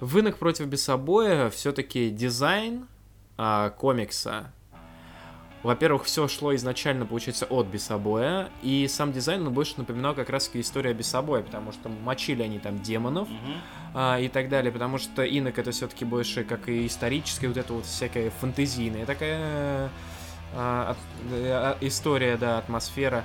В 0.00 0.18
Инок 0.18 0.38
против 0.38 0.66
Бесобоя 0.66 1.50
все-таки 1.50 2.10
дизайн 2.10 2.86
а, 3.36 3.70
комикса. 3.70 4.52
Во-первых, 5.62 6.04
все 6.04 6.26
шло 6.26 6.54
изначально, 6.56 7.06
получается, 7.06 7.46
от 7.46 7.66
Бесобоя, 7.66 8.48
и 8.62 8.88
сам 8.88 9.12
дизайн 9.12 9.46
он 9.46 9.52
больше 9.52 9.74
напоминал 9.76 10.14
как 10.14 10.28
раз-таки 10.28 10.60
историю 10.60 10.94
Бесобоя, 10.94 11.42
потому 11.42 11.70
что 11.70 11.88
мочили 11.88 12.42
они 12.42 12.58
там 12.58 12.80
демонов 12.82 13.28
а, 13.94 14.18
и 14.18 14.28
так 14.28 14.48
далее, 14.48 14.72
потому 14.72 14.98
что 14.98 15.22
Инок 15.22 15.58
это 15.58 15.70
все-таки 15.70 16.04
больше 16.04 16.42
как 16.42 16.68
и 16.68 16.86
историческая, 16.86 17.46
вот 17.48 17.56
это 17.56 17.72
вот 17.72 17.86
всякая 17.86 18.30
фантазийная 18.40 19.06
такая 19.06 19.88
а, 20.54 20.96
э, 21.30 21.74
история, 21.80 22.36
да, 22.36 22.58
атмосфера. 22.58 23.24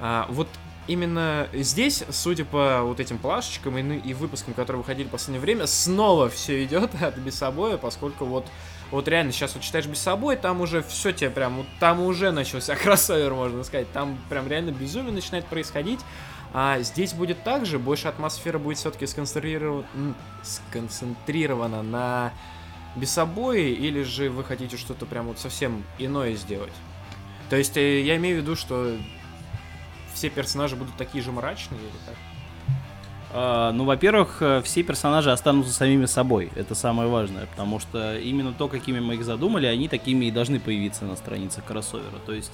А, 0.00 0.26
вот 0.28 0.48
именно 0.88 1.48
здесь, 1.52 2.04
судя 2.10 2.44
по 2.44 2.82
вот 2.82 3.00
этим 3.00 3.18
плашечкам 3.18 3.78
и, 3.78 3.82
ну- 3.82 3.94
и 3.98 4.14
выпускам, 4.14 4.54
которые 4.54 4.80
выходили 4.80 5.06
в 5.06 5.10
последнее 5.10 5.40
время, 5.40 5.66
снова 5.66 6.28
все 6.28 6.64
идет 6.64 6.90
от 7.00 7.16
Бесобоя, 7.18 7.76
поскольку 7.76 8.24
вот 8.24 8.46
вот 8.90 9.08
реально, 9.08 9.32
сейчас 9.32 9.54
вот 9.54 9.62
читаешь 9.62 9.86
без 9.86 9.98
собой, 9.98 10.36
там 10.36 10.60
уже 10.60 10.82
все 10.82 11.12
тебе 11.12 11.30
прям, 11.30 11.56
вот 11.56 11.66
там 11.80 12.00
уже 12.00 12.30
начался 12.30 12.76
кроссовер, 12.76 13.34
можно 13.34 13.64
сказать. 13.64 13.90
Там 13.92 14.18
прям 14.28 14.46
реально 14.48 14.70
безумие 14.70 15.12
начинает 15.12 15.46
происходить. 15.46 16.00
А 16.52 16.80
здесь 16.80 17.12
будет 17.12 17.42
так 17.42 17.66
же, 17.66 17.78
больше 17.78 18.08
атмосфера 18.08 18.58
будет 18.58 18.78
все-таки 18.78 19.06
сконцентрирована, 19.06 19.84
сконцентрирована 20.42 21.82
на 21.82 22.32
бесобое, 22.94 23.68
или 23.68 24.02
же 24.02 24.30
вы 24.30 24.42
хотите 24.44 24.76
что-то 24.76 25.04
прям 25.06 25.26
вот 25.26 25.38
совсем 25.38 25.84
иное 25.98 26.34
сделать? 26.34 26.72
То 27.50 27.56
есть 27.56 27.76
э, 27.76 28.00
я 28.00 28.16
имею 28.16 28.38
в 28.38 28.42
виду, 28.42 28.56
что 28.56 28.96
все 30.14 30.30
персонажи 30.30 30.76
будут 30.76 30.96
такие 30.96 31.22
же 31.22 31.30
мрачные 31.30 31.80
или 31.80 31.90
так? 32.06 32.16
А, 33.38 33.70
Ну, 33.72 33.84
во-первых, 33.84 34.38
э, 34.40 34.62
все 34.64 34.82
персонажи 34.82 35.30
останутся 35.30 35.70
самими 35.70 36.06
собой. 36.06 36.50
Это 36.56 36.74
самое 36.74 37.08
важное, 37.08 37.44
потому 37.46 37.78
что 37.78 38.18
именно 38.18 38.54
то, 38.54 38.66
какими 38.66 38.98
мы 38.98 39.14
их 39.14 39.24
задумали, 39.24 39.66
они 39.66 39.88
такими 39.88 40.24
и 40.24 40.30
должны 40.30 40.58
появиться 40.58 41.04
на 41.04 41.16
страницах 41.16 41.64
кроссовера. 41.64 42.18
То 42.24 42.32
есть 42.32 42.52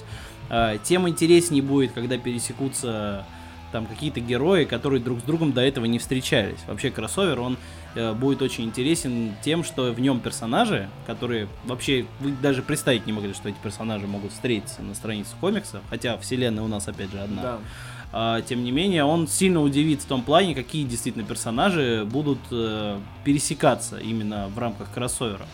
э, 0.50 0.78
тем 0.82 1.08
интереснее 1.08 1.62
будет, 1.62 1.92
когда 1.92 2.18
пересекутся 2.18 3.24
там 3.70 3.86
какие-то 3.86 4.18
герои, 4.18 4.64
которые 4.64 5.00
друг 5.00 5.20
с 5.20 5.22
другом 5.22 5.52
до 5.52 5.60
этого 5.60 5.84
не 5.84 6.00
встречались. 6.00 6.58
Вообще 6.66 6.90
кроссовер, 6.90 7.38
он 7.38 7.56
э, 7.94 8.12
будет 8.12 8.42
очень 8.42 8.64
интересен 8.64 9.36
тем, 9.42 9.62
что 9.62 9.92
в 9.92 10.00
нем 10.00 10.18
персонажи, 10.18 10.88
которые 11.06 11.46
вообще 11.64 12.06
вы 12.18 12.32
даже 12.32 12.60
представить 12.60 13.06
не 13.06 13.12
могли, 13.12 13.34
что 13.34 13.48
эти 13.48 13.56
персонажи 13.62 14.08
могут 14.08 14.32
встретиться 14.32 14.82
на 14.82 14.94
странице 14.94 15.30
комикса, 15.40 15.80
хотя 15.88 16.18
вселенная 16.18 16.64
у 16.64 16.68
нас 16.68 16.88
опять 16.88 17.12
же 17.12 17.20
одна. 17.20 17.42
Да. 17.42 17.58
А, 18.12 18.42
тем 18.42 18.62
не 18.62 18.70
менее, 18.70 19.04
он 19.04 19.26
сильно 19.26 19.62
удивит 19.62 20.02
в 20.02 20.06
том 20.06 20.22
плане, 20.22 20.54
какие 20.54 20.84
действительно 20.84 21.24
персонажи 21.24 22.04
будут 22.04 22.38
э, 22.50 22.98
пересекаться 23.24 23.98
именно 23.98 24.48
в 24.48 24.58
рамках 24.58 24.92
кроссовера. 24.92 25.46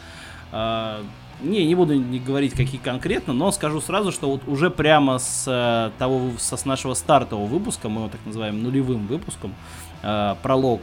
А, 0.50 1.00
не, 1.40 1.64
не 1.66 1.76
буду 1.76 1.94
не 1.94 2.18
говорить, 2.18 2.54
какие 2.54 2.80
конкретно, 2.80 3.32
но 3.32 3.52
скажу 3.52 3.80
сразу, 3.80 4.10
что 4.10 4.28
вот 4.28 4.48
уже 4.48 4.70
прямо 4.70 5.18
с 5.18 5.44
э, 5.46 5.92
того, 5.98 6.32
со, 6.38 6.56
с 6.56 6.64
нашего 6.64 6.94
стартового 6.94 7.46
выпуска, 7.46 7.88
мы 7.88 8.00
его 8.00 8.10
так 8.10 8.20
называем 8.26 8.60
нулевым 8.60 9.06
выпуском, 9.06 9.54
э, 10.02 10.34
пролог, 10.42 10.82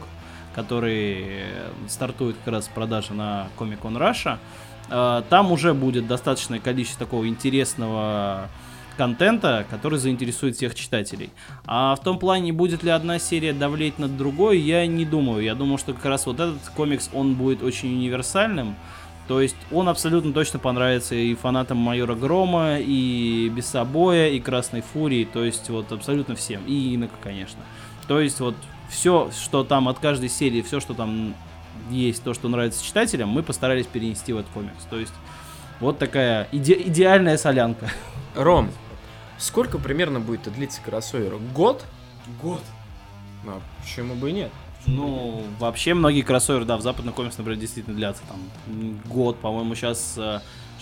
который 0.54 1.24
э, 1.24 1.68
стартует 1.88 2.36
как 2.42 2.54
раз 2.54 2.64
с 2.64 2.68
продажи 2.68 3.12
на 3.12 3.48
Comic 3.58 3.80
Con 3.82 3.98
Russia, 3.98 4.38
э, 4.88 5.22
там 5.28 5.52
уже 5.52 5.74
будет 5.74 6.06
достаточное 6.06 6.58
количество 6.58 7.04
такого 7.04 7.28
интересного 7.28 8.48
контента, 8.96 9.66
который 9.70 9.98
заинтересует 9.98 10.56
всех 10.56 10.74
читателей. 10.74 11.30
А 11.66 11.94
в 11.94 12.00
том 12.00 12.18
плане, 12.18 12.52
будет 12.52 12.82
ли 12.82 12.90
одна 12.90 13.18
серия 13.18 13.52
давлеть 13.52 13.98
над 13.98 14.16
другой, 14.16 14.58
я 14.58 14.86
не 14.86 15.04
думаю. 15.04 15.44
Я 15.44 15.54
думаю, 15.54 15.78
что 15.78 15.92
как 15.92 16.04
раз 16.06 16.26
вот 16.26 16.40
этот 16.40 16.68
комикс, 16.74 17.10
он 17.12 17.34
будет 17.34 17.62
очень 17.62 17.92
универсальным. 17.92 18.76
То 19.28 19.40
есть 19.40 19.56
он 19.72 19.88
абсолютно 19.88 20.32
точно 20.32 20.58
понравится 20.58 21.14
и 21.14 21.34
фанатам 21.34 21.78
Майора 21.78 22.14
Грома, 22.14 22.78
и 22.78 23.50
Бесобоя, 23.54 24.28
и 24.28 24.38
Красной 24.38 24.82
Фурии, 24.82 25.24
то 25.24 25.44
есть 25.44 25.68
вот 25.68 25.90
абсолютно 25.90 26.36
всем, 26.36 26.62
и 26.66 26.94
Инока, 26.94 27.16
конечно. 27.20 27.58
То 28.06 28.20
есть 28.20 28.38
вот 28.38 28.54
все, 28.88 29.30
что 29.32 29.64
там 29.64 29.88
от 29.88 29.98
каждой 29.98 30.28
серии, 30.28 30.62
все, 30.62 30.78
что 30.78 30.94
там 30.94 31.34
есть, 31.90 32.22
то, 32.22 32.34
что 32.34 32.48
нравится 32.48 32.84
читателям, 32.84 33.28
мы 33.28 33.42
постарались 33.42 33.86
перенести 33.86 34.32
в 34.32 34.38
этот 34.38 34.52
комикс. 34.52 34.84
То 34.88 34.98
есть 34.98 35.12
вот 35.80 35.98
такая 35.98 36.48
иде- 36.52 36.80
идеальная 36.86 37.36
солянка. 37.36 37.90
Ром, 38.36 38.70
сколько 39.38 39.78
примерно 39.78 40.20
будет 40.20 40.52
длиться 40.52 40.80
кроссовер? 40.82 41.36
Год? 41.54 41.84
Год. 42.42 42.62
А 43.46 43.60
почему 43.80 44.14
бы 44.14 44.30
и 44.30 44.32
нет? 44.32 44.52
Ну, 44.86 45.42
вообще 45.58 45.94
многие 45.94 46.22
кроссоверы, 46.22 46.64
да, 46.64 46.76
в 46.76 46.82
западный 46.82 47.12
комикс, 47.12 47.36
например, 47.38 47.58
действительно 47.58 47.96
длятся 47.96 48.22
там 48.28 49.00
год, 49.06 49.38
по-моему, 49.40 49.74
сейчас 49.74 50.18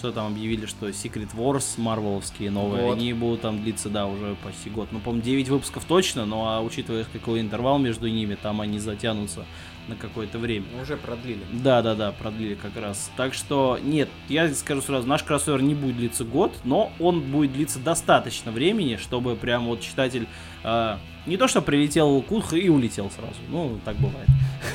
что 0.05 0.13
там 0.13 0.27
объявили, 0.27 0.67
что 0.67 0.89
Secret 0.89 1.35
Wars 1.35 1.81
марвеловские 1.81 2.51
новые, 2.51 2.85
Вот. 2.85 2.95
они 2.95 3.15
будут 3.15 3.41
там 3.41 3.63
длиться, 3.63 3.89
да, 3.89 4.07
уже 4.07 4.37
почти 4.45 4.69
год. 4.69 4.89
Ну, 4.91 4.99
по-моему, 4.99 5.25
9 5.25 5.49
выпусков 5.49 5.85
точно, 5.87 6.27
но 6.27 6.49
а 6.49 6.61
учитывая 6.61 7.07
какой 7.11 7.41
интервал 7.41 7.79
между 7.79 8.07
ними, 8.07 8.35
там 8.35 8.61
они 8.61 8.79
затянутся 8.79 9.47
на 9.89 9.97
какое-то 9.97 10.39
время. 10.39 10.66
Ну, 10.74 10.82
Уже 10.82 10.97
продлили. 10.97 11.41
Да, 11.53 11.82
да, 11.82 11.95
да, 11.95 12.12
продлили 12.12 12.55
как 12.55 12.76
раз. 12.76 13.11
Так 13.16 13.35
что, 13.35 13.78
нет, 13.82 14.09
я 14.28 14.53
скажу 14.55 14.80
сразу, 14.80 15.07
наш 15.07 15.22
кроссовер 15.22 15.62
не 15.62 15.74
будет 15.74 15.97
длиться 15.97 16.24
год, 16.24 16.55
но 16.64 16.91
он 16.99 17.20
будет 17.20 17.53
длиться 17.53 17.78
достаточно 17.78 18.51
времени, 18.53 18.97
чтобы 18.97 19.37
прям 19.37 19.66
вот 19.66 19.80
читатель 19.80 20.26
э, 20.62 20.97
не 21.26 21.37
то 21.37 21.49
что 21.49 21.61
прилетел 21.62 22.22
кух 22.22 22.53
и 22.55 22.68
улетел 22.68 23.11
сразу. 23.11 23.37
Ну, 23.51 23.78
так 23.85 23.97
бывает. 23.97 24.28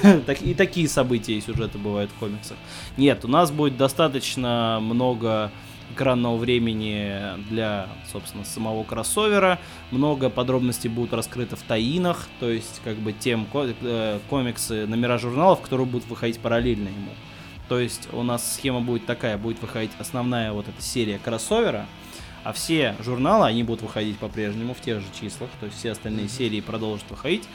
Так- 0.27 0.41
И 0.43 0.53
такие 0.53 0.87
события 0.87 1.33
и 1.33 1.41
сюжеты 1.41 1.77
бывают 1.79 2.11
в 2.11 2.15
комиксах. 2.15 2.57
Нет, 2.97 3.25
у 3.25 3.27
нас 3.27 3.51
будет 3.51 3.77
достаточно 3.77 4.79
много 4.81 5.51
экранного 5.91 6.37
времени 6.37 7.11
для, 7.49 7.87
собственно, 8.11 8.43
самого 8.45 8.83
кроссовера. 8.83 9.59
Много 9.91 10.29
подробностей 10.29 10.89
будут 10.89 11.13
раскрыто 11.13 11.55
в 11.55 11.61
таинах, 11.61 12.27
то 12.39 12.49
есть 12.49 12.81
как 12.83 12.97
бы 12.97 13.13
тем 13.13 13.47
э, 13.53 14.19
комиксы, 14.29 14.85
номера 14.85 15.17
журналов, 15.17 15.61
которые 15.61 15.87
будут 15.87 16.07
выходить 16.07 16.39
параллельно 16.39 16.89
ему. 16.89 17.11
То 17.67 17.79
есть 17.79 18.09
у 18.13 18.23
нас 18.23 18.55
схема 18.55 18.81
будет 18.81 19.05
такая, 19.05 19.37
будет 19.37 19.61
выходить 19.61 19.91
основная 19.99 20.51
вот 20.51 20.67
эта 20.67 20.81
серия 20.81 21.19
кроссовера, 21.19 21.85
а 22.43 22.51
все 22.53 22.95
журналы, 22.99 23.45
они 23.45 23.63
будут 23.63 23.83
выходить 23.83 24.17
по-прежнему 24.17 24.73
в 24.73 24.81
тех 24.81 25.01
же 25.01 25.05
числах, 25.19 25.49
то 25.59 25.67
есть 25.67 25.77
все 25.77 25.91
остальные 25.91 26.29
серии 26.29 26.61
продолжат 26.61 27.05
выходить. 27.09 27.47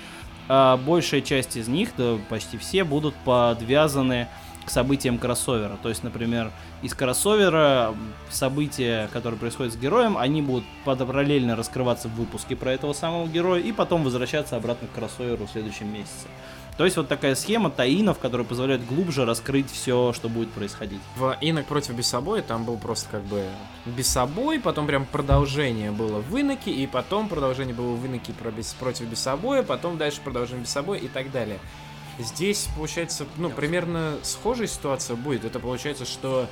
А 0.46 0.76
большая 0.76 1.22
часть 1.22 1.56
из 1.56 1.68
них, 1.68 1.90
да 1.96 2.18
почти 2.28 2.58
все, 2.58 2.84
будут 2.84 3.14
подвязаны 3.24 4.28
к 4.64 4.70
событиям 4.70 5.18
кроссовера. 5.18 5.76
То 5.82 5.88
есть, 5.88 6.02
например, 6.02 6.50
из 6.82 6.94
кроссовера 6.94 7.94
события, 8.30 9.08
которые 9.12 9.38
происходят 9.38 9.72
с 9.72 9.76
героем, 9.76 10.16
они 10.16 10.42
будут 10.42 10.64
параллельно 10.84 11.56
раскрываться 11.56 12.08
в 12.08 12.14
выпуске 12.14 12.56
про 12.56 12.72
этого 12.72 12.92
самого 12.92 13.26
героя 13.26 13.60
и 13.60 13.72
потом 13.72 14.04
возвращаться 14.04 14.56
обратно 14.56 14.88
к 14.88 14.92
кроссоверу 14.92 15.46
в 15.46 15.50
следующем 15.50 15.92
месяце. 15.92 16.28
То 16.76 16.84
есть 16.84 16.96
вот 16.96 17.06
такая 17.06 17.36
схема 17.36 17.70
таинов, 17.70 18.18
которая 18.18 18.44
позволяет 18.44 18.84
глубже 18.84 19.24
раскрыть 19.24 19.70
все, 19.70 20.12
что 20.12 20.28
будет 20.28 20.50
происходить. 20.50 21.00
В 21.16 21.36
Инок 21.40 21.66
против 21.66 21.94
Бесобоя 21.94 22.42
там 22.42 22.64
был 22.64 22.76
просто 22.78 23.08
как 23.10 23.22
бы 23.22 23.44
Бесобой, 23.86 24.58
потом 24.58 24.88
прям 24.88 25.06
продолжение 25.06 25.92
было 25.92 26.18
в 26.18 26.36
Иноке, 26.36 26.72
и 26.72 26.88
потом 26.88 27.28
продолжение 27.28 27.74
было 27.74 27.94
в 27.94 28.04
Иноке 28.04 28.32
про 28.32 28.50
бес... 28.50 28.74
против 28.74 29.06
Бесобоя, 29.06 29.62
потом 29.62 29.98
дальше 29.98 30.20
продолжение 30.24 30.64
Бесобоя 30.64 30.98
и 30.98 31.06
так 31.06 31.30
далее. 31.30 31.60
Здесь, 32.18 32.68
получается, 32.76 33.26
ну, 33.36 33.50
примерно 33.50 34.18
схожая 34.22 34.66
ситуация 34.66 35.16
будет. 35.16 35.44
Это 35.44 35.58
получается, 35.58 36.04
что 36.04 36.48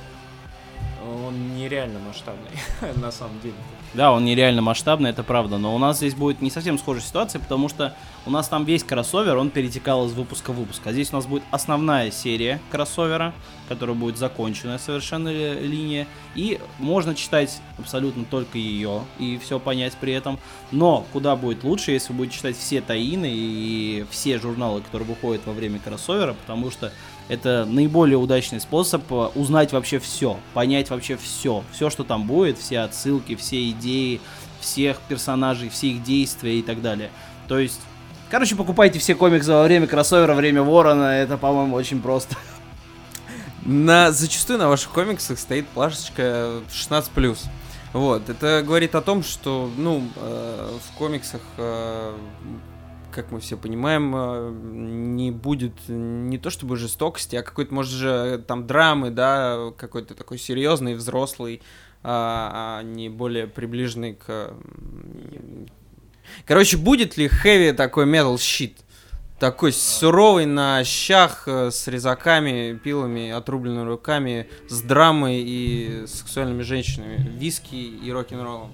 он 1.01 1.55
нереально 1.55 1.99
масштабный, 1.99 2.51
на 2.95 3.11
самом 3.11 3.39
деле. 3.39 3.55
Да, 3.93 4.11
он 4.11 4.25
нереально 4.25 4.63
масштабный, 4.63 5.11
это 5.11 5.21
правда, 5.21 5.59
но 5.59 5.75
у 5.75 5.77
нас 5.77 5.97
здесь 5.97 6.15
будет 6.15 6.41
не 6.41 6.49
совсем 6.49 6.79
схожая 6.79 7.03
ситуация, 7.03 7.39
потому 7.39 7.69
что 7.69 7.95
у 8.25 8.31
нас 8.31 8.47
там 8.47 8.65
весь 8.65 8.83
кроссовер, 8.83 9.37
он 9.37 9.51
перетекал 9.51 10.07
из 10.07 10.13
выпуска 10.13 10.51
в 10.51 10.55
выпуск. 10.55 10.81
А 10.85 10.93
здесь 10.93 11.11
у 11.13 11.15
нас 11.15 11.27
будет 11.27 11.43
основная 11.51 12.09
серия 12.09 12.59
кроссовера, 12.71 13.33
которая 13.69 13.95
будет 13.95 14.17
законченная 14.17 14.79
совершенно 14.79 15.29
ли- 15.29 15.59
линия, 15.59 16.07
и 16.33 16.59
можно 16.79 17.13
читать 17.13 17.61
абсолютно 17.77 18.25
только 18.25 18.57
ее 18.57 19.01
и 19.19 19.37
все 19.37 19.59
понять 19.59 19.93
при 19.99 20.13
этом. 20.13 20.39
Но 20.71 21.05
куда 21.13 21.35
будет 21.35 21.63
лучше, 21.63 21.91
если 21.91 22.13
вы 22.13 22.19
будете 22.19 22.37
читать 22.37 22.57
все 22.57 22.81
таины 22.81 23.29
и 23.31 24.05
все 24.09 24.39
журналы, 24.39 24.81
которые 24.81 25.07
выходят 25.07 25.45
во 25.45 25.53
время 25.53 25.79
кроссовера, 25.79 26.33
потому 26.33 26.71
что 26.71 26.91
это 27.29 27.65
наиболее 27.65 28.17
удачный 28.17 28.59
способ 28.59 29.03
э, 29.11 29.29
узнать 29.35 29.71
вообще 29.71 29.99
все, 29.99 30.37
понять 30.53 30.89
вообще 30.89 31.17
все, 31.17 31.63
все, 31.71 31.89
что 31.89 32.03
там 32.03 32.27
будет, 32.27 32.57
все 32.57 32.79
отсылки, 32.79 33.35
все 33.35 33.69
идеи, 33.69 34.19
всех 34.59 34.99
персонажей, 35.07 35.69
все 35.69 35.87
их 35.87 36.03
действия 36.03 36.59
и 36.59 36.61
так 36.61 36.81
далее. 36.81 37.09
То 37.47 37.59
есть, 37.59 37.81
короче, 38.29 38.55
покупайте 38.55 38.99
все 38.99 39.15
комиксы 39.15 39.51
во 39.51 39.63
время 39.63 39.87
кроссовера, 39.87 40.33
время 40.33 40.63
Ворона, 40.63 41.21
это, 41.21 41.37
по-моему, 41.37 41.75
очень 41.75 42.01
просто. 42.01 42.35
На, 43.65 44.11
зачастую 44.11 44.59
на 44.59 44.67
ваших 44.67 44.91
комиксах 44.91 45.39
стоит 45.39 45.67
плашечка 45.69 46.61
16+. 46.69 47.37
Вот, 47.93 48.27
это 48.27 48.63
говорит 48.65 48.95
о 48.95 49.01
том, 49.01 49.23
что, 49.23 49.71
ну, 49.77 50.03
э, 50.15 50.77
в 50.83 50.97
комиксах, 50.97 51.41
э, 51.57 52.13
как 53.13 53.31
мы 53.31 53.39
все 53.39 53.55
понимаем, 53.57 54.13
э, 54.15 54.51
не 54.51 55.31
будет 55.31 55.73
не 55.87 56.37
то 56.37 56.49
чтобы 56.49 56.75
жестокости, 56.75 57.35
а 57.35 57.43
какой-то, 57.43 57.73
может 57.73 57.93
же, 57.93 58.43
там 58.47 58.67
драмы, 58.67 59.11
да, 59.11 59.71
какой-то 59.77 60.15
такой 60.15 60.37
серьезный, 60.37 60.95
взрослый, 60.95 61.61
а, 62.03 62.79
а 62.79 62.83
не 62.83 63.09
более 63.09 63.47
приближенный 63.47 64.15
к... 64.15 64.53
Короче, 66.45 66.77
будет 66.77 67.15
ли 67.17 67.27
хэви 67.27 67.71
такой 67.71 68.05
metal 68.05 68.37
щит? 68.39 68.79
Такой 69.39 69.73
суровый 69.73 70.45
на 70.45 70.83
щах, 70.83 71.43
э, 71.47 71.69
с 71.71 71.87
резаками, 71.87 72.79
пилами, 72.81 73.29
отрубленными 73.29 73.87
руками, 73.87 74.47
с 74.69 74.81
драмой 74.81 75.41
и 75.45 76.05
сексуальными 76.07 76.61
женщинами, 76.61 77.17
виски 77.37 77.75
и 77.75 78.11
рок-н-роллом. 78.11 78.71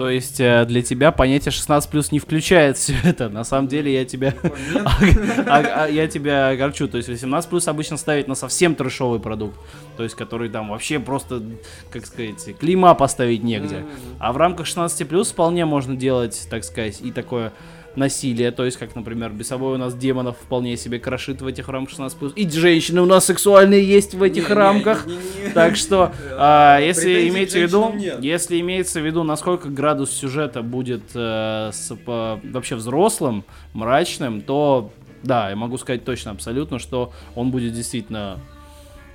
То 0.00 0.08
есть, 0.08 0.40
э, 0.40 0.64
для 0.64 0.80
тебя 0.80 1.12
понятие 1.12 1.52
16 1.52 2.10
не 2.10 2.20
включает 2.20 2.78
все 2.78 2.94
это. 3.04 3.28
На 3.28 3.44
самом 3.44 3.68
деле, 3.68 3.92
я 3.92 4.06
тебя... 4.06 4.32
А- 5.46 5.88
я 5.88 6.08
тебя 6.08 6.48
огорчу. 6.48 6.88
То 6.88 6.96
есть 6.96 7.10
18 7.10 7.68
обычно 7.68 7.98
ставить 7.98 8.26
на 8.26 8.34
совсем 8.34 8.74
трешовый 8.74 9.20
продукт. 9.20 9.58
То 9.98 10.02
есть, 10.02 10.14
который 10.14 10.48
там 10.48 10.70
вообще 10.70 11.00
просто, 11.00 11.42
как 11.90 12.06
сказать, 12.06 12.58
клейма 12.58 12.94
поставить 12.94 13.42
негде. 13.42 13.84
А 14.18 14.32
в 14.32 14.38
рамках 14.38 14.64
16 14.64 15.06
вполне 15.28 15.66
можно 15.66 15.94
делать, 15.94 16.46
так 16.48 16.64
сказать, 16.64 17.02
и 17.02 17.12
такое 17.12 17.52
насилие, 17.96 18.50
то 18.52 18.64
есть, 18.64 18.76
как, 18.76 18.94
например, 18.94 19.30
без 19.32 19.48
собой 19.48 19.74
у 19.74 19.78
нас 19.78 19.94
демонов 19.94 20.36
вполне 20.38 20.76
себе 20.76 20.98
крошит 20.98 21.42
в 21.42 21.46
этих 21.46 21.68
рамках 21.68 21.98
16+, 21.98 22.32
и 22.34 22.48
женщины 22.48 23.00
у 23.00 23.06
нас 23.06 23.24
сексуальные 23.26 23.84
есть 23.84 24.14
в 24.14 24.22
этих 24.22 24.50
рамках, 24.50 25.06
так 25.54 25.76
что, 25.76 26.12
а, 26.38 26.78
если 26.80 27.28
имеете 27.28 27.60
в 27.60 27.62
виду, 27.68 27.92
нет. 27.92 28.22
если 28.22 28.60
имеется 28.60 29.00
в 29.00 29.06
виду, 29.06 29.22
насколько 29.24 29.68
градус 29.68 30.10
сюжета 30.10 30.62
будет 30.62 31.02
э, 31.14 31.70
с- 31.72 31.94
по- 31.96 32.40
вообще 32.44 32.76
взрослым, 32.76 33.44
мрачным, 33.72 34.40
то 34.40 34.92
да, 35.22 35.50
я 35.50 35.56
могу 35.56 35.76
сказать 35.76 36.04
точно, 36.04 36.30
абсолютно, 36.30 36.78
что 36.78 37.12
он 37.34 37.50
будет 37.50 37.74
действительно 37.74 38.38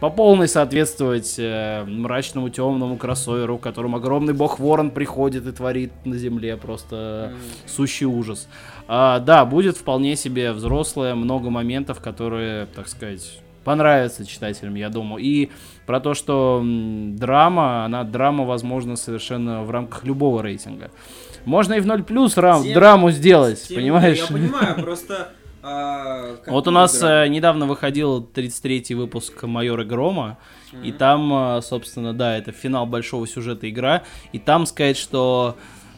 по 0.06 0.12
полной 0.12 0.47
соответствовать 0.47 1.34
э, 1.39 1.84
мрачному 1.84 2.49
темному 2.49 2.95
кроссоверу, 2.95 3.58
в 3.58 3.60
котором 3.60 3.95
огромный 3.95 4.36
бог 4.36 4.60
Ворон 4.60 4.91
приходит 4.91 5.47
и 5.47 5.51
творит 5.51 5.91
на 6.06 6.16
земле 6.16 6.58
просто 6.58 7.34
сущий 7.66 8.06
ужас. 8.06 8.47
А, 8.88 9.18
да, 9.18 9.45
будет 9.45 9.78
вполне 9.78 10.16
себе 10.16 10.51
взрослое, 10.51 11.16
много 11.16 11.49
моментов, 11.49 12.01
которые, 12.01 12.68
так 12.68 12.88
сказать, 12.88 13.39
понравятся 13.64 14.28
читателям, 14.28 14.76
я 14.76 14.89
думаю. 14.89 15.24
И 15.24 15.49
про 15.88 15.99
то, 15.99 16.14
что 16.14 16.62
драма, 16.64 17.86
она 17.86 18.03
драма, 18.03 18.45
возможно, 18.45 18.97
совершенно 18.97 19.64
в 19.64 19.72
рамках 19.72 20.03
любого 20.03 20.43
рейтинга. 20.43 20.91
Можно 21.45 21.74
и 21.74 21.80
в 21.80 21.88
0 21.88 22.03
плюс 22.03 22.38
рам, 22.38 22.62
Тем- 22.62 22.76
драму 22.76 23.10
сделать, 23.10 23.60
Тем- 23.68 23.78
понимаешь? 23.78 24.20
Я 24.20 24.28
понимаю, 24.28 24.76
просто... 24.84 25.30
а, 25.68 26.36
Вот 26.45 26.68
у 26.68 26.72
нас 26.72 27.01
э, 27.01 27.28
недавно 27.28 27.66
выходил 27.66 28.22
33-й 28.22 28.93
выпуск 28.93 29.43
Майора 29.43 29.84
Грома, 29.84 30.38
и 30.84 30.91
там, 30.91 31.57
э, 31.57 31.61
собственно, 31.63 32.13
да, 32.13 32.38
это 32.38 32.51
финал 32.51 32.86
большого 32.86 33.28
сюжета 33.28 33.68
игра, 33.68 34.03
и 34.32 34.38
там 34.38 34.68
сказать, 34.68 34.95
что 34.95 35.57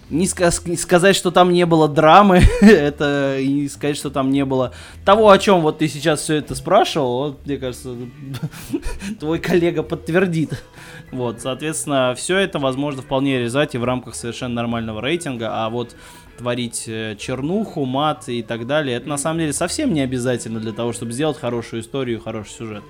не, 0.10 0.26
ска- 0.26 0.70
не 0.70 0.78
сказать, 0.78 1.16
что 1.18 1.32
там 1.32 1.52
не 1.52 1.66
было 1.66 1.90
драмы, 1.90 2.42
это 2.62 3.38
и 3.40 3.48
не 3.48 3.68
сказать, 3.68 3.98
что 3.98 4.10
там 4.10 4.32
не 4.32 4.46
было 4.46 4.72
того, 5.04 5.30
о 5.30 5.38
чем 5.38 5.60
вот 5.62 5.80
ты 5.80 5.90
сейчас 5.90 6.22
все 6.22 6.36
это 6.36 6.56
спрашивал, 6.56 7.18
вот, 7.18 7.46
мне 7.46 7.58
кажется, 7.58 7.94
твой 9.20 9.40
коллега 9.40 9.84
подтвердит. 9.84 10.64
Вот, 11.12 11.42
соответственно, 11.42 12.14
все 12.18 12.38
это 12.38 12.60
возможно 12.60 13.02
вполне 13.02 13.38
реализовать 13.38 13.76
и 13.76 13.78
в 13.78 13.84
рамках 13.84 14.16
совершенно 14.16 14.56
нормального 14.56 15.02
рейтинга, 15.02 15.50
а 15.52 15.70
вот 15.70 15.96
творить 16.38 16.86
э, 16.88 17.16
чернуху, 17.18 17.86
мат 17.86 18.30
и 18.30 18.44
так 18.44 18.68
далее, 18.68 18.98
это 18.98 19.10
на 19.10 19.18
самом 19.18 19.40
деле 19.40 19.54
совсем 19.54 19.94
не 19.94 20.02
обязательно 20.02 20.60
для 20.60 20.72
того, 20.72 20.94
чтобы 20.94 21.12
сделать 21.12 21.38
хорошую 21.38 21.82
историю, 21.82 22.22
хороший 22.22 22.52
сюжет. 22.52 22.84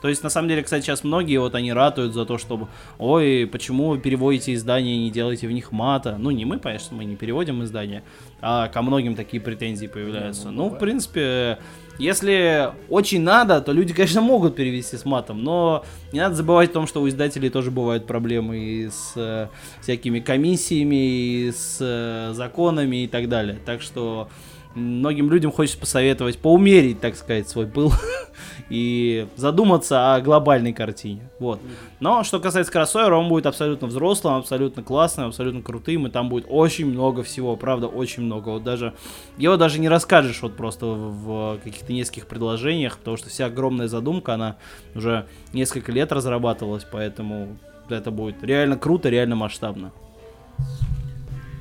То 0.00 0.08
есть, 0.08 0.22
на 0.22 0.30
самом 0.30 0.48
деле, 0.48 0.62
кстати, 0.62 0.84
сейчас 0.84 1.04
многие 1.04 1.38
вот 1.38 1.54
они 1.54 1.72
ратуют 1.72 2.14
за 2.14 2.24
то, 2.24 2.38
чтобы, 2.38 2.68
ой, 2.98 3.48
почему 3.50 3.90
вы 3.90 3.98
переводите 3.98 4.54
издания 4.54 4.96
и 4.96 4.98
не 4.98 5.10
делаете 5.10 5.46
в 5.46 5.52
них 5.52 5.72
мата? 5.72 6.16
Ну, 6.18 6.30
не 6.30 6.44
мы, 6.44 6.58
конечно, 6.58 6.96
мы 6.96 7.04
не 7.04 7.16
переводим 7.16 7.62
издания, 7.64 8.02
а 8.40 8.68
ко 8.68 8.82
многим 8.82 9.14
такие 9.14 9.42
претензии 9.42 9.86
появляются. 9.86 10.50
Ну, 10.50 10.68
в 10.70 10.78
принципе, 10.78 11.58
если 12.00 12.72
очень 12.88 13.20
надо, 13.20 13.60
то 13.60 13.72
люди, 13.72 13.92
конечно, 13.92 14.22
могут 14.22 14.56
перевести 14.56 14.96
с 14.96 15.04
матом, 15.04 15.44
но 15.44 15.84
не 16.12 16.20
надо 16.20 16.34
забывать 16.34 16.70
о 16.70 16.72
том, 16.72 16.86
что 16.86 17.02
у 17.02 17.08
издателей 17.08 17.50
тоже 17.50 17.70
бывают 17.70 18.06
проблемы 18.06 18.58
и 18.58 18.88
с 18.88 19.12
э, 19.16 19.48
всякими 19.82 20.20
комиссиями, 20.20 20.96
и 20.96 21.52
с 21.52 21.76
э, 21.80 22.32
законами 22.32 23.04
и 23.04 23.06
так 23.06 23.28
далее. 23.28 23.58
Так 23.66 23.82
что 23.82 24.28
многим 24.74 25.30
людям 25.30 25.50
хочется 25.50 25.78
посоветовать 25.78 26.38
поумерить, 26.38 27.00
так 27.00 27.16
сказать, 27.16 27.48
свой 27.48 27.66
пыл 27.66 27.92
и 28.70 29.26
задуматься 29.36 30.14
о 30.14 30.20
глобальной 30.20 30.72
картине. 30.72 31.28
Вот. 31.38 31.60
Но 31.98 32.22
что 32.24 32.40
касается 32.40 32.72
кроссовера, 32.72 33.16
он 33.16 33.28
будет 33.28 33.46
абсолютно 33.46 33.88
взрослым, 33.88 34.34
абсолютно 34.34 34.82
классным, 34.82 35.28
абсолютно 35.28 35.62
крутым, 35.62 36.06
и 36.06 36.10
там 36.10 36.28
будет 36.28 36.46
очень 36.48 36.86
много 36.86 37.22
всего, 37.22 37.56
правда, 37.56 37.86
очень 37.88 38.22
много. 38.22 38.50
Вот 38.50 38.64
даже 38.64 38.94
его 39.36 39.56
даже 39.56 39.80
не 39.80 39.88
расскажешь 39.88 40.42
вот 40.42 40.56
просто 40.56 40.86
в, 40.86 41.56
в 41.56 41.58
каких-то 41.64 41.92
нескольких 41.92 42.26
предложениях, 42.26 42.98
потому 42.98 43.16
что 43.16 43.28
вся 43.28 43.46
огромная 43.46 43.88
задумка, 43.88 44.34
она 44.34 44.56
уже 44.94 45.26
несколько 45.52 45.92
лет 45.92 46.12
разрабатывалась, 46.12 46.86
поэтому 46.90 47.58
это 47.88 48.10
будет 48.10 48.42
реально 48.42 48.76
круто, 48.76 49.08
реально 49.08 49.36
масштабно. 49.36 49.92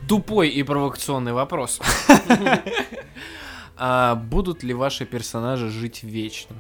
Тупой 0.10 0.50
и 0.50 0.64
провокационный 0.64 1.34
вопрос. 1.34 1.80
А 3.82 4.16
будут 4.16 4.62
ли 4.62 4.74
ваши 4.74 5.06
персонажи 5.06 5.70
жить 5.70 6.04
вечно? 6.04 6.58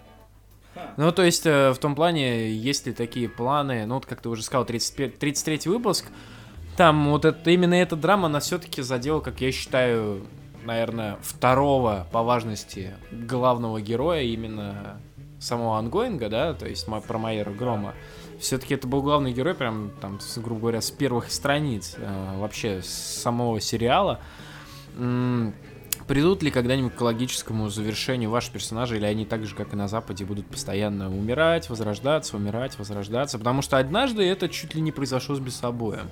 Ну, 0.95 1.11
то 1.11 1.21
есть, 1.21 1.45
э, 1.45 1.71
в 1.71 1.77
том 1.77 1.93
плане, 1.93 2.49
есть 2.49 2.87
ли 2.87 2.93
такие 2.93 3.27
планы, 3.27 3.85
ну, 3.85 3.95
вот 3.95 4.05
как 4.05 4.21
ты 4.21 4.29
уже 4.29 4.41
сказал, 4.41 4.63
35 4.63 5.19
33 5.19 5.59
выпуск, 5.65 6.05
там 6.77 7.09
вот 7.09 7.25
это, 7.25 7.49
именно 7.51 7.73
эта 7.73 7.97
драма, 7.97 8.27
она 8.27 8.39
все-таки 8.39 8.81
задела, 8.81 9.19
как 9.19 9.41
я 9.41 9.51
считаю, 9.51 10.25
наверное, 10.63 11.17
второго 11.21 12.07
по 12.13 12.23
важности 12.23 12.93
главного 13.11 13.81
героя, 13.81 14.21
именно 14.21 15.01
самого 15.41 15.77
ангоинга, 15.77 16.29
да, 16.29 16.53
то 16.53 16.67
есть 16.67 16.85
про 17.05 17.17
Майера 17.17 17.51
Грома. 17.51 17.95
Все-таки 18.39 18.73
это 18.73 18.87
был 18.87 19.01
главный 19.01 19.33
герой, 19.33 19.53
прям 19.53 19.91
там, 20.01 20.19
грубо 20.37 20.61
говоря, 20.61 20.81
с 20.81 20.91
первых 20.91 21.31
страниц 21.31 21.95
э, 21.97 22.39
вообще 22.39 22.81
самого 22.83 23.59
сериала. 23.59 24.19
М, 24.95 25.53
Придут 26.07 26.41
ли 26.41 26.49
когда-нибудь 26.49 26.95
к 26.95 27.01
логическому 27.01 27.69
завершению 27.69 28.31
ваши 28.31 28.51
персонажи, 28.51 28.97
или 28.97 29.05
они 29.05 29.25
так 29.27 29.45
же, 29.45 29.53
как 29.53 29.73
и 29.73 29.75
на 29.75 29.87
Западе, 29.87 30.25
будут 30.25 30.47
постоянно 30.47 31.07
умирать, 31.07 31.69
возрождаться, 31.69 32.35
умирать, 32.35 32.79
возрождаться? 32.79 33.37
Потому 33.37 33.61
что 33.61 33.77
однажды 33.77 34.23
это 34.23 34.49
чуть 34.49 34.73
ли 34.73 34.81
не 34.81 34.91
произошло 34.91 35.35
с 35.35 35.39
Бесобоем. 35.39 36.09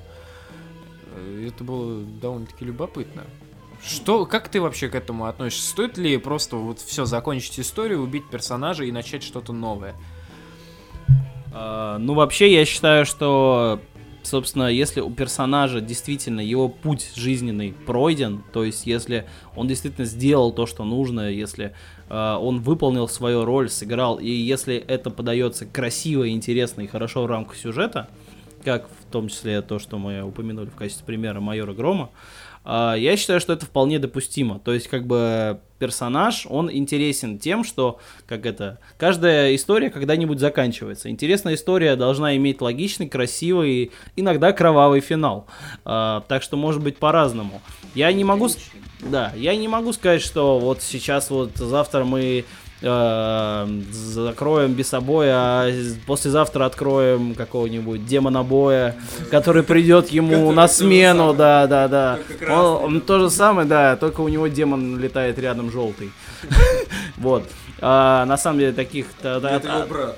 Э, 1.15 1.47
Это 1.47 1.63
было 1.63 2.03
довольно-таки 2.03 2.63
любопытно. 2.65 3.23
Что, 3.83 4.25
как 4.27 4.49
ты 4.49 4.61
вообще 4.61 4.87
к 4.89 4.93
этому 4.93 5.25
относишься? 5.25 5.69
Стоит 5.69 5.97
ли 5.97 6.17
просто 6.17 6.57
вот 6.57 6.79
все 6.79 7.05
закончить 7.05 7.59
историю, 7.59 8.01
убить 8.01 8.29
персонажа 8.29 8.83
и 8.83 8.91
начать 8.91 9.23
что-то 9.23 9.51
новое? 9.51 9.95
А, 11.53 11.97
Ну, 11.97 12.13
вообще, 12.13 12.53
я 12.53 12.65
считаю, 12.65 13.05
что, 13.05 13.79
собственно, 14.23 14.67
если 14.67 15.01
у 15.01 15.09
персонажа 15.09 15.81
действительно 15.81 16.41
его 16.41 16.69
путь 16.69 17.11
жизненный 17.15 17.73
пройден, 17.85 18.43
то 18.53 18.63
есть 18.63 18.85
если 18.85 19.25
он 19.55 19.67
действительно 19.67 20.05
сделал 20.05 20.51
то, 20.51 20.65
что 20.65 20.83
нужно, 20.83 21.29
если 21.31 21.73
а, 22.09 22.37
он 22.37 22.59
выполнил 22.59 23.07
свою 23.07 23.45
роль, 23.45 23.69
сыграл, 23.69 24.17
и 24.17 24.29
если 24.29 24.75
это 24.75 25.09
подается 25.09 25.65
красиво, 25.65 26.29
интересно 26.29 26.81
и 26.81 26.87
хорошо 26.87 27.23
в 27.23 27.27
рамках 27.27 27.57
сюжета, 27.57 28.09
как 28.63 28.87
в 28.89 29.11
том 29.11 29.29
числе 29.29 29.61
то, 29.61 29.79
что 29.79 29.97
мы 29.97 30.21
упомянули 30.21 30.67
в 30.67 30.75
качестве 30.75 31.05
примера 31.05 31.39
майора 31.39 31.73
Грома, 31.73 32.09
а, 32.63 32.95
я 32.95 33.15
считаю, 33.15 33.39
что 33.39 33.53
это 33.53 33.65
вполне 33.65 33.97
допустимо. 33.97 34.59
То 34.59 34.73
есть, 34.73 34.87
как 34.89 35.07
бы 35.07 35.61
персонаж, 35.77 36.45
он 36.49 36.71
интересен 36.71 37.39
тем, 37.39 37.63
что, 37.63 37.99
как 38.25 38.45
это, 38.45 38.79
каждая 38.97 39.55
история 39.55 39.89
когда-нибудь 39.89 40.39
заканчивается. 40.39 41.09
Интересная 41.09 41.55
история 41.55 41.95
должна 41.95 42.35
иметь 42.35 42.61
логичный, 42.61 43.07
красивый, 43.07 43.91
иногда 44.15 44.51
кровавый 44.53 45.01
финал. 45.01 45.47
А, 45.85 46.21
так 46.27 46.43
что 46.43 46.57
может 46.57 46.81
быть 46.81 46.97
по-разному. 46.97 47.61
Я 47.95 48.11
не 48.11 48.23
могу... 48.23 48.49
Да, 48.99 49.31
я 49.35 49.55
не 49.55 49.67
могу 49.67 49.93
сказать, 49.93 50.21
что 50.21 50.59
вот 50.59 50.81
сейчас 50.81 51.29
вот 51.29 51.55
завтра 51.55 52.03
мы 52.03 52.45
закроем 52.79 54.73
Бесобоя, 54.73 55.33
а 55.35 55.71
послезавтра 56.05 56.65
откроем 56.65 57.33
какого-нибудь 57.33 58.05
демона 58.05 58.43
боя, 58.43 58.95
который 59.31 59.63
придет 59.63 60.09
ему 60.09 60.51
на 60.51 60.67
смену, 60.67 61.33
да, 61.33 61.65
да, 61.65 61.87
да. 61.87 62.19
Он, 62.47 62.83
он 62.83 63.01
то 63.01 63.19
же 63.19 63.29
самое, 63.31 63.67
да, 63.67 63.95
только 63.95 64.21
у 64.21 64.27
него 64.27 64.47
демон 64.47 64.99
летает 64.99 65.39
рядом 65.39 65.71
желтый. 65.71 66.11
Вот. 67.17 67.43
А, 67.79 68.25
на 68.25 68.37
самом 68.37 68.59
деле 68.59 68.73
таких... 68.73 69.07
да, 69.23 69.39
да, 69.39 69.55
Это 69.55 69.67
его 69.67 69.77
а, 69.81 69.85
брат. 69.87 70.17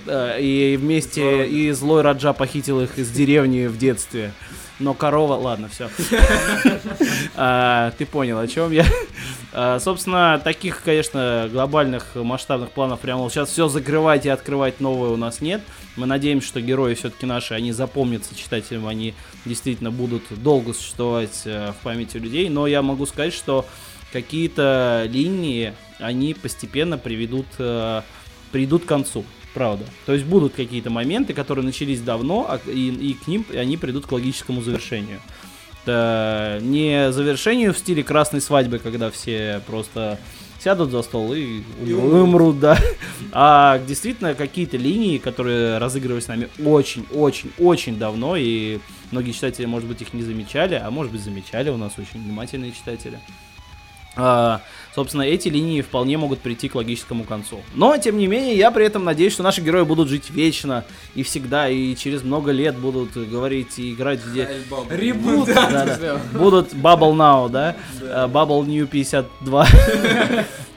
да, 0.06 0.38
и 0.38 0.76
вместе 0.76 1.46
и 1.46 1.70
злой 1.70 2.02
Раджа 2.02 2.32
похитил 2.32 2.80
их 2.80 2.98
из 2.98 3.10
деревни 3.10 3.66
в 3.66 3.78
детстве. 3.78 4.32
Но 4.80 4.92
корова, 4.94 5.34
ладно, 5.34 5.68
все. 5.68 5.88
ты 7.96 8.06
понял, 8.06 8.38
о 8.38 8.48
чем 8.48 8.72
я. 8.72 8.84
А, 9.56 9.78
собственно, 9.78 10.40
таких, 10.42 10.82
конечно, 10.82 11.48
глобальных 11.50 12.16
масштабных 12.16 12.72
планов 12.72 12.98
прямо 12.98 13.30
сейчас 13.30 13.50
все 13.50 13.68
закрывать 13.68 14.26
и 14.26 14.28
открывать 14.28 14.80
новое 14.80 15.10
у 15.10 15.16
нас 15.16 15.40
нет. 15.40 15.60
Мы 15.94 16.06
надеемся, 16.06 16.48
что 16.48 16.60
герои 16.60 16.94
все-таки 16.94 17.24
наши, 17.24 17.54
они 17.54 17.70
запомнятся 17.70 18.34
читателям, 18.34 18.88
они 18.88 19.14
действительно 19.44 19.92
будут 19.92 20.24
долго 20.42 20.72
существовать 20.72 21.42
э, 21.44 21.70
в 21.70 21.84
памяти 21.84 22.16
людей. 22.16 22.48
Но 22.48 22.66
я 22.66 22.82
могу 22.82 23.06
сказать, 23.06 23.32
что 23.32 23.64
какие-то 24.12 25.06
линии, 25.08 25.72
они 26.00 26.34
постепенно 26.34 26.98
приведут, 26.98 27.46
э, 27.58 28.02
придут 28.50 28.84
к 28.84 28.88
концу. 28.88 29.24
Правда. 29.54 29.84
То 30.04 30.14
есть 30.14 30.24
будут 30.24 30.54
какие-то 30.54 30.90
моменты, 30.90 31.32
которые 31.32 31.64
начались 31.64 32.00
давно, 32.00 32.44
а- 32.48 32.58
и, 32.68 32.88
и 32.88 33.14
к 33.14 33.28
ним 33.28 33.46
они 33.54 33.76
придут 33.76 34.04
к 34.04 34.10
логическому 34.10 34.62
завершению. 34.62 35.20
Это 35.84 36.60
не 36.62 37.12
завершению 37.12 37.74
в 37.74 37.78
стиле 37.78 38.02
красной 38.02 38.40
свадьбы, 38.40 38.78
когда 38.78 39.10
все 39.10 39.60
просто 39.66 40.18
сядут 40.62 40.90
за 40.90 41.02
стол 41.02 41.34
и, 41.34 41.62
И 41.84 41.92
умрут, 41.92 42.22
умрут, 42.22 42.60
да. 42.60 42.78
А 43.32 43.78
действительно 43.86 44.34
какие-то 44.34 44.78
линии, 44.78 45.18
которые 45.18 45.76
разыгрывались 45.76 46.24
с 46.24 46.28
нами 46.28 46.48
очень-очень-очень 46.64 47.98
давно, 47.98 48.36
и 48.36 48.78
многие 49.10 49.32
читатели, 49.32 49.66
может 49.66 49.86
быть, 49.86 50.00
их 50.00 50.14
не 50.14 50.22
замечали, 50.22 50.80
а 50.82 50.90
может 50.90 51.12
быть, 51.12 51.20
замечали, 51.20 51.68
у 51.68 51.76
нас 51.76 51.92
очень 51.98 52.22
внимательные 52.22 52.72
читатели. 52.72 53.18
А, 54.16 54.62
собственно, 54.94 55.22
эти 55.22 55.48
линии 55.48 55.80
вполне 55.82 56.16
могут 56.16 56.40
прийти 56.40 56.68
к 56.68 56.74
логическому 56.74 57.24
концу. 57.24 57.60
Но, 57.74 57.96
тем 57.96 58.16
не 58.16 58.26
менее, 58.26 58.56
я 58.56 58.70
при 58.70 58.86
этом 58.86 59.04
надеюсь, 59.04 59.32
что 59.32 59.42
наши 59.42 59.60
герои 59.60 59.84
будут 59.84 60.08
жить 60.08 60.30
вечно 60.30 60.84
и 61.14 61.22
всегда, 61.22 61.68
и 61.68 61.94
через 61.96 62.22
много 62.22 62.52
лет 62.52 62.76
будут 62.76 63.12
говорить 63.16 63.78
и 63.78 63.92
играть 63.92 64.20
где... 64.24 64.48
Ребут! 64.90 65.48
Будут 66.32 66.72
Bubble 66.74 67.14
Now, 67.14 67.48
да? 67.48 67.76
Э, 68.00 68.28
Bubble 68.28 68.64
New 68.66 68.86
52. 68.86 69.66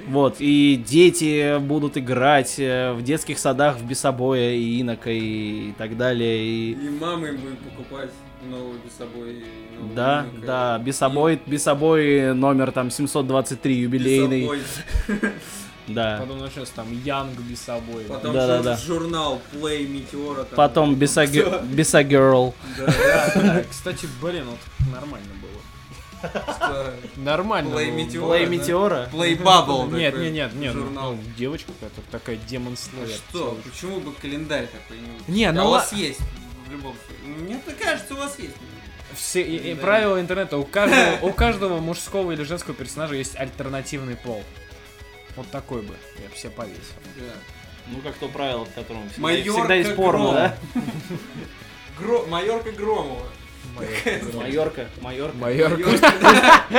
Вот, 0.07 0.37
и 0.39 0.81
дети 0.87 1.59
будут 1.59 1.97
играть 1.97 2.55
э, 2.59 2.93
в 2.93 3.03
детских 3.03 3.37
садах 3.37 3.77
в 3.77 3.85
Бесобоя 3.85 4.53
и 4.53 4.81
Инока 4.81 5.11
и 5.11 5.73
так 5.77 5.97
далее. 5.97 6.45
И... 6.45 6.71
И 6.71 6.89
мамы 6.97 7.33
будут 7.33 7.59
покупать 7.59 8.09
новую 8.49 8.79
без 8.79 8.93
собой. 8.93 9.43
новую 9.75 9.95
Да, 9.95 10.25
Инока. 10.33 10.45
да, 10.47 10.77
Бесобой, 10.79 11.39
Бесобой 11.45 12.33
номер 12.33 12.71
там 12.71 12.89
723 12.91 13.75
юбилейный. 13.75 14.49
Да. 15.87 16.17
Потом 16.19 16.39
начнется 16.39 16.73
там 16.75 16.91
Янг 17.05 17.39
без 17.39 17.61
собой. 17.61 18.03
Потом 18.09 18.33
Да-да-да. 18.33 18.75
жур- 18.75 18.99
журнал 18.99 19.41
Play 19.53 19.87
Meteora. 19.87 20.43
там. 20.43 20.55
Потом 20.57 20.95
Беса 20.95 21.25
Беса 21.25 22.01
Girl. 22.01 22.53
Да, 22.77 22.85
да, 22.85 23.31
Да, 23.41 23.63
кстати, 23.69 24.05
блин, 24.21 24.47
вот 24.49 24.59
нормально 24.93 25.29
было. 25.41 25.47
Нормально. 27.15 27.69
Meteora. 27.95 28.27
Play 28.27 28.45
да? 28.45 28.53
Meteora. 28.53 29.11
Play 29.11 29.41
Bubble. 29.41 29.95
Нет, 29.95 30.17
нет, 30.17 30.33
нет, 30.33 30.53
нет, 30.55 30.73
ну, 30.75 30.81
Журнал. 30.81 31.11
ну, 31.13 31.19
девочка, 31.37 31.71
которая 31.79 32.05
такая 32.11 32.37
демон 32.49 32.73
А 32.73 33.07
что? 33.31 33.57
Почему 33.63 33.99
бы 34.01 34.11
календарь 34.13 34.67
такой 34.67 34.97
не 35.29 35.33
Не, 35.35 35.45
А 35.45 35.53
ну 35.53 35.67
у 35.67 35.71
вас 35.71 35.93
есть 35.93 36.19
в 36.67 36.71
любом 36.71 36.95
случае. 37.05 37.27
Мне 37.37 37.61
так 37.65 37.77
кажется, 37.77 38.13
у 38.13 38.17
вас 38.17 38.37
есть. 38.39 38.55
Все 39.15 39.41
и, 39.41 39.71
и 39.71 39.73
Да. 39.73 39.81
правила 39.81 40.19
интернета 40.19 40.57
у 40.57 40.63
каждого, 40.65 41.17
у 41.21 41.31
каждого 41.33 41.79
мужского 41.79 42.31
или 42.33 42.43
женского 42.43 42.75
персонажа 42.75 43.15
есть 43.15 43.35
альтернативный 43.37 44.15
пол. 44.15 44.43
Вот 45.35 45.49
такой 45.49 45.81
бы. 45.81 45.95
Я 46.21 46.29
бы 46.29 46.35
себе 46.35 46.49
повесил. 46.51 46.81
Да. 47.17 47.33
Ну, 47.87 47.99
как 48.01 48.15
то 48.15 48.27
правило, 48.27 48.65
в 48.65 48.73
котором 48.73 49.07
всегда, 49.09 49.21
Майорка 49.21 49.51
всегда 49.59 49.75
есть 49.75 49.95
порно, 49.95 50.31
да? 50.33 50.57
Гро... 51.99 52.25
Майорка 52.27 52.71
Громова. 52.71 53.27
Майорка, 53.75 54.29
Майорка. 54.33 54.87
Майор. 55.01 55.33
Майорка, 55.35 55.89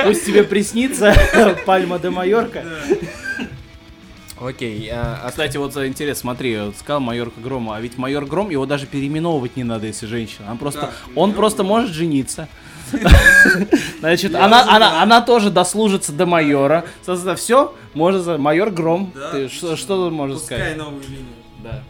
Пусть 0.03 0.25
тебе 0.25 0.43
приснится 0.43 1.15
Пальма 1.65 1.97
де 1.99 2.09
Майорка. 2.09 2.63
Окей, 4.39 4.89
а, 4.89 5.19
а 5.23 5.29
Кстати, 5.29 5.57
вот 5.57 5.73
за 5.73 5.87
интерес, 5.87 6.19
смотри, 6.19 6.57
вот 6.57 6.77
сказал 6.77 7.01
Майорка 7.01 7.41
Грома, 7.41 7.75
а 7.75 7.81
ведь 7.81 7.97
Майор 7.97 8.25
Гром, 8.25 8.49
его 8.49 8.65
даже 8.65 8.85
переименовывать 8.85 9.57
не 9.57 9.63
надо, 9.65 9.87
если 9.87 10.05
женщина. 10.05 10.51
Он 10.51 10.57
просто, 10.57 10.81
Да, 10.81 10.91
он 11.15 11.29
Майор 11.29 11.35
просто 11.35 11.57
Гром. 11.63 11.67
может 11.67 11.91
жениться. 11.91 12.47
Значит, 13.99 14.33
она, 14.35 14.63
она, 14.75 15.03
она 15.03 15.21
тоже 15.21 15.51
дослужится 15.51 16.11
до 16.11 16.25
майора. 16.25 16.85
Соответственно, 17.03 17.35
все, 17.35 17.75
можно 17.93 18.19
за 18.21 18.37
майор 18.37 18.71
Гром. 18.71 19.13
Ты 19.31 19.47
что, 19.49 19.75
что 19.75 20.05
тут 20.05 20.13
можешь 20.13 20.39
Пускай 20.39 20.57
сказать? 20.59 20.77
новую 20.77 21.03
линию. 21.03 21.25
Да. 21.61 21.83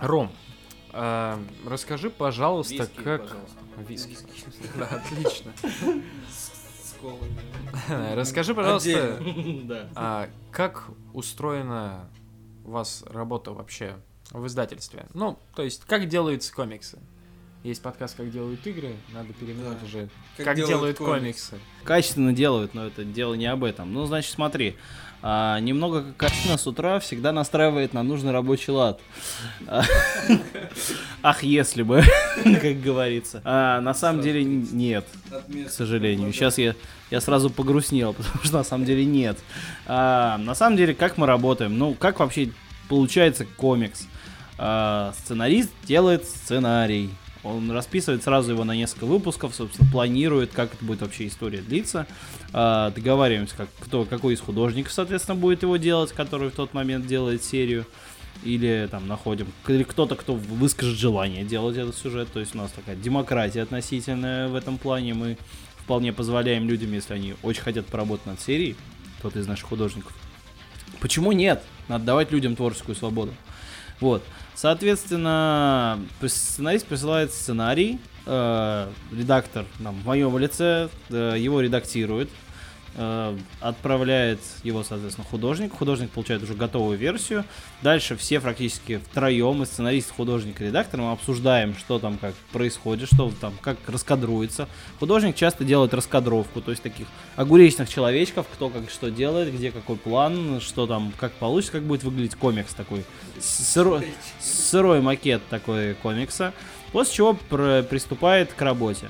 Ром, 0.00 0.30
а, 0.92 1.38
расскажи, 1.66 2.08
пожалуйста, 2.08 2.74
Виски, 2.74 3.02
как... 3.02 3.22
пожалуйста. 3.22 3.58
Виски. 3.86 4.16
Да, 4.76 4.86
отлично. 4.86 5.52
С 6.30 6.94
колами. 7.00 8.14
Расскажи, 8.14 8.54
пожалуйста, 8.54 9.20
а 9.94 10.28
как 10.50 10.88
устроена 11.14 12.08
у 12.64 12.70
вас 12.70 13.04
работа 13.08 13.52
вообще 13.52 13.96
в 14.30 14.46
издательстве? 14.46 15.06
Ну, 15.14 15.38
то 15.54 15.62
есть, 15.62 15.84
как 15.84 16.08
делаются 16.08 16.52
комиксы? 16.52 16.98
Есть 17.64 17.82
подкаст 17.82 18.16
«Как 18.16 18.30
делают 18.30 18.64
игры», 18.68 18.94
надо 19.12 19.32
переименовать 19.32 19.80
Да. 19.80 19.86
уже. 19.86 20.08
Как 20.36 20.46
Как, 20.46 20.56
делают 20.56 20.68
делают, 20.68 20.98
комиксы». 20.98 21.50
комиксы. 21.50 21.58
Качественно 21.82 22.32
делают, 22.32 22.72
но 22.72 22.86
это 22.86 23.04
дело 23.04 23.34
не 23.34 23.46
об 23.46 23.64
этом. 23.64 23.92
Ну, 23.92 24.04
значит, 24.06 24.32
смотри. 24.32 24.76
А, 25.20 25.58
немного 25.58 26.04
кокаина 26.16 26.56
с 26.56 26.66
утра 26.66 27.00
всегда 27.00 27.32
настраивает 27.32 27.92
на 27.92 28.02
нужный 28.02 28.32
рабочий 28.32 28.72
лад. 28.72 29.00
Ах, 31.22 31.42
если 31.42 31.82
бы, 31.82 32.02
как 32.44 32.80
говорится. 32.80 33.42
А, 33.44 33.80
на 33.80 33.94
самом 33.94 34.22
деле 34.22 34.44
нет, 34.44 35.04
к 35.66 35.70
сожалению. 35.70 36.32
Сейчас 36.32 36.58
я, 36.58 36.74
я 37.10 37.20
сразу 37.20 37.50
погрустнел, 37.50 38.12
потому 38.16 38.44
что 38.44 38.58
на 38.58 38.64
самом 38.64 38.84
деле 38.84 39.04
нет. 39.04 39.38
А, 39.86 40.38
на 40.38 40.54
самом 40.54 40.76
деле, 40.76 40.94
как 40.94 41.16
мы 41.18 41.26
работаем? 41.26 41.76
Ну, 41.76 41.94
как 41.94 42.20
вообще 42.20 42.50
получается 42.88 43.44
комикс? 43.44 44.06
А, 44.56 45.12
сценарист 45.18 45.70
делает 45.84 46.24
сценарий. 46.26 47.10
Он 47.42 47.70
расписывает 47.70 48.22
сразу 48.22 48.52
его 48.52 48.64
на 48.64 48.74
несколько 48.74 49.06
выпусков, 49.06 49.54
собственно, 49.54 49.88
планирует, 49.90 50.52
как 50.52 50.74
это 50.74 50.84
будет 50.84 51.00
вообще 51.00 51.28
история 51.28 51.60
длиться. 51.60 52.06
А, 52.52 52.90
договариваемся, 52.90 53.56
как, 53.56 53.68
кто, 53.80 54.04
какой 54.04 54.34
из 54.34 54.40
художников, 54.40 54.92
соответственно, 54.92 55.36
будет 55.36 55.62
его 55.62 55.76
делать, 55.76 56.12
который 56.12 56.50
в 56.50 56.54
тот 56.54 56.72
момент 56.74 57.06
делает 57.06 57.44
серию. 57.44 57.86
Или 58.44 58.86
там 58.88 59.08
находим, 59.08 59.48
или 59.66 59.82
кто-то, 59.82 60.14
кто 60.14 60.34
выскажет 60.34 60.96
желание 60.96 61.42
делать 61.42 61.76
этот 61.76 61.96
сюжет. 61.96 62.30
То 62.32 62.38
есть 62.38 62.54
у 62.54 62.58
нас 62.58 62.70
такая 62.70 62.94
демократия 62.94 63.62
относительная 63.62 64.46
в 64.46 64.54
этом 64.54 64.78
плане. 64.78 65.14
Мы 65.14 65.36
вполне 65.78 66.12
позволяем 66.12 66.68
людям, 66.68 66.92
если 66.92 67.14
они 67.14 67.34
очень 67.42 67.62
хотят 67.62 67.86
поработать 67.86 68.26
над 68.26 68.40
серией, 68.40 68.76
кто-то 69.18 69.40
из 69.40 69.48
наших 69.48 69.68
художников. 69.68 70.14
Почему 71.00 71.32
нет? 71.32 71.64
Надо 71.88 72.04
давать 72.04 72.30
людям 72.30 72.54
творческую 72.54 72.94
свободу. 72.94 73.34
Вот. 73.98 74.22
Соответственно, 74.54 75.98
сценарист 76.24 76.86
присылает 76.86 77.32
сценарий, 77.32 77.98
э, 78.28 78.88
редактор, 79.16 79.64
нам, 79.78 79.94
в 79.96 80.06
моем 80.06 80.36
лице, 80.38 80.88
э, 81.10 81.34
его 81.38 81.60
редактирует, 81.60 82.28
э, 82.94 83.36
отправляет 83.60 84.40
его, 84.62 84.82
соответственно, 84.82 85.26
художник. 85.28 85.72
Художник 85.72 86.10
получает 86.10 86.42
уже 86.42 86.54
готовую 86.54 86.98
версию. 86.98 87.44
Дальше 87.82 88.16
все 88.16 88.40
практически 88.40 88.98
втроем, 88.98 89.62
и 89.62 89.66
сценарист, 89.66 90.12
художник 90.14 90.60
и 90.60 90.66
редактор, 90.66 91.00
мы 91.00 91.12
обсуждаем, 91.12 91.74
что 91.74 91.98
там 91.98 92.18
как 92.18 92.34
происходит, 92.52 93.08
что 93.12 93.32
там 93.40 93.54
как 93.62 93.78
раскадруется. 93.86 94.68
Художник 94.98 95.36
часто 95.36 95.64
делает 95.64 95.94
раскадровку, 95.94 96.60
то 96.60 96.70
есть 96.70 96.82
таких 96.82 97.06
огуречных 97.36 97.88
человечков, 97.88 98.46
кто 98.52 98.68
как 98.68 98.90
что 98.90 99.10
делает, 99.10 99.54
где 99.54 99.70
какой 99.70 99.96
план, 99.96 100.60
что 100.60 100.86
там, 100.86 101.12
как 101.18 101.32
получится, 101.32 101.72
как 101.72 101.84
будет 101.84 102.02
выглядеть 102.02 102.34
комикс 102.34 102.74
такой. 102.74 103.04
Сырой, 103.40 104.08
сырой 104.40 105.00
макет 105.00 105.42
такой 105.48 105.94
комикса. 105.94 106.52
После 106.92 107.14
чего 107.14 107.34
пр- 107.34 107.82
приступает 107.84 108.52
к 108.52 108.60
работе. 108.62 109.08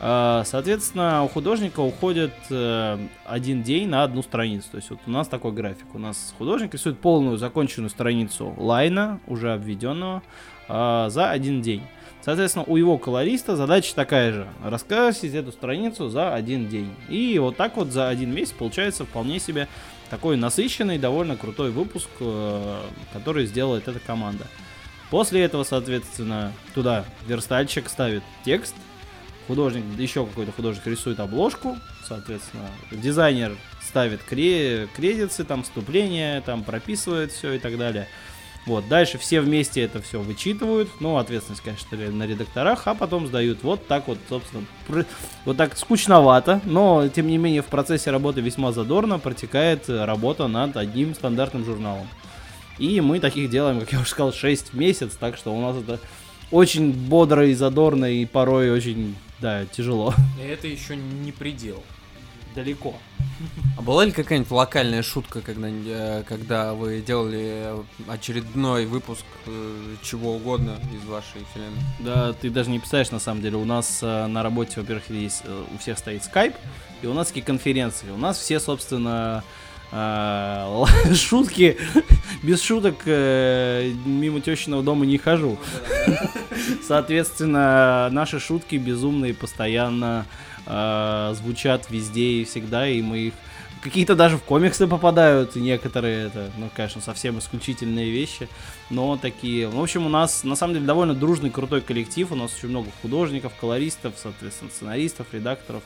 А, 0.00 0.42
Соответственно, 0.46 1.22
у 1.24 1.28
художника 1.28 1.80
уходит 1.80 2.32
э, 2.48 2.98
один 3.26 3.62
день 3.62 3.88
на 3.88 4.02
одну 4.02 4.22
страницу. 4.22 4.68
То 4.70 4.78
есть 4.78 4.90
вот 4.90 5.00
у 5.06 5.10
нас 5.10 5.28
такой 5.28 5.52
график. 5.52 5.94
У 5.94 5.98
нас 5.98 6.34
художник 6.38 6.72
рисует 6.72 6.98
полную 6.98 7.36
законченную 7.36 7.90
страницу 7.90 8.54
лайна, 8.56 9.20
уже 9.26 9.52
обведенного, 9.52 10.22
а, 10.68 11.10
за 11.10 11.30
один 11.30 11.60
день. 11.60 11.82
Соответственно, 12.22 12.64
у 12.66 12.76
его 12.76 12.98
колориста 12.98 13.56
задача 13.56 13.94
такая 13.94 14.32
же. 14.32 14.48
Раскрасить 14.64 15.34
эту 15.34 15.52
страницу 15.52 16.08
за 16.08 16.34
один 16.34 16.68
день. 16.68 16.94
И 17.08 17.38
вот 17.38 17.56
так 17.56 17.76
вот 17.76 17.88
за 17.88 18.08
один 18.08 18.34
месяц 18.34 18.52
получается 18.52 19.04
вполне 19.04 19.38
себе 19.38 19.68
такой 20.10 20.36
насыщенный, 20.36 20.98
довольно 20.98 21.36
крутой 21.36 21.70
выпуск, 21.70 22.08
э, 22.20 22.80
который 23.12 23.46
сделает 23.46 23.86
эта 23.88 24.00
команда. 24.00 24.46
После 25.10 25.42
этого, 25.42 25.64
соответственно, 25.64 26.52
туда 26.74 27.04
верстальщик 27.26 27.88
ставит 27.88 28.22
текст, 28.44 28.74
художник, 29.48 29.84
еще 29.98 30.24
какой-то 30.24 30.52
художник 30.52 30.86
рисует 30.86 31.18
обложку, 31.18 31.76
соответственно, 32.06 32.68
дизайнер 32.92 33.56
ставит 33.82 34.20
кре- 34.30 34.88
кредиты, 34.94 35.42
там, 35.42 35.64
вступление, 35.64 36.40
там, 36.42 36.62
прописывает 36.62 37.32
все 37.32 37.54
и 37.54 37.58
так 37.58 37.76
далее. 37.76 38.06
Вот, 38.66 38.86
дальше 38.88 39.18
все 39.18 39.40
вместе 39.40 39.80
это 39.80 40.02
все 40.02 40.20
вычитывают, 40.20 40.88
ну, 41.00 41.16
ответственность, 41.16 41.62
конечно, 41.62 41.96
на 41.96 42.26
редакторах, 42.26 42.86
а 42.86 42.94
потом 42.94 43.26
сдают. 43.26 43.62
Вот 43.62 43.86
так 43.88 44.06
вот, 44.06 44.18
собственно, 44.28 44.64
вот 45.44 45.56
так 45.56 45.76
скучновато, 45.76 46.60
но, 46.64 47.08
тем 47.08 47.26
не 47.26 47.38
менее, 47.38 47.62
в 47.62 47.66
процессе 47.66 48.10
работы 48.10 48.42
весьма 48.42 48.70
задорно 48.70 49.18
протекает 49.18 49.88
работа 49.88 50.46
над 50.46 50.76
одним 50.76 51.14
стандартным 51.14 51.64
журналом. 51.64 52.06
И 52.80 53.00
мы 53.02 53.20
таких 53.20 53.50
делаем, 53.50 53.78
как 53.78 53.92
я 53.92 54.00
уже 54.00 54.08
сказал, 54.08 54.32
6 54.32 54.72
в 54.72 54.74
месяц, 54.74 55.12
так 55.20 55.36
что 55.36 55.54
у 55.54 55.60
нас 55.60 55.76
это 55.76 56.00
очень 56.50 56.92
бодро 56.92 57.46
и 57.46 57.54
задорно, 57.54 58.06
и 58.06 58.24
порой 58.24 58.70
очень, 58.70 59.14
да, 59.38 59.66
тяжело. 59.66 60.14
И 60.42 60.48
это 60.48 60.66
еще 60.66 60.96
не 60.96 61.30
предел. 61.30 61.82
Далеко. 62.54 62.94
А 63.76 63.82
была 63.82 64.04
ли 64.04 64.12
какая-нибудь 64.12 64.50
локальная 64.50 65.02
шутка, 65.02 65.40
когда, 65.40 65.68
э, 65.68 66.22
когда 66.26 66.74
вы 66.74 67.00
делали 67.00 67.74
очередной 68.08 68.86
выпуск 68.86 69.24
э, 69.46 69.94
чего 70.02 70.34
угодно 70.34 70.78
из 70.92 71.06
вашей 71.06 71.44
вселенной? 71.50 71.80
Да, 72.00 72.32
ты 72.32 72.50
даже 72.50 72.70
не 72.70 72.78
представляешь, 72.78 73.10
на 73.10 73.20
самом 73.20 73.42
деле. 73.42 73.56
У 73.56 73.64
нас 73.64 74.00
э, 74.02 74.26
на 74.26 74.42
работе, 74.42 74.80
во-первых, 74.80 75.10
есть, 75.10 75.44
у 75.74 75.78
всех 75.78 75.98
стоит 75.98 76.24
скайп, 76.24 76.54
и 77.02 77.06
у 77.06 77.14
нас 77.14 77.28
такие 77.28 77.44
конференции. 77.44 78.10
У 78.10 78.18
нас 78.18 78.38
все, 78.38 78.58
собственно, 78.58 79.44
шутки, 81.14 81.76
без 82.42 82.62
шуток 82.62 83.02
э, 83.06 83.92
мимо 84.04 84.40
тещиного 84.40 84.82
дома 84.82 85.04
не 85.04 85.18
хожу. 85.18 85.58
Соответственно, 86.86 88.08
наши 88.12 88.38
шутки 88.38 88.76
безумные 88.76 89.34
постоянно 89.34 90.26
э, 90.66 91.34
звучат 91.36 91.90
везде 91.90 92.42
и 92.42 92.44
всегда, 92.44 92.88
и 92.88 93.02
мы 93.02 93.18
их 93.18 93.34
какие-то 93.80 94.14
даже 94.14 94.36
в 94.36 94.42
комиксы 94.42 94.86
попадают, 94.86 95.56
некоторые 95.56 96.26
это, 96.26 96.50
ну, 96.58 96.68
конечно, 96.74 97.00
совсем 97.00 97.38
исключительные 97.38 98.10
вещи, 98.10 98.48
но 98.90 99.16
такие. 99.16 99.68
В 99.68 99.80
общем, 99.80 100.06
у 100.06 100.08
нас 100.08 100.44
на 100.44 100.54
самом 100.54 100.74
деле 100.74 100.86
довольно 100.86 101.14
дружный, 101.14 101.50
крутой 101.50 101.80
коллектив, 101.80 102.30
у 102.30 102.36
нас 102.36 102.54
очень 102.56 102.68
много 102.68 102.90
художников, 103.02 103.52
колористов, 103.60 104.14
соответственно, 104.16 104.70
сценаристов, 104.70 105.26
редакторов, 105.32 105.82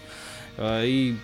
э, 0.56 0.84
и 0.86 1.16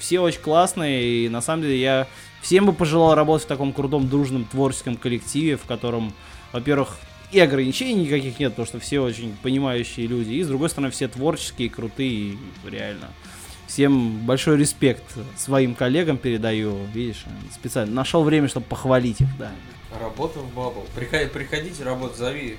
все 0.00 0.20
очень 0.20 0.40
классные, 0.40 1.26
и 1.26 1.28
на 1.28 1.40
самом 1.40 1.62
деле 1.62 1.80
я 1.80 2.08
всем 2.42 2.66
бы 2.66 2.72
пожелал 2.72 3.14
работать 3.14 3.44
в 3.44 3.48
таком 3.48 3.72
крутом, 3.72 4.08
дружном, 4.08 4.44
творческом 4.44 4.96
коллективе, 4.96 5.56
в 5.56 5.64
котором, 5.64 6.12
во-первых, 6.52 6.98
и 7.30 7.38
ограничений 7.38 7.94
никаких 7.94 8.40
нет, 8.40 8.52
потому 8.52 8.66
что 8.66 8.80
все 8.80 9.00
очень 9.00 9.36
понимающие 9.42 10.06
люди, 10.06 10.32
и 10.32 10.42
с 10.42 10.48
другой 10.48 10.68
стороны 10.68 10.90
все 10.90 11.06
творческие, 11.06 11.70
крутые, 11.70 12.36
реально. 12.64 13.10
Всем 13.68 14.26
большой 14.26 14.56
респект 14.56 15.04
своим 15.36 15.76
коллегам 15.76 16.18
передаю, 16.18 16.76
видишь, 16.92 17.24
специально 17.54 17.94
нашел 17.94 18.24
время, 18.24 18.48
чтобы 18.48 18.66
похвалить 18.66 19.20
их, 19.20 19.28
да. 19.38 19.52
Работа 20.00 20.40
в 20.40 20.54
Бабл. 20.54 20.86
Приходите 20.94 21.84
работать, 21.84 22.16
зови. 22.16 22.56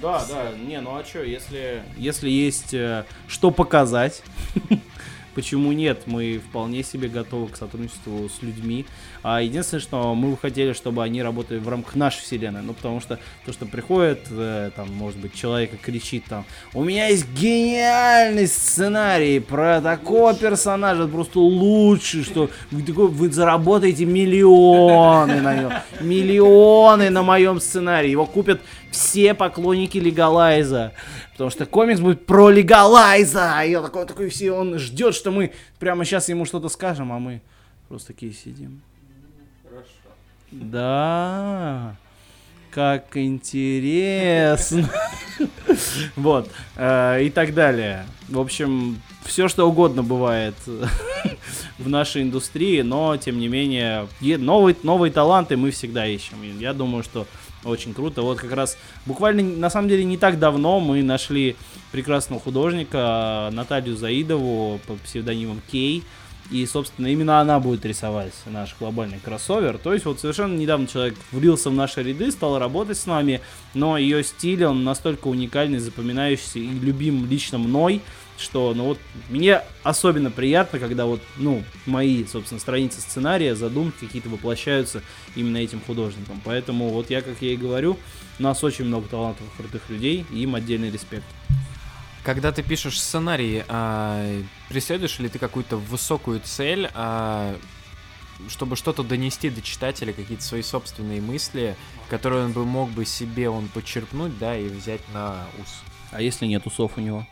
Да, 0.00 0.24
да, 0.26 0.52
не, 0.52 0.80
ну 0.80 0.96
а 0.96 1.04
что, 1.04 1.22
если, 1.22 1.82
если 1.96 2.30
есть 2.30 2.72
э, 2.72 3.04
что 3.28 3.50
показать, 3.50 4.22
почему 5.34 5.72
нет, 5.72 6.02
мы 6.06 6.38
вполне 6.38 6.82
себе 6.82 7.08
готовы 7.08 7.48
к 7.48 7.56
сотрудничеству 7.56 8.28
с 8.28 8.42
людьми. 8.42 8.86
А 9.22 9.42
единственное, 9.42 9.80
что 9.80 10.14
мы 10.14 10.30
бы 10.30 10.36
хотели, 10.36 10.72
чтобы 10.72 11.02
они 11.02 11.22
работали 11.22 11.58
в 11.58 11.68
рамках 11.68 11.94
нашей 11.94 12.20
вселенной, 12.22 12.62
ну 12.62 12.72
потому 12.72 13.00
что 13.00 13.18
то, 13.44 13.52
что 13.52 13.66
приходит, 13.66 14.26
э, 14.30 14.70
там, 14.74 14.92
может 14.92 15.18
быть, 15.18 15.34
человек 15.34 15.74
и 15.74 15.76
кричит 15.76 16.24
там, 16.24 16.44
у 16.72 16.84
меня 16.84 17.08
есть 17.08 17.26
гениальный 17.32 18.46
сценарий 18.46 19.40
про 19.40 19.80
такого 19.80 20.34
персонажа, 20.34 21.06
просто 21.06 21.38
лучший, 21.38 22.24
что 22.24 22.50
вы, 22.70 22.82
такой, 22.82 23.08
вы 23.08 23.30
заработаете 23.30 24.06
миллионы 24.06 25.40
на 25.40 25.56
нем, 25.56 25.72
миллионы 26.00 27.10
на 27.10 27.22
моем 27.22 27.60
сценарии, 27.60 28.10
его 28.10 28.26
купят 28.26 28.60
все 28.90 29.34
поклонники 29.34 29.98
Легалайза. 29.98 30.92
Потому 31.32 31.50
что 31.50 31.66
комикс 31.66 32.00
будет 32.00 32.26
про 32.26 32.50
Легалайза. 32.50 33.62
И 33.64 33.74
он 33.74 33.84
такой, 33.84 34.06
такой 34.06 34.28
все, 34.28 34.52
он 34.52 34.78
ждет, 34.78 35.14
что 35.14 35.30
мы 35.30 35.52
прямо 35.78 36.04
сейчас 36.04 36.28
ему 36.28 36.44
что-то 36.44 36.68
скажем, 36.68 37.12
а 37.12 37.18
мы 37.18 37.40
просто 37.88 38.08
такие 38.08 38.32
сидим. 38.32 38.82
Да. 40.50 41.96
Как 42.70 43.16
интересно. 43.16 44.88
Вот. 46.16 46.50
э, 46.76 47.24
И 47.24 47.30
так 47.30 47.54
далее. 47.54 48.04
В 48.28 48.38
общем, 48.38 49.00
все 49.24 49.48
что 49.48 49.66
угодно 49.66 50.02
бывает 50.02 50.54
в 51.78 51.88
нашей 51.88 52.22
индустрии, 52.22 52.82
но 52.82 53.16
тем 53.16 53.38
не 53.38 53.48
менее, 53.48 54.06
новые, 54.20 54.76
новые 54.82 55.10
таланты 55.10 55.56
мы 55.56 55.70
всегда 55.70 56.06
ищем. 56.06 56.36
Я 56.58 56.74
думаю, 56.74 57.02
что 57.02 57.26
очень 57.64 57.94
круто. 57.94 58.22
Вот 58.22 58.38
как 58.38 58.52
раз 58.52 58.76
буквально, 59.06 59.42
на 59.42 59.70
самом 59.70 59.88
деле, 59.88 60.04
не 60.04 60.16
так 60.16 60.38
давно 60.38 60.80
мы 60.80 61.02
нашли 61.02 61.56
прекрасного 61.92 62.40
художника 62.40 63.50
Наталью 63.52 63.96
Заидову 63.96 64.80
по 64.86 64.94
псевдонимам 64.94 65.60
Кей, 65.70 66.04
И, 66.50 66.66
собственно, 66.66 67.06
именно 67.06 67.40
она 67.40 67.60
будет 67.60 67.84
рисовать 67.84 68.34
наш 68.46 68.74
глобальный 68.78 69.20
кроссовер. 69.20 69.78
То 69.78 69.92
есть, 69.92 70.04
вот 70.04 70.18
совершенно 70.18 70.56
недавно 70.56 70.88
человек 70.88 71.14
влился 71.30 71.70
в 71.70 71.74
наши 71.74 72.02
ряды, 72.02 72.30
стал 72.32 72.58
работать 72.58 72.98
с 72.98 73.06
нами, 73.06 73.40
но 73.72 73.96
ее 73.96 74.24
стиль, 74.24 74.64
он 74.64 74.82
настолько 74.82 75.28
уникальный, 75.28 75.78
запоминающийся 75.78 76.58
и 76.58 76.66
любим 76.66 77.26
лично 77.30 77.58
мной, 77.58 78.00
что, 78.40 78.72
ну 78.74 78.84
вот, 78.84 78.98
мне 79.28 79.62
особенно 79.82 80.30
приятно, 80.30 80.78
когда 80.78 81.06
вот, 81.06 81.20
ну, 81.36 81.62
мои, 81.86 82.24
собственно, 82.24 82.60
страницы 82.60 83.00
сценария, 83.00 83.54
задумки 83.54 84.06
какие-то 84.06 84.28
воплощаются 84.28 85.02
именно 85.36 85.58
этим 85.58 85.80
художником. 85.80 86.40
Поэтому 86.44 86.88
вот 86.88 87.10
я, 87.10 87.22
как 87.22 87.40
я 87.40 87.52
и 87.52 87.56
говорю, 87.56 87.98
у 88.38 88.42
нас 88.42 88.64
очень 88.64 88.86
много 88.86 89.08
талантливых, 89.08 89.52
крутых 89.56 89.82
людей, 89.88 90.24
и 90.32 90.42
им 90.42 90.54
отдельный 90.54 90.90
респект. 90.90 91.24
Когда 92.24 92.52
ты 92.52 92.62
пишешь 92.62 93.00
сценарий, 93.00 93.64
а, 93.68 94.40
преследуешь 94.68 95.18
ли 95.18 95.28
ты 95.28 95.38
какую-то 95.38 95.76
высокую 95.76 96.40
цель, 96.40 96.90
а, 96.94 97.56
чтобы 98.48 98.76
что-то 98.76 99.02
донести 99.02 99.50
до 99.50 99.62
читателя, 99.62 100.12
какие-то 100.12 100.42
свои 100.42 100.62
собственные 100.62 101.20
мысли, 101.20 101.76
которые 102.08 102.44
он 102.44 102.52
бы 102.52 102.64
мог 102.64 102.90
бы 102.90 103.04
себе 103.04 103.48
он 103.48 103.68
подчеркнуть, 103.68 104.38
да, 104.38 104.56
и 104.56 104.68
взять 104.68 105.02
на 105.12 105.46
ус? 105.60 105.82
А 106.12 106.20
если 106.20 106.46
нет 106.46 106.66
усов 106.66 106.92
у 106.96 107.00
него? 107.00 107.26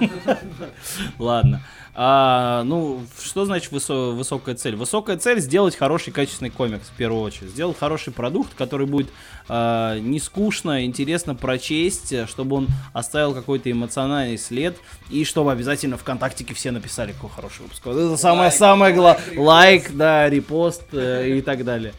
Ладно. 1.18 1.60
А, 1.96 2.64
ну, 2.64 3.02
что 3.22 3.44
значит 3.44 3.70
высо- 3.70 4.12
высокая 4.12 4.56
цель? 4.56 4.74
Высокая 4.74 5.16
цель 5.16 5.38
сделать 5.40 5.76
хороший 5.76 6.12
качественный 6.12 6.50
комикс, 6.50 6.88
в 6.88 6.96
первую 6.96 7.22
очередь. 7.22 7.50
Сделать 7.50 7.78
хороший 7.78 8.12
продукт, 8.12 8.52
который 8.54 8.86
будет 8.86 9.10
а, 9.48 9.96
не 9.98 10.18
скучно, 10.18 10.84
интересно 10.84 11.36
прочесть, 11.36 12.28
чтобы 12.28 12.56
он 12.56 12.68
оставил 12.92 13.32
какой-то 13.32 13.70
эмоциональный 13.70 14.38
след, 14.38 14.76
и 15.08 15.24
чтобы 15.24 15.52
обязательно 15.52 15.96
ВКонтактике 15.96 16.52
все 16.54 16.72
написали, 16.72 17.12
какой 17.12 17.30
хороший 17.30 17.62
выпуск. 17.62 17.82
Вот 17.84 17.96
это 17.96 18.16
самое-самое 18.16 18.92
главное. 18.92 19.22
Лайк, 19.36 19.94
да, 19.94 20.28
репост 20.28 20.82
э, 20.92 21.38
и 21.38 21.42
так 21.42 21.64
далее. 21.64 21.92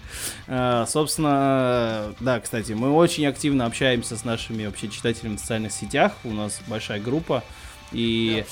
А, 0.47 0.85
собственно, 0.87 2.13
да, 2.19 2.41
кстати, 2.41 2.73
мы 2.73 2.91
очень 2.91 3.25
активно 3.27 3.65
общаемся 3.65 4.17
с 4.17 4.25
нашими 4.25 4.65
вообще 4.65 4.89
читателями 4.89 5.37
в 5.37 5.39
социальных 5.39 5.71
сетях. 5.71 6.13
У 6.25 6.31
нас 6.31 6.59
большая 6.67 6.99
группа. 6.99 7.43
И 7.95 8.43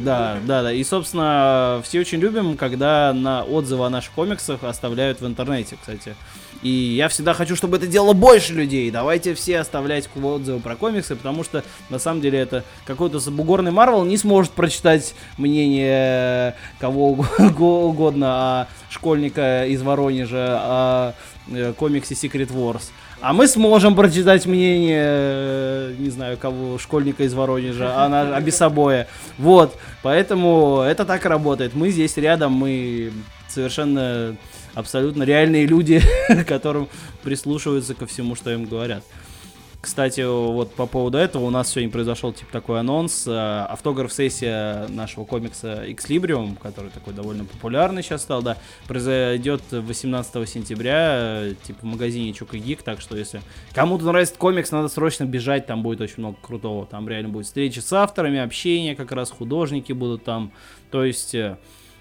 да, 0.00 0.38
да, 0.44 0.62
да. 0.62 0.72
И, 0.72 0.82
собственно, 0.82 1.80
все 1.84 2.00
очень 2.00 2.18
любим, 2.18 2.56
когда 2.56 3.12
на 3.12 3.44
отзывы 3.44 3.86
о 3.86 3.90
наших 3.90 4.12
комиксах 4.12 4.64
оставляют 4.64 5.20
в 5.20 5.26
интернете, 5.26 5.76
кстати. 5.80 6.16
И 6.62 6.68
я 6.68 7.08
всегда 7.08 7.34
хочу, 7.34 7.54
чтобы 7.54 7.76
это 7.76 7.86
делало 7.86 8.14
больше 8.14 8.52
людей. 8.52 8.90
Давайте 8.90 9.34
все 9.34 9.60
оставлять 9.60 10.08
отзывы 10.20 10.58
про 10.58 10.74
комиксы, 10.74 11.14
потому 11.14 11.44
что 11.44 11.62
на 11.88 12.00
самом 12.00 12.20
деле 12.20 12.40
это 12.40 12.64
какой-то 12.84 13.20
забугорный 13.20 13.70
Марвел 13.70 14.04
не 14.04 14.16
сможет 14.16 14.50
прочитать 14.50 15.14
мнение 15.36 16.56
кого 16.80 17.12
угодно 17.38 18.62
о 18.62 18.68
школьника 18.90 19.66
из 19.66 19.82
Воронежа, 19.82 20.58
о 20.60 21.14
э, 21.48 21.72
комиксе 21.74 22.14
Secret 22.14 22.48
Wars. 22.48 22.90
А 23.20 23.32
мы 23.32 23.48
сможем 23.48 23.96
прочитать 23.96 24.46
мнение, 24.46 25.02
э, 25.02 25.94
не 25.98 26.10
знаю, 26.10 26.36
кого, 26.36 26.78
школьника 26.78 27.24
из 27.24 27.34
Воронежа, 27.34 28.04
а 28.04 28.08
на 28.08 28.36
Абисобоя. 28.36 29.08
Вот, 29.38 29.76
поэтому 30.02 30.82
это 30.86 31.04
так 31.04 31.24
работает. 31.26 31.74
Мы 31.74 31.90
здесь 31.90 32.16
рядом, 32.16 32.52
мы 32.52 33.12
совершенно 33.48 34.36
абсолютно 34.74 35.24
реальные 35.24 35.66
люди, 35.66 36.00
которым 36.46 36.88
прислушиваются 37.24 37.94
ко 37.94 38.06
всему, 38.06 38.36
что 38.36 38.50
им 38.50 38.66
говорят. 38.66 39.02
Кстати, 39.80 40.22
вот 40.22 40.74
по 40.74 40.86
поводу 40.86 41.18
этого 41.18 41.44
у 41.44 41.50
нас 41.50 41.70
сегодня 41.70 41.90
произошел 41.90 42.32
типа 42.32 42.50
такой 42.50 42.80
анонс. 42.80 43.28
э, 43.28 43.66
Автограф-сессия 43.70 44.88
нашего 44.88 45.24
комикса 45.24 45.84
Xlibrium, 45.86 46.58
который 46.60 46.90
такой 46.90 47.14
довольно 47.14 47.44
популярный 47.44 48.02
сейчас 48.02 48.22
стал, 48.22 48.42
да, 48.42 48.56
произойдет 48.88 49.62
18 49.70 50.48
сентября, 50.48 50.96
э, 51.20 51.54
типа 51.62 51.78
в 51.82 51.84
магазине 51.84 52.32
Чука 52.32 52.58
Гик, 52.58 52.82
так 52.82 53.00
что 53.00 53.16
если 53.16 53.40
кому-то 53.72 54.04
нравится 54.04 54.34
комикс, 54.34 54.72
надо 54.72 54.88
срочно 54.88 55.24
бежать, 55.24 55.66
там 55.66 55.84
будет 55.84 56.00
очень 56.00 56.18
много 56.18 56.38
крутого. 56.42 56.84
Там 56.84 57.08
реально 57.08 57.28
будет 57.28 57.46
встречи 57.46 57.78
с 57.78 57.92
авторами, 57.92 58.40
общение, 58.40 58.96
как 58.96 59.12
раз 59.12 59.30
художники 59.30 59.92
будут 59.92 60.24
там. 60.24 60.50
То 60.90 61.04
есть 61.04 61.36
э, 61.36 61.56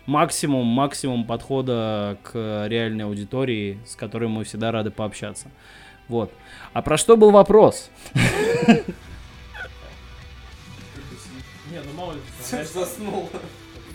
максимум, 0.08 0.66
максимум 0.66 1.26
подхода 1.26 2.18
к 2.24 2.66
реальной 2.68 3.06
аудитории, 3.06 3.78
с 3.86 3.96
которой 3.96 4.30
мы 4.30 4.46
всегда 4.46 4.72
рады 4.72 4.90
пообщаться. 4.90 5.52
Вот. 6.08 6.32
А 6.74 6.82
про 6.82 6.98
что 6.98 7.18
был 7.18 7.32
вопрос? 7.32 7.90
Не, 11.72 11.82
ну 11.82 11.94
мало 11.96 12.14
ли, 12.14 12.20
Заснул. 12.42 13.30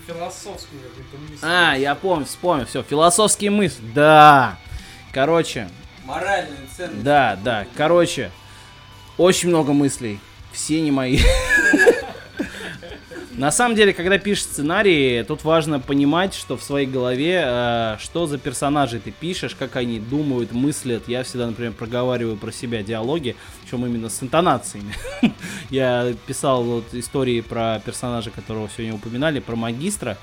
философскую 0.06 0.80
какую-то 0.82 1.16
мысль. 1.30 1.42
А, 1.42 1.74
я 1.74 1.94
помню, 1.94 2.26
вспомнил, 2.26 2.66
все, 2.66 2.82
философские 2.82 3.50
мысли. 3.50 3.82
Да. 3.94 4.58
Короче, 5.12 5.68
Моральные 6.04 6.66
ценности. 6.76 7.02
да, 7.02 7.38
да, 7.42 7.66
короче, 7.76 8.30
очень 9.16 9.48
много 9.50 9.72
мыслей. 9.72 10.20
Все 10.52 10.80
не 10.80 10.90
мои. 10.90 11.18
На 13.36 13.50
самом 13.50 13.74
деле, 13.76 13.94
когда 13.94 14.18
пишешь 14.18 14.44
сценарий, 14.44 15.24
тут 15.24 15.42
важно 15.42 15.80
понимать, 15.80 16.34
что 16.34 16.58
в 16.58 16.62
своей 16.62 16.86
голове, 16.86 17.42
э, 17.42 17.96
что 17.98 18.26
за 18.26 18.36
персонажи 18.36 19.00
ты 19.00 19.10
пишешь, 19.10 19.54
как 19.54 19.76
они 19.76 20.00
думают, 20.00 20.52
мыслят. 20.52 21.08
Я 21.08 21.22
всегда, 21.22 21.46
например, 21.46 21.72
проговариваю 21.72 22.36
про 22.36 22.52
себя 22.52 22.82
диалоги, 22.82 23.34
причем 23.62 23.86
именно 23.86 24.10
с 24.10 24.22
интонациями. 24.22 24.94
Я 25.70 26.12
писал 26.26 26.62
вот 26.62 26.92
истории 26.92 27.40
про 27.40 27.80
персонажа, 27.84 28.30
которого 28.30 28.68
сегодня 28.68 28.94
упоминали, 28.94 29.40
про 29.40 29.56
магистра, 29.56 30.18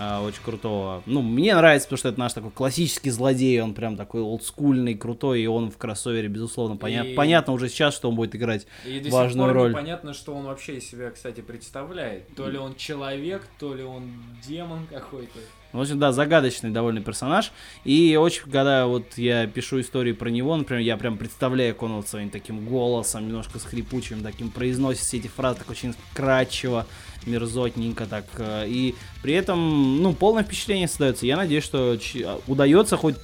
а, 0.00 0.22
очень 0.22 0.42
крутого. 0.42 1.02
Ну, 1.06 1.22
мне 1.22 1.54
нравится, 1.54 1.86
потому 1.88 1.98
что 1.98 2.08
это 2.10 2.20
наш 2.20 2.32
такой 2.32 2.50
классический 2.50 3.10
злодей, 3.10 3.60
он 3.60 3.74
прям 3.74 3.96
такой 3.96 4.20
олдскульный, 4.22 4.94
крутой, 4.94 5.42
и 5.42 5.46
он 5.46 5.70
в 5.70 5.76
кроссовере, 5.76 6.28
безусловно, 6.28 6.76
поня- 6.76 7.04
И- 7.10 7.14
понятно 7.14 7.52
уже 7.52 7.68
сейчас, 7.68 7.94
что 7.94 8.08
он 8.08 8.14
будет 8.14 8.34
играть. 8.36 8.66
И 8.86 9.00
до 9.00 9.10
важную 9.10 9.48
сих 9.48 9.54
пор 9.54 9.62
роль. 9.64 9.70
непонятно, 9.70 10.14
что 10.14 10.34
он 10.34 10.44
вообще 10.44 10.76
из 10.78 10.88
себя, 10.88 11.10
кстати, 11.10 11.40
представляет. 11.40 12.34
То 12.36 12.48
ли 12.48 12.58
он 12.58 12.74
человек, 12.76 13.42
то 13.58 13.74
ли 13.74 13.82
он 13.82 14.12
демон 14.46 14.86
какой-то. 14.90 15.38
В 15.72 15.80
общем, 15.80 15.98
да, 15.98 16.12
загадочный 16.12 16.70
довольно 16.70 17.02
персонаж. 17.02 17.52
И 17.84 18.16
очень, 18.16 18.44
когда 18.44 18.86
вот 18.86 19.18
я 19.18 19.46
пишу 19.46 19.80
истории 19.80 20.12
про 20.12 20.30
него, 20.30 20.56
например, 20.56 20.82
я 20.82 20.96
прям 20.96 21.18
представляю, 21.18 21.74
как 21.74 22.06
своим 22.08 22.30
таким 22.30 22.64
голосом, 22.66 23.26
немножко 23.26 23.58
с 23.58 23.64
хрипучим 23.64 24.22
таким, 24.22 24.50
произносит 24.50 25.02
все 25.02 25.18
эти 25.18 25.26
фразы 25.26 25.58
так 25.58 25.68
очень 25.70 25.94
кратчево, 26.14 26.86
мерзотненько 27.26 28.06
так. 28.06 28.24
э, 28.38 28.64
И 28.68 28.94
при 29.22 29.34
этом, 29.34 30.02
ну, 30.02 30.14
полное 30.14 30.42
впечатление 30.42 30.88
создается. 30.88 31.26
Я 31.26 31.36
надеюсь, 31.36 31.64
что 31.64 31.96
ч- 31.98 32.26
удается 32.46 32.96
хоть 32.96 33.16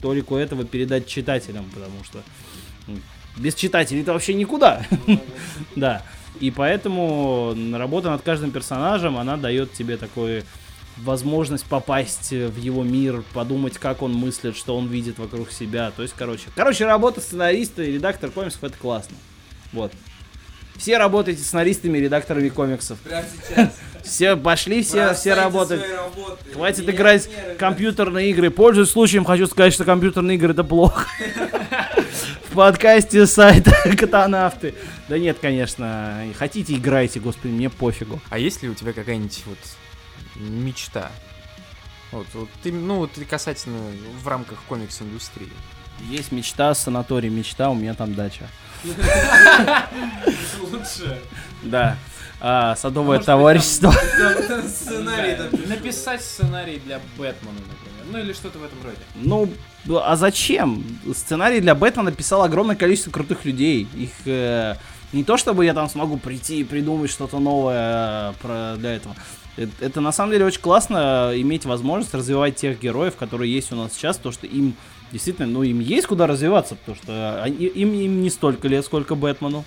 толику 0.00 0.36
этого 0.36 0.64
передать 0.64 1.08
читателям, 1.08 1.64
потому 1.74 2.04
что 2.04 2.22
без 3.36 3.54
читателей-то 3.54 4.12
вообще 4.12 4.34
никуда. 4.34 4.86
Да. 5.76 6.02
И 6.40 6.50
поэтому 6.50 7.54
работа 7.74 8.10
над 8.10 8.22
каждым 8.22 8.50
персонажем, 8.52 9.18
она 9.18 9.36
дает 9.36 9.72
тебе 9.72 9.96
такой 9.96 10.44
возможность 11.02 11.64
попасть 11.64 12.30
в 12.30 12.56
его 12.58 12.82
мир, 12.82 13.22
подумать, 13.32 13.78
как 13.78 14.02
он 14.02 14.12
мыслит, 14.12 14.56
что 14.56 14.76
он 14.76 14.88
видит 14.88 15.18
вокруг 15.18 15.50
себя. 15.50 15.90
То 15.94 16.02
есть, 16.02 16.14
короче, 16.16 16.48
короче, 16.54 16.86
работа 16.86 17.20
сценариста 17.20 17.82
и 17.82 17.92
редактор 17.92 18.30
комиксов 18.30 18.64
это 18.64 18.76
классно. 18.76 19.16
Вот. 19.72 19.92
Все 20.76 20.96
работаете 20.96 21.42
сценаристами 21.42 21.98
и 21.98 22.00
редакторами 22.02 22.48
комиксов. 22.48 22.98
Прямо 23.00 23.26
сейчас. 23.48 23.78
Все 24.02 24.34
пошли, 24.34 24.82
все, 24.82 25.12
все 25.12 25.34
работают. 25.34 25.84
Хватит 26.54 26.78
Миллионеры, 26.78 26.96
играть 26.96 27.30
в 27.54 27.56
компьютерные 27.58 28.30
игры. 28.30 28.50
Пользуясь 28.50 28.88
случаем, 28.88 29.26
хочу 29.26 29.46
сказать, 29.46 29.74
что 29.74 29.84
компьютерные 29.84 30.36
игры 30.36 30.52
это 30.52 30.64
плохо. 30.64 31.06
В 32.50 32.54
подкасте 32.54 33.26
сайта 33.26 33.72
Катанавты. 33.98 34.74
Да 35.08 35.18
нет, 35.18 35.36
конечно. 35.40 36.24
Хотите, 36.36 36.74
играйте, 36.74 37.20
господи, 37.20 37.52
мне 37.52 37.68
пофигу. 37.70 38.20
А 38.30 38.38
есть 38.38 38.62
ли 38.62 38.70
у 38.70 38.74
тебя 38.74 38.92
какая-нибудь 38.92 39.42
вот 39.46 39.58
мечта? 40.36 41.10
Вот, 42.12 42.26
вот 42.34 42.48
ты, 42.62 42.72
ну, 42.72 42.96
вот 42.96 43.12
касательно 43.28 43.78
в 44.22 44.26
рамках 44.26 44.62
комикс-индустрии. 44.68 45.52
Есть 46.08 46.32
мечта, 46.32 46.74
санаторий, 46.74 47.28
мечта, 47.28 47.70
у 47.70 47.74
меня 47.74 47.94
там 47.94 48.14
дача. 48.14 48.48
Лучше. 50.60 51.20
Да. 51.62 51.96
А, 52.40 52.74
садовое 52.76 53.18
быть, 53.18 53.26
товарищество. 53.26 53.90
Написать 55.68 56.22
сценарий 56.22 56.78
для 56.78 57.00
Бэтмена, 57.18 57.52
например. 57.52 58.06
Ну 58.10 58.18
или 58.18 58.32
что-то 58.32 58.58
в 58.58 58.64
этом 58.64 58.78
роде. 58.82 58.96
Ну, 59.14 59.50
а 59.98 60.16
зачем? 60.16 60.82
Сценарий 61.14 61.60
для 61.60 61.74
Бэтмена 61.74 62.10
написал 62.10 62.42
огромное 62.42 62.76
количество 62.76 63.10
крутых 63.10 63.44
людей. 63.44 63.86
Их 63.94 64.10
э, 64.24 64.76
не 65.12 65.22
то 65.22 65.36
чтобы 65.36 65.66
я 65.66 65.74
там 65.74 65.88
смогу 65.88 66.16
прийти 66.16 66.60
и 66.60 66.64
придумать 66.64 67.10
что-то 67.10 67.38
новое 67.38 68.30
э, 68.30 68.32
про, 68.40 68.76
для 68.78 68.96
этого. 68.96 69.14
Это, 69.56 69.72
это 69.80 70.00
на 70.00 70.12
самом 70.12 70.32
деле 70.32 70.44
очень 70.44 70.60
классно 70.60 71.30
э, 71.32 71.40
иметь 71.40 71.64
возможность 71.64 72.14
развивать 72.14 72.56
тех 72.56 72.80
героев, 72.80 73.16
которые 73.16 73.52
есть 73.52 73.72
у 73.72 73.76
нас 73.76 73.92
сейчас, 73.92 74.16
то 74.16 74.32
что 74.32 74.46
им 74.46 74.74
действительно, 75.12 75.48
ну 75.48 75.62
им 75.62 75.80
есть 75.80 76.06
куда 76.06 76.26
развиваться, 76.26 76.76
потому 76.76 76.96
что 76.96 77.42
они- 77.42 77.66
им, 77.66 77.92
им 77.92 78.22
не 78.22 78.30
столько 78.30 78.68
лет, 78.68 78.84
сколько 78.84 79.14
Бэтмену. 79.14 79.64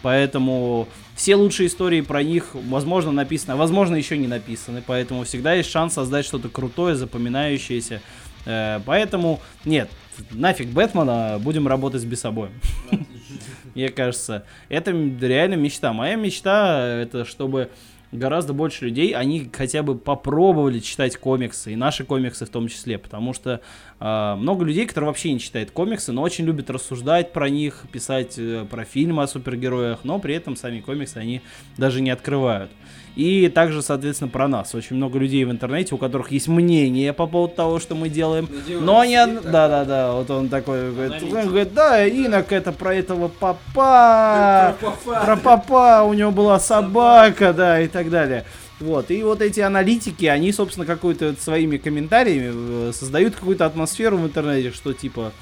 Поэтому 0.00 0.88
все 1.16 1.34
лучшие 1.34 1.66
истории 1.66 2.00
про 2.02 2.22
них, 2.22 2.50
возможно, 2.54 3.10
написаны, 3.10 3.52
а 3.52 3.56
возможно, 3.56 3.96
еще 3.96 4.16
не 4.16 4.28
написаны. 4.28 4.82
Поэтому 4.86 5.24
всегда 5.24 5.54
есть 5.54 5.70
шанс 5.70 5.94
создать 5.94 6.24
что-то 6.24 6.48
крутое, 6.48 6.94
запоминающееся. 6.94 8.00
Э, 8.46 8.80
Поэтому, 8.86 9.40
нет, 9.64 9.90
нафиг 10.30 10.68
Бэтмена, 10.68 11.38
будем 11.40 11.66
работать 11.66 12.00
с 12.00 12.04
Бесобоем. 12.04 12.52
Мне 13.74 13.88
кажется, 13.88 14.44
это 14.68 14.92
реально 14.92 15.54
мечта. 15.54 15.92
Моя 15.92 16.14
мечта, 16.14 16.78
э, 16.80 17.02
это 17.02 17.24
чтобы 17.24 17.68
гораздо 18.12 18.52
больше 18.52 18.86
людей, 18.86 19.12
они 19.12 19.50
хотя 19.52 19.82
бы 19.82 19.96
попробовали 19.96 20.78
читать 20.78 21.16
комиксы, 21.16 21.72
и 21.72 21.76
наши 21.76 22.04
комиксы 22.04 22.46
в 22.46 22.50
том 22.50 22.68
числе, 22.68 22.98
потому 22.98 23.32
что 23.32 23.60
много 24.00 24.64
людей, 24.64 24.86
которые 24.86 25.08
вообще 25.08 25.32
не 25.32 25.40
читают 25.40 25.72
комиксы, 25.72 26.12
но 26.12 26.22
очень 26.22 26.44
любят 26.44 26.70
рассуждать 26.70 27.32
про 27.32 27.48
них, 27.48 27.84
писать 27.90 28.34
э, 28.38 28.64
про 28.70 28.84
фильмы 28.84 29.24
о 29.24 29.26
супергероях, 29.26 30.00
но 30.04 30.20
при 30.20 30.36
этом 30.36 30.54
сами 30.54 30.80
комиксы 30.80 31.16
они 31.16 31.42
даже 31.76 32.00
не 32.00 32.10
открывают. 32.10 32.70
И 33.16 33.48
также, 33.48 33.82
соответственно, 33.82 34.30
про 34.30 34.46
нас. 34.46 34.76
Очень 34.76 34.94
много 34.94 35.18
людей 35.18 35.44
в 35.44 35.50
интернете, 35.50 35.92
у 35.96 35.98
которых 35.98 36.30
есть 36.30 36.46
мнение 36.46 37.12
по 37.12 37.26
поводу 37.26 37.52
того, 37.54 37.80
что 37.80 37.96
мы 37.96 38.08
делаем. 38.08 38.48
Но 38.68 39.00
они... 39.00 39.16
Да-да-да, 39.16 40.12
вот 40.12 40.30
он 40.30 40.48
такой 40.48 40.92
говорит, 40.92 41.22
он 41.24 41.48
говорит, 41.48 41.74
да, 41.74 42.06
Инок 42.06 42.52
это 42.52 42.70
про 42.70 42.94
этого 42.94 43.26
папа, 43.26 44.76
про 45.04 45.36
папа, 45.36 46.04
у 46.04 46.14
него 46.14 46.30
была 46.30 46.60
собака, 46.60 47.52
да, 47.52 47.80
и 47.80 47.88
так 47.88 48.08
далее. 48.08 48.44
Вот, 48.80 49.10
и 49.10 49.22
вот 49.22 49.42
эти 49.42 49.60
аналитики, 49.60 50.26
они, 50.26 50.52
собственно, 50.52 50.86
какой-то 50.86 51.34
своими 51.40 51.78
комментариями 51.78 52.52
э, 52.88 52.92
создают 52.92 53.34
какую-то 53.34 53.66
атмосферу 53.66 54.18
в 54.18 54.24
интернете, 54.24 54.70
что 54.70 54.92
типа, 54.92 55.32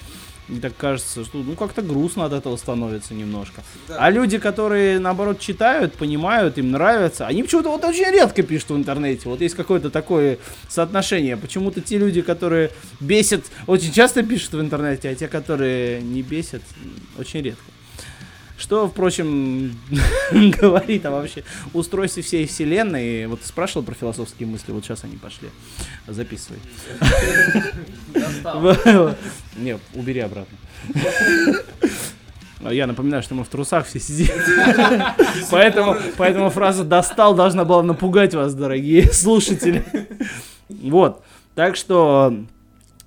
мне 0.49 0.61
так 0.61 0.77
кажется, 0.77 1.25
что 1.25 1.39
ну 1.39 1.55
как-то 1.55 1.83
грустно 1.83 2.25
от 2.25 2.33
этого 2.33 2.57
становится 2.57 3.15
немножко. 3.15 3.63
А 3.89 4.11
люди, 4.11 4.39
которые 4.39 4.99
наоборот 4.99 5.39
читают, 5.39 5.95
понимают, 5.95 6.57
им 6.57 6.71
нравится, 6.71 7.27
они 7.27 7.43
почему-то 7.43 7.71
вот 7.71 7.85
очень 7.85 8.11
редко 8.11 8.43
пишут 8.43 8.71
в 8.71 8.77
интернете. 8.77 9.29
Вот 9.29 9.41
есть 9.41 9.55
какое-то 9.55 9.91
такое 9.91 10.39
соотношение. 10.69 11.37
Почему-то 11.37 11.81
те 11.81 11.99
люди, 11.99 12.23
которые 12.23 12.71
бесят, 13.01 13.45
очень 13.67 13.93
часто 13.93 14.23
пишут 14.23 14.53
в 14.53 14.61
интернете, 14.61 15.11
а 15.11 15.15
те, 15.15 15.29
которые 15.29 16.01
не 16.01 16.23
бесят, 16.23 16.63
очень 17.19 17.43
редко. 17.43 17.65
Что, 18.59 18.89
впрочем, 18.89 19.79
говорит 20.33 21.05
о 21.07 21.11
вообще 21.11 21.45
устройстве 21.75 22.23
всей 22.23 22.47
вселенной. 22.47 23.27
Вот 23.27 23.41
спрашивал 23.43 23.85
про 23.85 23.95
философские 23.95 24.49
мысли, 24.49 24.73
вот 24.73 24.85
сейчас 24.85 25.05
они 25.05 25.17
пошли. 25.17 25.49
Записывай. 26.07 26.59
Не, 29.57 29.79
убери 29.95 30.21
обратно. 30.21 30.57
А 32.65 32.73
Я 32.73 32.87
напоминаю, 32.87 33.23
что 33.23 33.35
мы 33.35 33.45
в 33.45 33.49
трусах 33.49 33.87
все 33.87 34.01
сидим. 34.01 34.29
Поэтому, 35.51 35.97
поэтому 36.17 36.51
фраза 36.51 36.85
«достал» 36.85 37.35
должна 37.35 37.65
была 37.65 37.83
напугать 37.83 38.35
вас, 38.35 38.55
дорогие 38.55 39.13
слушатели. 39.13 39.85
Вот. 40.69 41.23
Так 41.55 41.77
что 41.77 42.35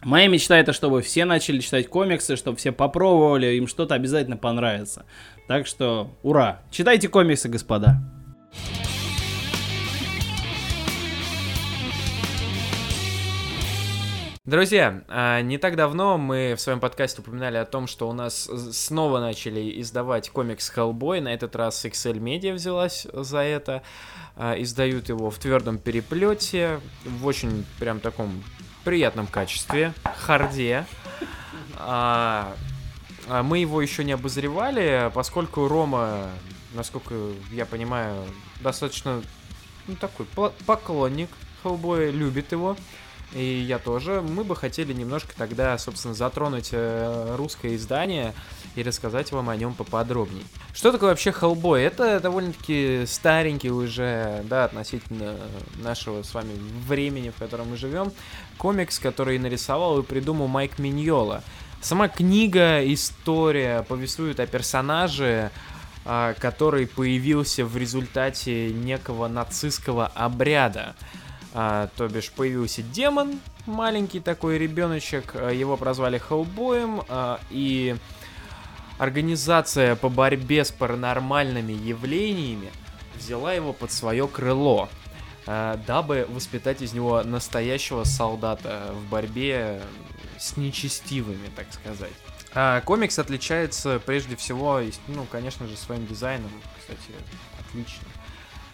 моя 0.02 0.28
мечта 0.28 0.58
это, 0.58 0.72
чтобы 0.72 1.02
все 1.02 1.26
начали 1.26 1.60
читать 1.60 1.88
комиксы, 1.90 2.36
чтобы 2.36 2.58
все 2.58 2.72
попробовали, 2.72 3.56
им 3.56 3.68
что-то 3.68 3.96
обязательно 3.96 4.38
понравится. 4.38 5.06
Так 5.50 5.66
что 5.66 6.16
ура! 6.22 6.62
Читайте 6.70 7.10
комиксы, 7.10 7.50
господа. 7.50 8.00
Друзья, 14.46 15.02
а, 15.08 15.42
не 15.42 15.58
так 15.58 15.76
давно 15.76 16.20
мы 16.20 16.54
в 16.56 16.62
своем 16.62 16.80
подкасте 16.80 17.22
упоминали 17.22 17.58
о 17.58 17.66
том, 17.66 17.88
что 17.88 18.08
у 18.08 18.14
нас 18.14 18.48
снова 18.74 19.20
начали 19.20 19.82
издавать 19.82 20.30
комикс 20.30 20.72
Hellboy. 20.72 21.20
На 21.20 21.34
этот 21.34 21.56
раз 21.56 21.84
XL 21.84 22.20
Media 22.20 22.54
взялась 22.54 23.08
за 23.12 23.40
это. 23.40 23.82
А, 24.36 24.54
Издают 24.54 25.10
его 25.10 25.32
в 25.32 25.40
твердом 25.40 25.80
переплете, 25.80 26.80
в 27.04 27.26
очень 27.26 27.66
прям 27.80 28.02
таком 28.02 28.44
приятном 28.84 29.26
качестве, 29.26 29.94
харде. 30.04 30.86
А, 33.30 33.44
Мы 33.44 33.60
его 33.60 33.82
еще 33.82 34.04
не 34.04 34.14
обозревали, 34.14 35.12
поскольку 35.14 35.68
Рома, 35.68 36.30
насколько 36.74 37.14
я 37.52 37.66
понимаю, 37.66 38.26
достаточно 38.62 39.22
ну, 39.88 39.96
такой 39.96 40.26
поклонник 40.66 41.30
Хеллбоя, 41.62 42.10
любит 42.10 42.52
его. 42.52 42.76
И 43.34 43.44
я 43.44 43.78
тоже. 43.78 44.22
Мы 44.22 44.44
бы 44.44 44.56
хотели 44.56 44.92
немножко 44.92 45.36
тогда, 45.38 45.78
собственно, 45.78 46.16
затронуть 46.16 46.70
э, 46.72 47.36
русское 47.38 47.76
издание 47.76 48.34
и 48.76 48.82
рассказать 48.82 49.32
вам 49.32 49.50
о 49.50 49.56
нем 49.56 49.76
поподробнее. 49.76 50.44
Что 50.74 50.92
такое 50.92 51.10
вообще 51.10 51.32
Хеллбой? 51.32 51.84
Это 51.84 52.20
довольно-таки 52.20 53.04
старенький 53.06 53.70
уже, 53.70 54.44
да, 54.46 54.64
относительно 54.64 55.36
нашего 55.76 56.24
с 56.24 56.34
вами 56.34 56.54
времени, 56.88 57.30
в 57.30 57.36
котором 57.36 57.70
мы 57.70 57.78
живем, 57.78 58.12
комикс, 58.58 58.98
который 58.98 59.38
нарисовал 59.38 60.00
и 60.00 60.04
придумал 60.04 60.48
Майк 60.48 60.80
Миньола. 60.80 61.44
Сама 61.82 62.10
книга, 62.10 62.84
история 62.94 63.84
повествует 63.84 64.42
о 64.42 64.48
персонаже, 64.48 65.50
а, 66.04 66.34
который 66.34 66.88
появился 66.88 67.66
в 67.66 67.78
результате 67.78 68.74
некого 68.74 69.30
нацистского 69.30 70.08
обряда. 70.08 70.96
А, 71.54 71.90
то 71.96 72.10
бишь 72.10 72.32
появился 72.32 72.82
демон, 72.82 73.40
маленький 73.66 74.20
такой 74.20 74.58
ребеночек, 74.58 75.32
а, 75.36 75.52
его 75.52 75.78
прозвали 75.78 76.18
Хеллбоем, 76.18 77.02
и 77.50 77.96
организация 78.98 79.96
по 79.96 80.10
борьбе 80.10 80.66
с 80.66 80.72
паранормальными 80.72 81.72
явлениями 81.72 82.72
взяла 83.16 83.54
его 83.54 83.72
под 83.72 83.94
свое 83.94 84.28
крыло, 84.28 84.90
дабы 85.46 86.28
воспитать 86.30 86.82
из 86.82 86.92
него 86.94 87.24
настоящего 87.24 88.04
солдата 88.04 88.94
в 88.94 89.10
борьбе 89.10 89.82
с 90.40 90.58
нечестивыми, 90.58 91.50
так 91.56 91.68
сказать. 91.72 92.14
А, 92.54 92.82
комикс 92.82 93.20
отличается 93.20 94.02
прежде 94.06 94.36
всего, 94.36 94.82
ну, 95.08 95.26
конечно 95.26 95.68
же, 95.68 95.78
своим 95.78 96.08
дизайном, 96.08 96.50
кстати, 96.80 97.14
отлично. 97.60 98.08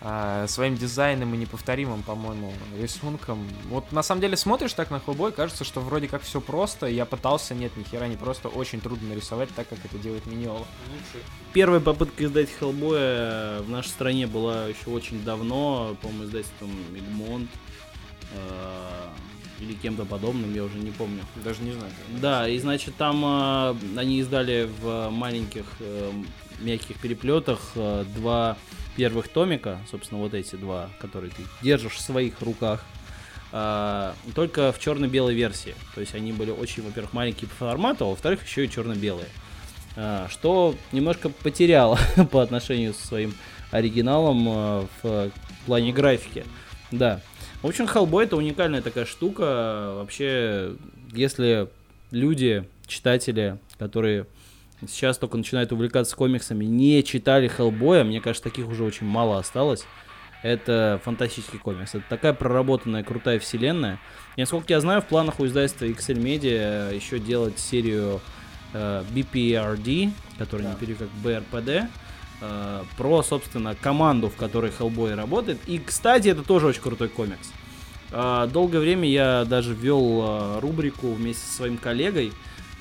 А, 0.01 0.45
своим 0.47 0.77
дизайном 0.77 1.33
и 1.33 1.37
неповторимым, 1.37 2.03
по-моему, 2.03 2.53
рисунком. 2.79 3.47
Вот 3.69 3.91
на 3.91 4.03
самом 4.03 4.21
деле 4.21 4.37
смотришь 4.37 4.73
так 4.73 4.91
на 4.91 4.99
Хеллбой, 4.99 5.31
кажется, 5.31 5.63
что 5.63 5.81
вроде 5.81 6.07
как 6.07 6.21
все 6.21 6.39
просто. 6.39 6.85
Я 6.85 7.05
пытался, 7.05 7.55
нет, 7.55 7.75
ни 7.75 7.83
хера 7.83 8.07
не 8.07 8.15
просто, 8.15 8.47
очень 8.47 8.81
трудно 8.81 9.09
нарисовать 9.09 9.49
так, 9.55 9.67
как 9.67 9.83
это 9.83 9.97
делает 9.97 10.25
Миньола. 10.27 10.65
Первая 11.53 11.79
попытка 11.79 12.25
издать 12.25 12.49
Хеллбоя 12.59 13.61
в 13.61 13.69
нашей 13.69 13.89
стране 13.89 14.27
была 14.27 14.67
еще 14.67 14.91
очень 14.91 15.23
давно, 15.23 15.97
по-моему, 16.01 16.25
издательством 16.25 16.71
Egmont 16.93 17.47
или 19.59 19.73
кем-то 19.73 20.05
подобным, 20.05 20.53
я 20.53 20.63
уже 20.63 20.77
не 20.77 20.91
помню. 20.91 21.23
Даже 21.43 21.61
не 21.61 21.71
знаю. 21.71 21.91
Да, 22.21 22.47
и 22.47 22.57
значит 22.59 22.95
там 22.95 23.23
э, 23.25 23.75
они 23.97 24.19
издали 24.19 24.69
в 24.81 25.09
маленьких 25.09 25.65
э, 25.79 26.11
мягких 26.59 26.97
переплетах 26.97 27.71
э, 27.75 28.05
два 28.15 28.57
первых 28.95 29.27
томика, 29.27 29.79
собственно, 29.89 30.21
вот 30.21 30.33
эти 30.33 30.55
два, 30.55 30.89
которые 30.99 31.31
ты 31.31 31.43
держишь 31.61 31.93
в 31.93 32.01
своих 32.01 32.41
руках. 32.41 32.83
э, 33.51 34.13
только 34.33 34.71
в 34.71 34.79
черно-белой 34.79 35.33
версии. 35.33 35.75
То 35.93 36.01
есть 36.01 36.15
они 36.15 36.33
были 36.33 36.51
очень, 36.51 36.83
во-первых, 36.83 37.13
маленькие 37.13 37.49
по 37.49 37.55
формату, 37.55 38.05
а 38.05 38.09
во-вторых, 38.09 38.45
еще 38.45 38.65
и 38.65 38.69
черно-белые. 38.69 39.27
А, 39.97 40.27
что 40.29 40.75
немножко 40.91 41.29
потеряло 41.29 41.97
по 42.31 42.41
отношению 42.41 42.93
со 42.93 43.07
своим 43.07 43.33
оригиналом 43.71 44.47
э, 44.49 44.87
в 45.01 45.31
плане 45.65 45.93
графики. 45.93 46.45
Да. 46.91 47.21
В 47.65 47.67
общем, 47.67 47.85
Hellboy 47.85 48.25
это 48.25 48.37
уникальная 48.37 48.83
такая 48.83 49.05
штука. 49.05 49.93
Вообще, 49.95 50.75
если 51.11 51.67
люди, 52.11 52.69
читатели, 52.85 53.57
которые 53.79 54.27
сейчас 54.87 55.17
только 55.17 55.35
начинают 55.35 55.71
увлекаться 55.71 56.15
комиксами, 56.15 56.63
не 56.63 57.03
читали 57.03 57.47
Хеллбоя, 57.47 58.03
мне 58.03 58.21
кажется, 58.21 58.43
таких 58.43 58.67
уже 58.67 58.83
очень 58.83 59.07
мало 59.07 59.39
осталось. 59.39 59.83
Это 60.43 61.01
фантастический 61.03 61.57
комикс. 61.57 61.95
Это 61.95 62.03
такая 62.07 62.33
проработанная, 62.33 63.03
крутая 63.03 63.39
вселенная. 63.39 63.99
И, 64.35 64.41
насколько 64.41 64.71
я 64.71 64.79
знаю, 64.79 65.01
в 65.01 65.07
планах 65.07 65.39
у 65.39 65.47
издательства 65.47 65.85
XL 65.85 66.21
Media 66.21 66.93
еще 66.95 67.17
делать 67.17 67.57
серию 67.57 68.21
э, 68.73 69.03
BPRD, 69.11 70.11
который 70.37 70.67
не 70.67 70.75
перевели 70.75 70.99
как 70.99 71.09
BRPD, 71.23 71.87
э, 72.41 72.83
про, 72.95 73.23
собственно, 73.23 73.73
команду, 73.73 74.29
в 74.29 74.35
которой 74.35 74.69
Hellboy 74.69 75.15
работает. 75.15 75.57
И, 75.65 75.79
кстати, 75.79 76.27
это 76.27 76.43
тоже 76.43 76.67
очень 76.67 76.81
крутой 76.81 77.09
комикс. 77.09 77.51
Э, 78.15 78.47
долгое 78.51 78.79
время 78.79 79.09
я 79.09 79.43
даже 79.43 79.73
вел 79.73 80.21
э, 80.23 80.59
рубрику 80.61 81.11
вместе 81.11 81.45
со 81.45 81.53
своим 81.53 81.77
коллегой 81.77 82.31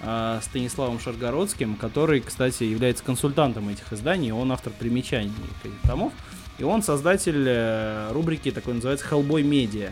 э, 0.01 0.39
Станиславом 0.41 1.01
Шаргородским, 1.01 1.75
который, 1.75 2.21
кстати, 2.21 2.63
является 2.63 3.03
консультантом 3.03 3.69
этих 3.69 3.93
изданий, 3.93 4.31
он 4.31 4.53
автор 4.53 4.73
примечаний 4.73 5.33
к 5.61 5.67
этим 5.67 5.79
томов, 5.83 6.13
и 6.59 6.63
он 6.63 6.85
создатель 6.85 7.45
э, 7.49 8.13
рубрики, 8.13 8.53
такой 8.53 8.75
называется 8.75 9.07
Hellboy 9.11 9.43
Media. 9.43 9.91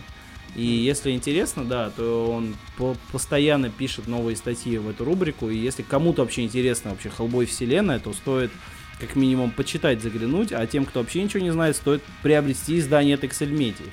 И 0.54 0.64
если 0.64 1.10
интересно, 1.10 1.64
да, 1.64 1.90
то 1.90 2.30
он 2.30 2.54
по- 2.76 2.96
постоянно 3.10 3.68
пишет 3.68 4.06
новые 4.06 4.36
статьи 4.36 4.78
в 4.78 4.88
эту 4.88 5.04
рубрику. 5.04 5.48
И 5.48 5.56
если 5.56 5.82
кому-то 5.82 6.22
вообще 6.22 6.42
интересно 6.42 6.90
вообще 6.90 7.10
Hellboy 7.18 7.46
вселенная, 7.46 7.98
то 7.98 8.12
стоит 8.12 8.52
как 9.00 9.16
минимум 9.16 9.50
почитать, 9.50 10.02
заглянуть, 10.02 10.52
а 10.52 10.64
тем, 10.66 10.84
кто 10.84 11.00
вообще 11.00 11.22
ничего 11.22 11.42
не 11.42 11.50
знает, 11.50 11.74
стоит 11.74 12.02
приобрести 12.22 12.78
издание 12.78 13.16
от 13.16 13.24
Excel 13.24 13.50
Media. 13.50 13.88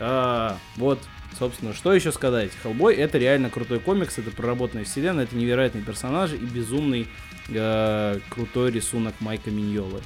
А, 0.00 0.58
вот, 0.76 0.98
собственно, 1.38 1.74
что 1.74 1.92
еще 1.92 2.10
сказать? 2.10 2.50
Хеллбой 2.62 2.94
это 2.96 3.18
реально 3.18 3.50
крутой 3.50 3.80
комикс, 3.80 4.18
это 4.18 4.30
проработанная 4.30 4.84
вселенная, 4.84 5.24
это 5.24 5.36
невероятные 5.36 5.84
персонажи 5.84 6.36
и 6.36 6.44
безумный 6.44 7.06
э, 7.48 8.18
крутой 8.30 8.72
рисунок 8.72 9.14
Майка 9.20 9.50
Миньолы. 9.50 10.00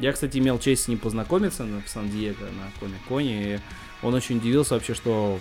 Я, 0.00 0.12
кстати, 0.12 0.38
имел 0.38 0.58
честь 0.58 0.84
с 0.84 0.88
ним 0.88 0.98
познакомиться 0.98 1.64
на, 1.64 1.80
в 1.82 1.88
Сан-Диего 1.88 2.44
на 2.44 2.70
Комик-Коне, 2.80 3.54
и 3.54 3.58
он 4.02 4.14
очень 4.14 4.38
удивился 4.38 4.74
вообще, 4.74 4.94
что 4.94 5.38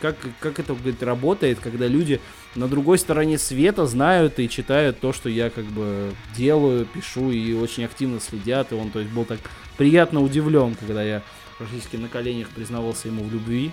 как, 0.00 0.16
как 0.40 0.58
это 0.58 0.74
говорит, 0.74 1.02
работает, 1.02 1.60
когда 1.60 1.86
люди 1.86 2.20
на 2.56 2.66
другой 2.66 2.98
стороне 2.98 3.38
света 3.38 3.86
знают 3.86 4.38
и 4.40 4.48
читают 4.48 4.98
то, 4.98 5.12
что 5.12 5.28
я 5.28 5.48
как 5.48 5.64
бы 5.66 6.12
делаю, 6.36 6.86
пишу 6.86 7.30
и 7.30 7.54
очень 7.54 7.84
активно 7.84 8.20
следят. 8.20 8.72
И 8.72 8.74
он, 8.74 8.90
то 8.90 8.98
есть, 8.98 9.12
был 9.12 9.24
так 9.24 9.38
приятно 9.76 10.20
удивлен, 10.20 10.74
когда 10.74 11.02
я 11.02 11.22
практически 11.58 11.96
на 11.96 12.08
коленях 12.08 12.48
признавался 12.50 13.08
ему 13.08 13.24
в 13.24 13.32
любви 13.32 13.72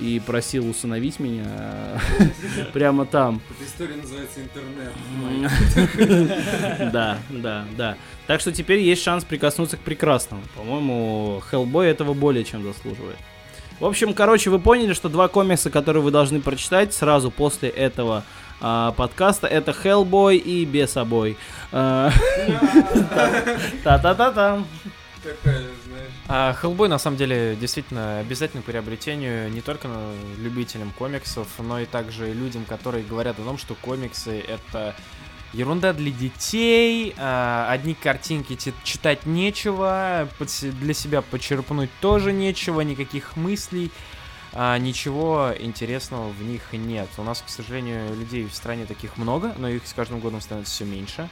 и 0.00 0.20
просил 0.24 0.68
усыновить 0.68 1.18
меня 1.20 2.00
прямо 2.72 3.06
там. 3.06 3.40
Эта 3.50 3.68
история 3.68 3.96
называется 3.96 4.40
интернет. 4.40 4.92
Да, 6.92 7.18
да, 7.30 7.64
да. 7.76 7.96
Так 8.26 8.40
что 8.40 8.52
теперь 8.52 8.80
есть 8.80 9.02
шанс 9.02 9.24
прикоснуться 9.24 9.76
к 9.76 9.80
прекрасному. 9.80 10.42
По-моему, 10.54 11.42
Хеллбой 11.50 11.88
этого 11.88 12.14
более 12.14 12.44
чем 12.44 12.62
заслуживает. 12.62 13.16
В 13.80 13.84
общем, 13.84 14.14
короче, 14.14 14.50
вы 14.50 14.58
поняли, 14.58 14.94
что 14.94 15.08
два 15.08 15.28
комикса, 15.28 15.70
которые 15.70 16.02
вы 16.02 16.10
должны 16.10 16.40
прочитать 16.40 16.94
сразу 16.94 17.30
после 17.30 17.68
этого 17.68 18.24
а, 18.60 18.92
подкаста, 18.92 19.46
это 19.46 19.72
Hellboy 19.72 20.36
и 20.36 20.64
Бесобой. 20.64 21.36
А, 21.72 22.10
Та-та-та-та. 23.82 24.62
Такая, 25.22 25.64
А 26.28 26.56
Hellboy 26.60 26.88
на 26.88 26.98
самом 26.98 27.16
деле 27.16 27.56
действительно 27.60 28.18
обязательно 28.18 28.62
приобретению 28.62 29.50
не 29.50 29.60
только 29.60 29.88
любителям 30.38 30.90
комиксов, 30.98 31.46
но 31.58 31.78
и 31.80 31.86
также 31.86 32.32
людям, 32.32 32.64
которые 32.64 33.04
говорят 33.04 33.38
о 33.38 33.42
том, 33.42 33.58
что 33.58 33.76
комиксы 33.76 34.40
это 34.40 34.96
ерунда 35.52 35.92
для 35.92 36.10
детей, 36.10 37.14
а, 37.16 37.68
одни 37.70 37.94
картинки 37.94 38.58
читать 38.82 39.24
нечего, 39.24 40.28
для 40.62 40.94
себя 40.94 41.22
почерпнуть 41.22 41.90
тоже 42.00 42.32
нечего, 42.32 42.80
никаких 42.80 43.36
мыслей, 43.36 43.92
а, 44.52 44.76
ничего 44.78 45.52
интересного 45.56 46.28
в 46.30 46.42
них 46.42 46.72
нет. 46.72 47.08
У 47.18 47.22
нас, 47.22 47.42
к 47.46 47.48
сожалению, 47.48 48.16
людей 48.16 48.46
в 48.46 48.54
стране 48.54 48.84
таких 48.84 49.16
много, 49.16 49.54
но 49.58 49.68
их 49.68 49.86
с 49.86 49.92
каждым 49.92 50.18
годом 50.18 50.40
становится 50.40 50.74
все 50.74 50.84
меньше. 50.84 51.28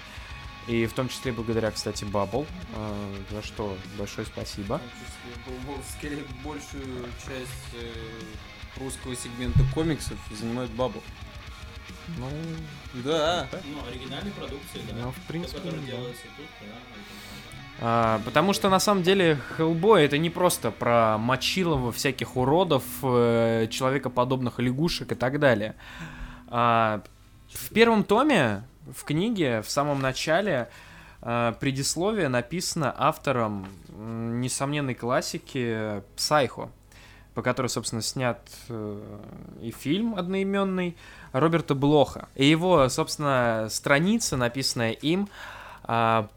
И 0.67 0.87
в 0.87 0.93
том 0.95 1.09
числе 1.09 1.33
благодаря, 1.33 1.71
кстати, 1.71 2.05
Bubble, 2.05 2.47
а, 2.75 3.15
за 3.31 3.43
что 3.43 3.77
большое 3.99 4.27
спасибо. 4.27 4.81
Скорее, 5.99 6.25
большую 6.43 7.05
часть 7.27 7.75
э, 7.75 8.81
русского 8.81 9.15
сегмента 9.15 9.61
комиксов 9.75 10.19
занимает 10.33 10.71
бабу. 10.71 11.03
Ну, 12.19 12.29
Да. 13.05 13.47
Ну, 13.65 13.87
оригинальной 13.91 14.31
продукции, 14.33 14.81
Ну, 14.93 15.11
в 15.13 15.21
принципе, 15.27 15.71
да. 15.71 15.71
тут, 15.71 15.81
А, 17.81 18.21
потому 18.25 18.53
что 18.53 18.71
на 18.71 18.79
самом 18.79 19.03
деле 19.03 19.39
Hellboy 19.59 20.01
это 20.01 20.17
не 20.17 20.31
просто 20.31 20.71
про 20.71 21.19
мочилово 21.19 21.93
всяких 21.93 22.37
уродов, 22.37 22.85
э, 23.03 23.67
человекоподобных 23.71 24.61
лягушек 24.61 25.13
и 25.13 25.15
так 25.15 25.41
далее. 25.41 25.75
А, 26.49 27.03
в 27.49 27.73
первом 27.73 28.05
томе, 28.05 28.65
в 28.93 29.05
книге, 29.05 29.63
в 29.63 29.71
самом 29.71 30.01
начале, 30.01 30.69
а, 31.23 31.53
предисловие 31.53 32.29
написано 32.29 32.95
автором 32.97 33.67
несомненной 33.89 34.95
классики 34.95 36.03
Псайхо, 36.17 36.71
по 37.35 37.43
которой, 37.43 37.69
собственно, 37.69 38.03
снят 38.03 38.41
э, 38.69 39.19
и 39.61 39.71
фильм 39.71 40.15
одноименный 40.15 40.97
Роберта 41.33 41.75
Блоха. 41.75 42.29
И 42.35 42.47
его, 42.47 42.89
собственно, 42.89 43.69
страница, 43.71 44.37
написанная 44.37 44.93
им, 44.93 45.29
а, 45.83 46.29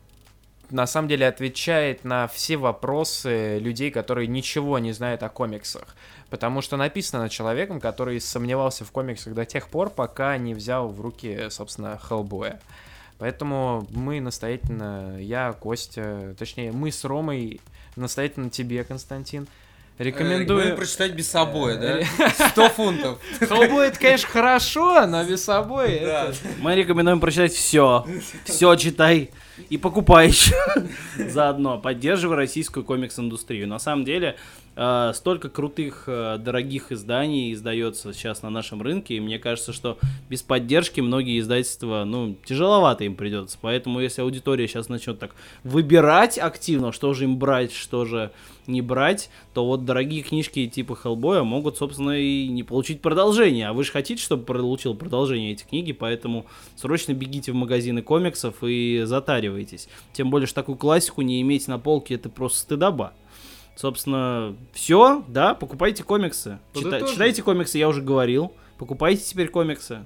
на 0.69 0.87
самом 0.87 1.07
деле 1.07 1.27
отвечает 1.27 2.03
на 2.03 2.27
все 2.27 2.57
вопросы 2.57 3.59
людей, 3.59 3.91
которые 3.91 4.27
ничего 4.27 4.79
не 4.79 4.91
знают 4.91 5.23
о 5.23 5.29
комиксах. 5.29 5.95
Потому 6.29 6.61
что 6.61 6.75
написано 6.77 7.29
человеком, 7.29 7.79
который 7.79 8.19
сомневался 8.19 8.83
в 8.83 8.91
комиксах 8.91 9.33
до 9.33 9.45
тех 9.45 9.69
пор, 9.69 9.89
пока 9.89 10.37
не 10.37 10.53
взял 10.53 10.89
в 10.89 10.99
руки, 10.99 11.47
собственно, 11.49 11.97
Хеллбоя. 11.97 12.59
Поэтому 13.17 13.87
мы 13.91 14.19
настоятельно, 14.19 15.17
я, 15.19 15.53
Костя, 15.53 16.35
точнее, 16.37 16.71
мы 16.71 16.91
с 16.91 17.03
Ромой 17.03 17.61
настоятельно 17.95 18.49
тебе, 18.49 18.83
Константин, 18.83 19.47
рекомендую... 19.97 20.73
Э, 20.73 20.75
прочитать 20.75 21.13
без 21.13 21.29
собой, 21.29 21.77
да? 21.77 21.99
100 22.51 22.69
фунтов. 22.69 23.19
Хеллбой 23.39 23.87
это, 23.87 23.99
конечно, 23.99 24.27
хорошо, 24.29 25.05
но 25.05 25.23
без 25.23 25.43
собой 25.43 25.99
Да. 26.01 26.25
это... 26.25 26.35
Мы 26.59 26.75
рекомендуем 26.75 27.19
прочитать 27.19 27.53
все. 27.53 28.05
Все 28.45 28.75
читай 28.75 29.31
и 29.69 29.77
покупай 29.77 30.27
еще. 30.27 30.55
Заодно 31.29 31.79
поддерживай 31.79 32.37
российскую 32.37 32.83
комикс-индустрию. 32.83 33.67
На 33.67 33.79
самом 33.79 34.05
деле, 34.05 34.37
э, 34.77 35.11
столько 35.13 35.49
крутых, 35.49 36.03
э, 36.07 36.37
дорогих 36.37 36.91
изданий 36.91 37.51
издается 37.51 38.13
сейчас 38.13 38.43
на 38.43 38.49
нашем 38.49 38.81
рынке, 38.81 39.15
и 39.15 39.19
мне 39.19 39.39
кажется, 39.39 39.73
что 39.73 39.97
без 40.29 40.43
поддержки 40.43 41.01
многие 41.01 41.39
издательства, 41.39 42.03
ну, 42.05 42.37
тяжеловато 42.45 43.03
им 43.03 43.15
придется. 43.15 43.57
Поэтому, 43.59 43.99
если 43.99 44.21
аудитория 44.21 44.67
сейчас 44.67 44.87
начнет 44.87 45.19
так 45.19 45.35
выбирать 45.63 46.37
активно, 46.37 46.91
что 46.91 47.13
же 47.13 47.25
им 47.25 47.37
брать, 47.37 47.73
что 47.73 48.05
же 48.05 48.31
не 48.67 48.81
брать, 48.81 49.29
то 49.53 49.65
вот 49.65 49.85
дорогие 49.85 50.21
книжки 50.21 50.67
типа 50.67 50.95
Хеллбоя 50.95 51.43
могут, 51.43 51.77
собственно, 51.77 52.19
и 52.19 52.47
не 52.47 52.63
получить 52.63 53.01
продолжение. 53.01 53.69
А 53.69 53.73
вы 53.73 53.83
же 53.83 53.91
хотите, 53.91 54.21
чтобы 54.21 54.43
получил 54.43 54.93
продолжение 54.93 55.53
эти 55.53 55.63
книги, 55.63 55.93
поэтому 55.93 56.45
срочно 56.75 57.13
бегите 57.13 57.51
в 57.51 57.55
магазины 57.55 58.01
комиксов 58.01 58.55
и 58.61 59.01
затаривайтесь. 59.05 59.87
Тем 60.13 60.29
более, 60.29 60.47
что 60.47 60.55
такую 60.55 60.77
классику 60.77 61.21
не 61.21 61.41
иметь 61.41 61.67
на 61.67 61.79
полке, 61.79 62.15
это 62.15 62.29
просто 62.29 62.59
стыдоба. 62.59 63.13
Собственно, 63.77 64.55
все, 64.73 65.23
да, 65.27 65.53
покупайте 65.53 66.03
комиксы. 66.03 66.57
Чита- 66.73 66.99
читайте 67.11 67.43
комиксы, 67.43 67.77
я 67.77 67.87
уже 67.87 68.01
говорил. 68.01 68.51
Покупайте 68.79 69.23
теперь 69.23 69.49
комиксы. 69.49 70.03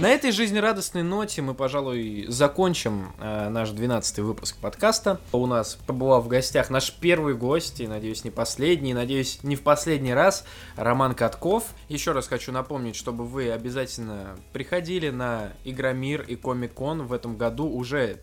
На 0.00 0.08
этой 0.08 0.32
жизнерадостной 0.32 1.02
ноте 1.02 1.42
мы, 1.42 1.52
пожалуй, 1.52 2.24
закончим 2.28 3.12
э, 3.18 3.50
наш 3.50 3.68
12 3.68 4.20
выпуск 4.20 4.56
подкаста. 4.56 5.20
У 5.30 5.44
нас 5.44 5.74
побывал 5.74 6.22
в 6.22 6.28
гостях 6.28 6.70
наш 6.70 6.90
первый 6.90 7.34
гость, 7.34 7.80
и, 7.80 7.86
надеюсь, 7.86 8.24
не 8.24 8.30
последний, 8.30 8.94
надеюсь, 8.94 9.40
не 9.42 9.56
в 9.56 9.62
последний 9.62 10.14
раз, 10.14 10.46
Роман 10.76 11.14
Катков. 11.14 11.74
Еще 11.90 12.12
раз 12.12 12.28
хочу 12.28 12.50
напомнить, 12.50 12.96
чтобы 12.96 13.26
вы 13.26 13.50
обязательно 13.50 14.38
приходили 14.54 15.10
на 15.10 15.52
Игромир 15.64 16.22
и 16.22 16.34
Комик-кон 16.34 17.02
в 17.02 17.12
этом 17.12 17.36
году 17.36 17.68
уже 17.68 18.22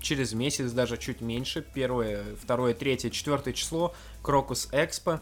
через 0.00 0.32
месяц, 0.32 0.72
даже 0.72 0.96
чуть 0.96 1.20
меньше, 1.20 1.62
первое, 1.74 2.24
второе, 2.42 2.72
третье, 2.72 3.10
четвертое 3.10 3.52
число, 3.52 3.94
Крокус 4.22 4.70
Экспо. 4.72 5.20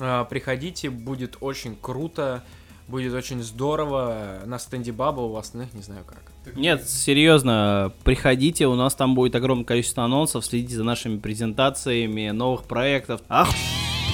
А, 0.00 0.24
Приходите, 0.24 0.90
будет 0.90 1.36
очень 1.40 1.76
круто, 1.80 2.42
будет 2.90 3.14
очень 3.14 3.42
здорово. 3.42 4.40
На 4.44 4.58
стенде 4.58 4.92
Баба 4.92 5.20
у 5.20 5.36
остальных 5.36 5.72
не 5.74 5.82
знаю 5.82 6.04
как. 6.06 6.56
Нет, 6.56 6.88
серьезно, 6.88 7.92
приходите, 8.04 8.66
у 8.66 8.74
нас 8.74 8.94
там 8.94 9.14
будет 9.14 9.34
огромное 9.34 9.64
количество 9.64 10.04
анонсов, 10.04 10.44
следите 10.44 10.76
за 10.76 10.84
нашими 10.84 11.18
презентациями 11.18 12.30
новых 12.30 12.64
проектов. 12.64 13.20
Ах, 13.28 13.48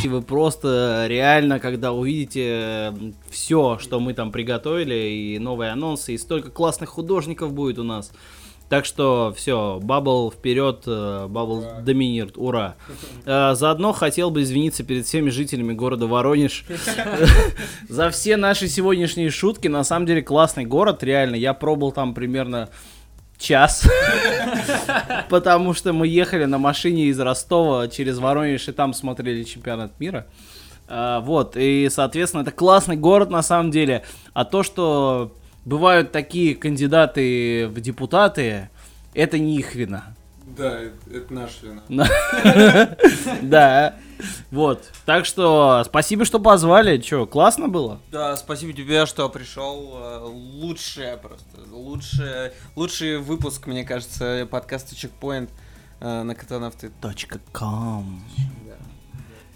вы 0.05 0.23
просто 0.23 1.07
реально, 1.09 1.59
когда 1.59 1.93
увидите 1.93 2.95
все, 3.31 3.79
что 3.81 4.01
мы 4.01 4.15
там 4.15 4.33
приготовили, 4.33 4.95
и 4.95 5.39
новые 5.39 5.71
анонсы, 5.73 6.15
и 6.15 6.19
столько 6.19 6.51
классных 6.51 6.91
художников 6.91 7.53
будет 7.53 7.79
у 7.79 7.83
нас. 7.83 8.13
Так 8.69 8.85
что 8.85 9.33
все, 9.37 9.79
Бабл 9.81 10.33
вперед, 10.33 10.83
Бабл 10.87 11.65
доминирует, 11.83 12.37
ура. 12.37 12.75
Э, 13.27 13.55
Заодно 13.55 13.93
хотел 13.93 14.31
бы 14.31 14.43
извиниться 14.43 14.83
перед 14.85 15.07
всеми 15.07 15.31
жителями 15.31 15.73
города 15.73 16.07
Воронеж 16.07 16.65
за 17.89 18.11
все 18.11 18.37
наши 18.37 18.69
сегодняшние 18.69 19.31
шутки. 19.31 19.69
На 19.69 19.85
самом 19.85 20.07
деле 20.07 20.23
классный 20.23 20.65
город, 20.65 21.03
реально. 21.03 21.37
Я 21.37 21.55
пробыл 21.55 21.93
там 21.93 22.15
примерно 22.15 22.69
час, 23.39 23.87
потому 25.29 25.75
что 25.75 25.93
мы 25.93 26.07
ехали 26.09 26.45
на 26.45 26.59
машине 26.59 27.05
из 27.07 27.21
Ростова 27.21 27.89
через 27.89 28.19
Воронеж 28.19 28.69
и 28.69 28.73
там 28.73 28.95
смотрели 28.95 29.43
чемпионат 29.43 29.99
мира. 30.01 30.27
А, 30.89 31.21
Вот, 31.21 31.57
и, 31.57 31.89
соответственно, 31.91 32.43
это 32.43 32.51
классный 32.53 32.97
город 32.97 33.31
на 33.31 33.43
самом 33.43 33.71
деле. 33.71 34.05
А 34.33 34.45
то, 34.45 34.63
что 34.63 35.33
бывают 35.67 36.13
такие 36.13 36.55
кандидаты 36.55 37.69
в 37.69 37.79
депутаты, 37.81 38.71
это 39.13 39.39
не 39.39 39.59
их 39.59 39.75
вина. 39.75 40.15
Да, 40.57 40.81
это 40.81 41.35
наша 41.35 41.67
вина. 41.67 42.97
Да. 43.43 43.97
Вот. 44.51 44.91
Так 45.05 45.27
что 45.27 45.83
спасибо, 45.85 46.25
что 46.25 46.39
позвали. 46.39 46.99
Че, 46.99 47.27
классно 47.27 47.69
было? 47.69 48.01
Да, 48.11 48.37
спасибо 48.37 48.73
тебе, 48.73 49.05
что 49.05 49.29
пришел. 49.29 50.23
Лучшее 50.31 51.19
просто. 51.19 51.61
Лучшее, 51.71 52.55
лучший 52.77 53.19
выпуск, 53.19 53.67
мне 53.67 53.85
кажется, 53.85 54.49
подкаста 54.51 54.95
Чекпоинт 54.97 55.51
э, 56.01 56.23
на 56.23 56.35
Катанавты. 56.35 56.91
Точка 57.03 57.41
ком. 57.53 58.23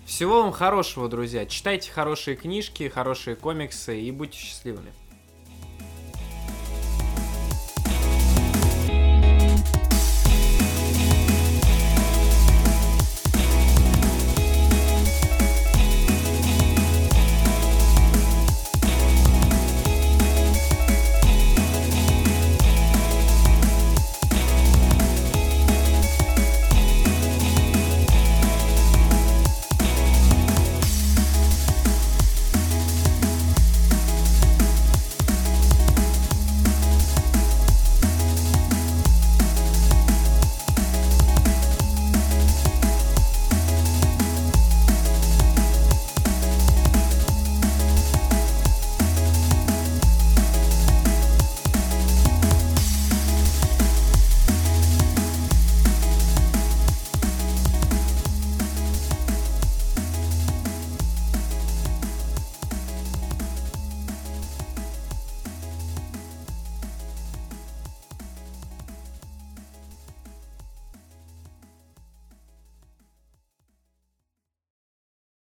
Всего 0.04 0.42
вам 0.42 0.52
хорошего, 0.52 1.08
друзья. 1.08 1.46
Читайте 1.46 1.90
хорошие 1.90 2.36
книжки, 2.36 2.88
хорошие 2.88 3.36
комиксы 3.36 3.98
и 4.00 4.10
будьте 4.10 4.38
счастливыми. 4.38 4.90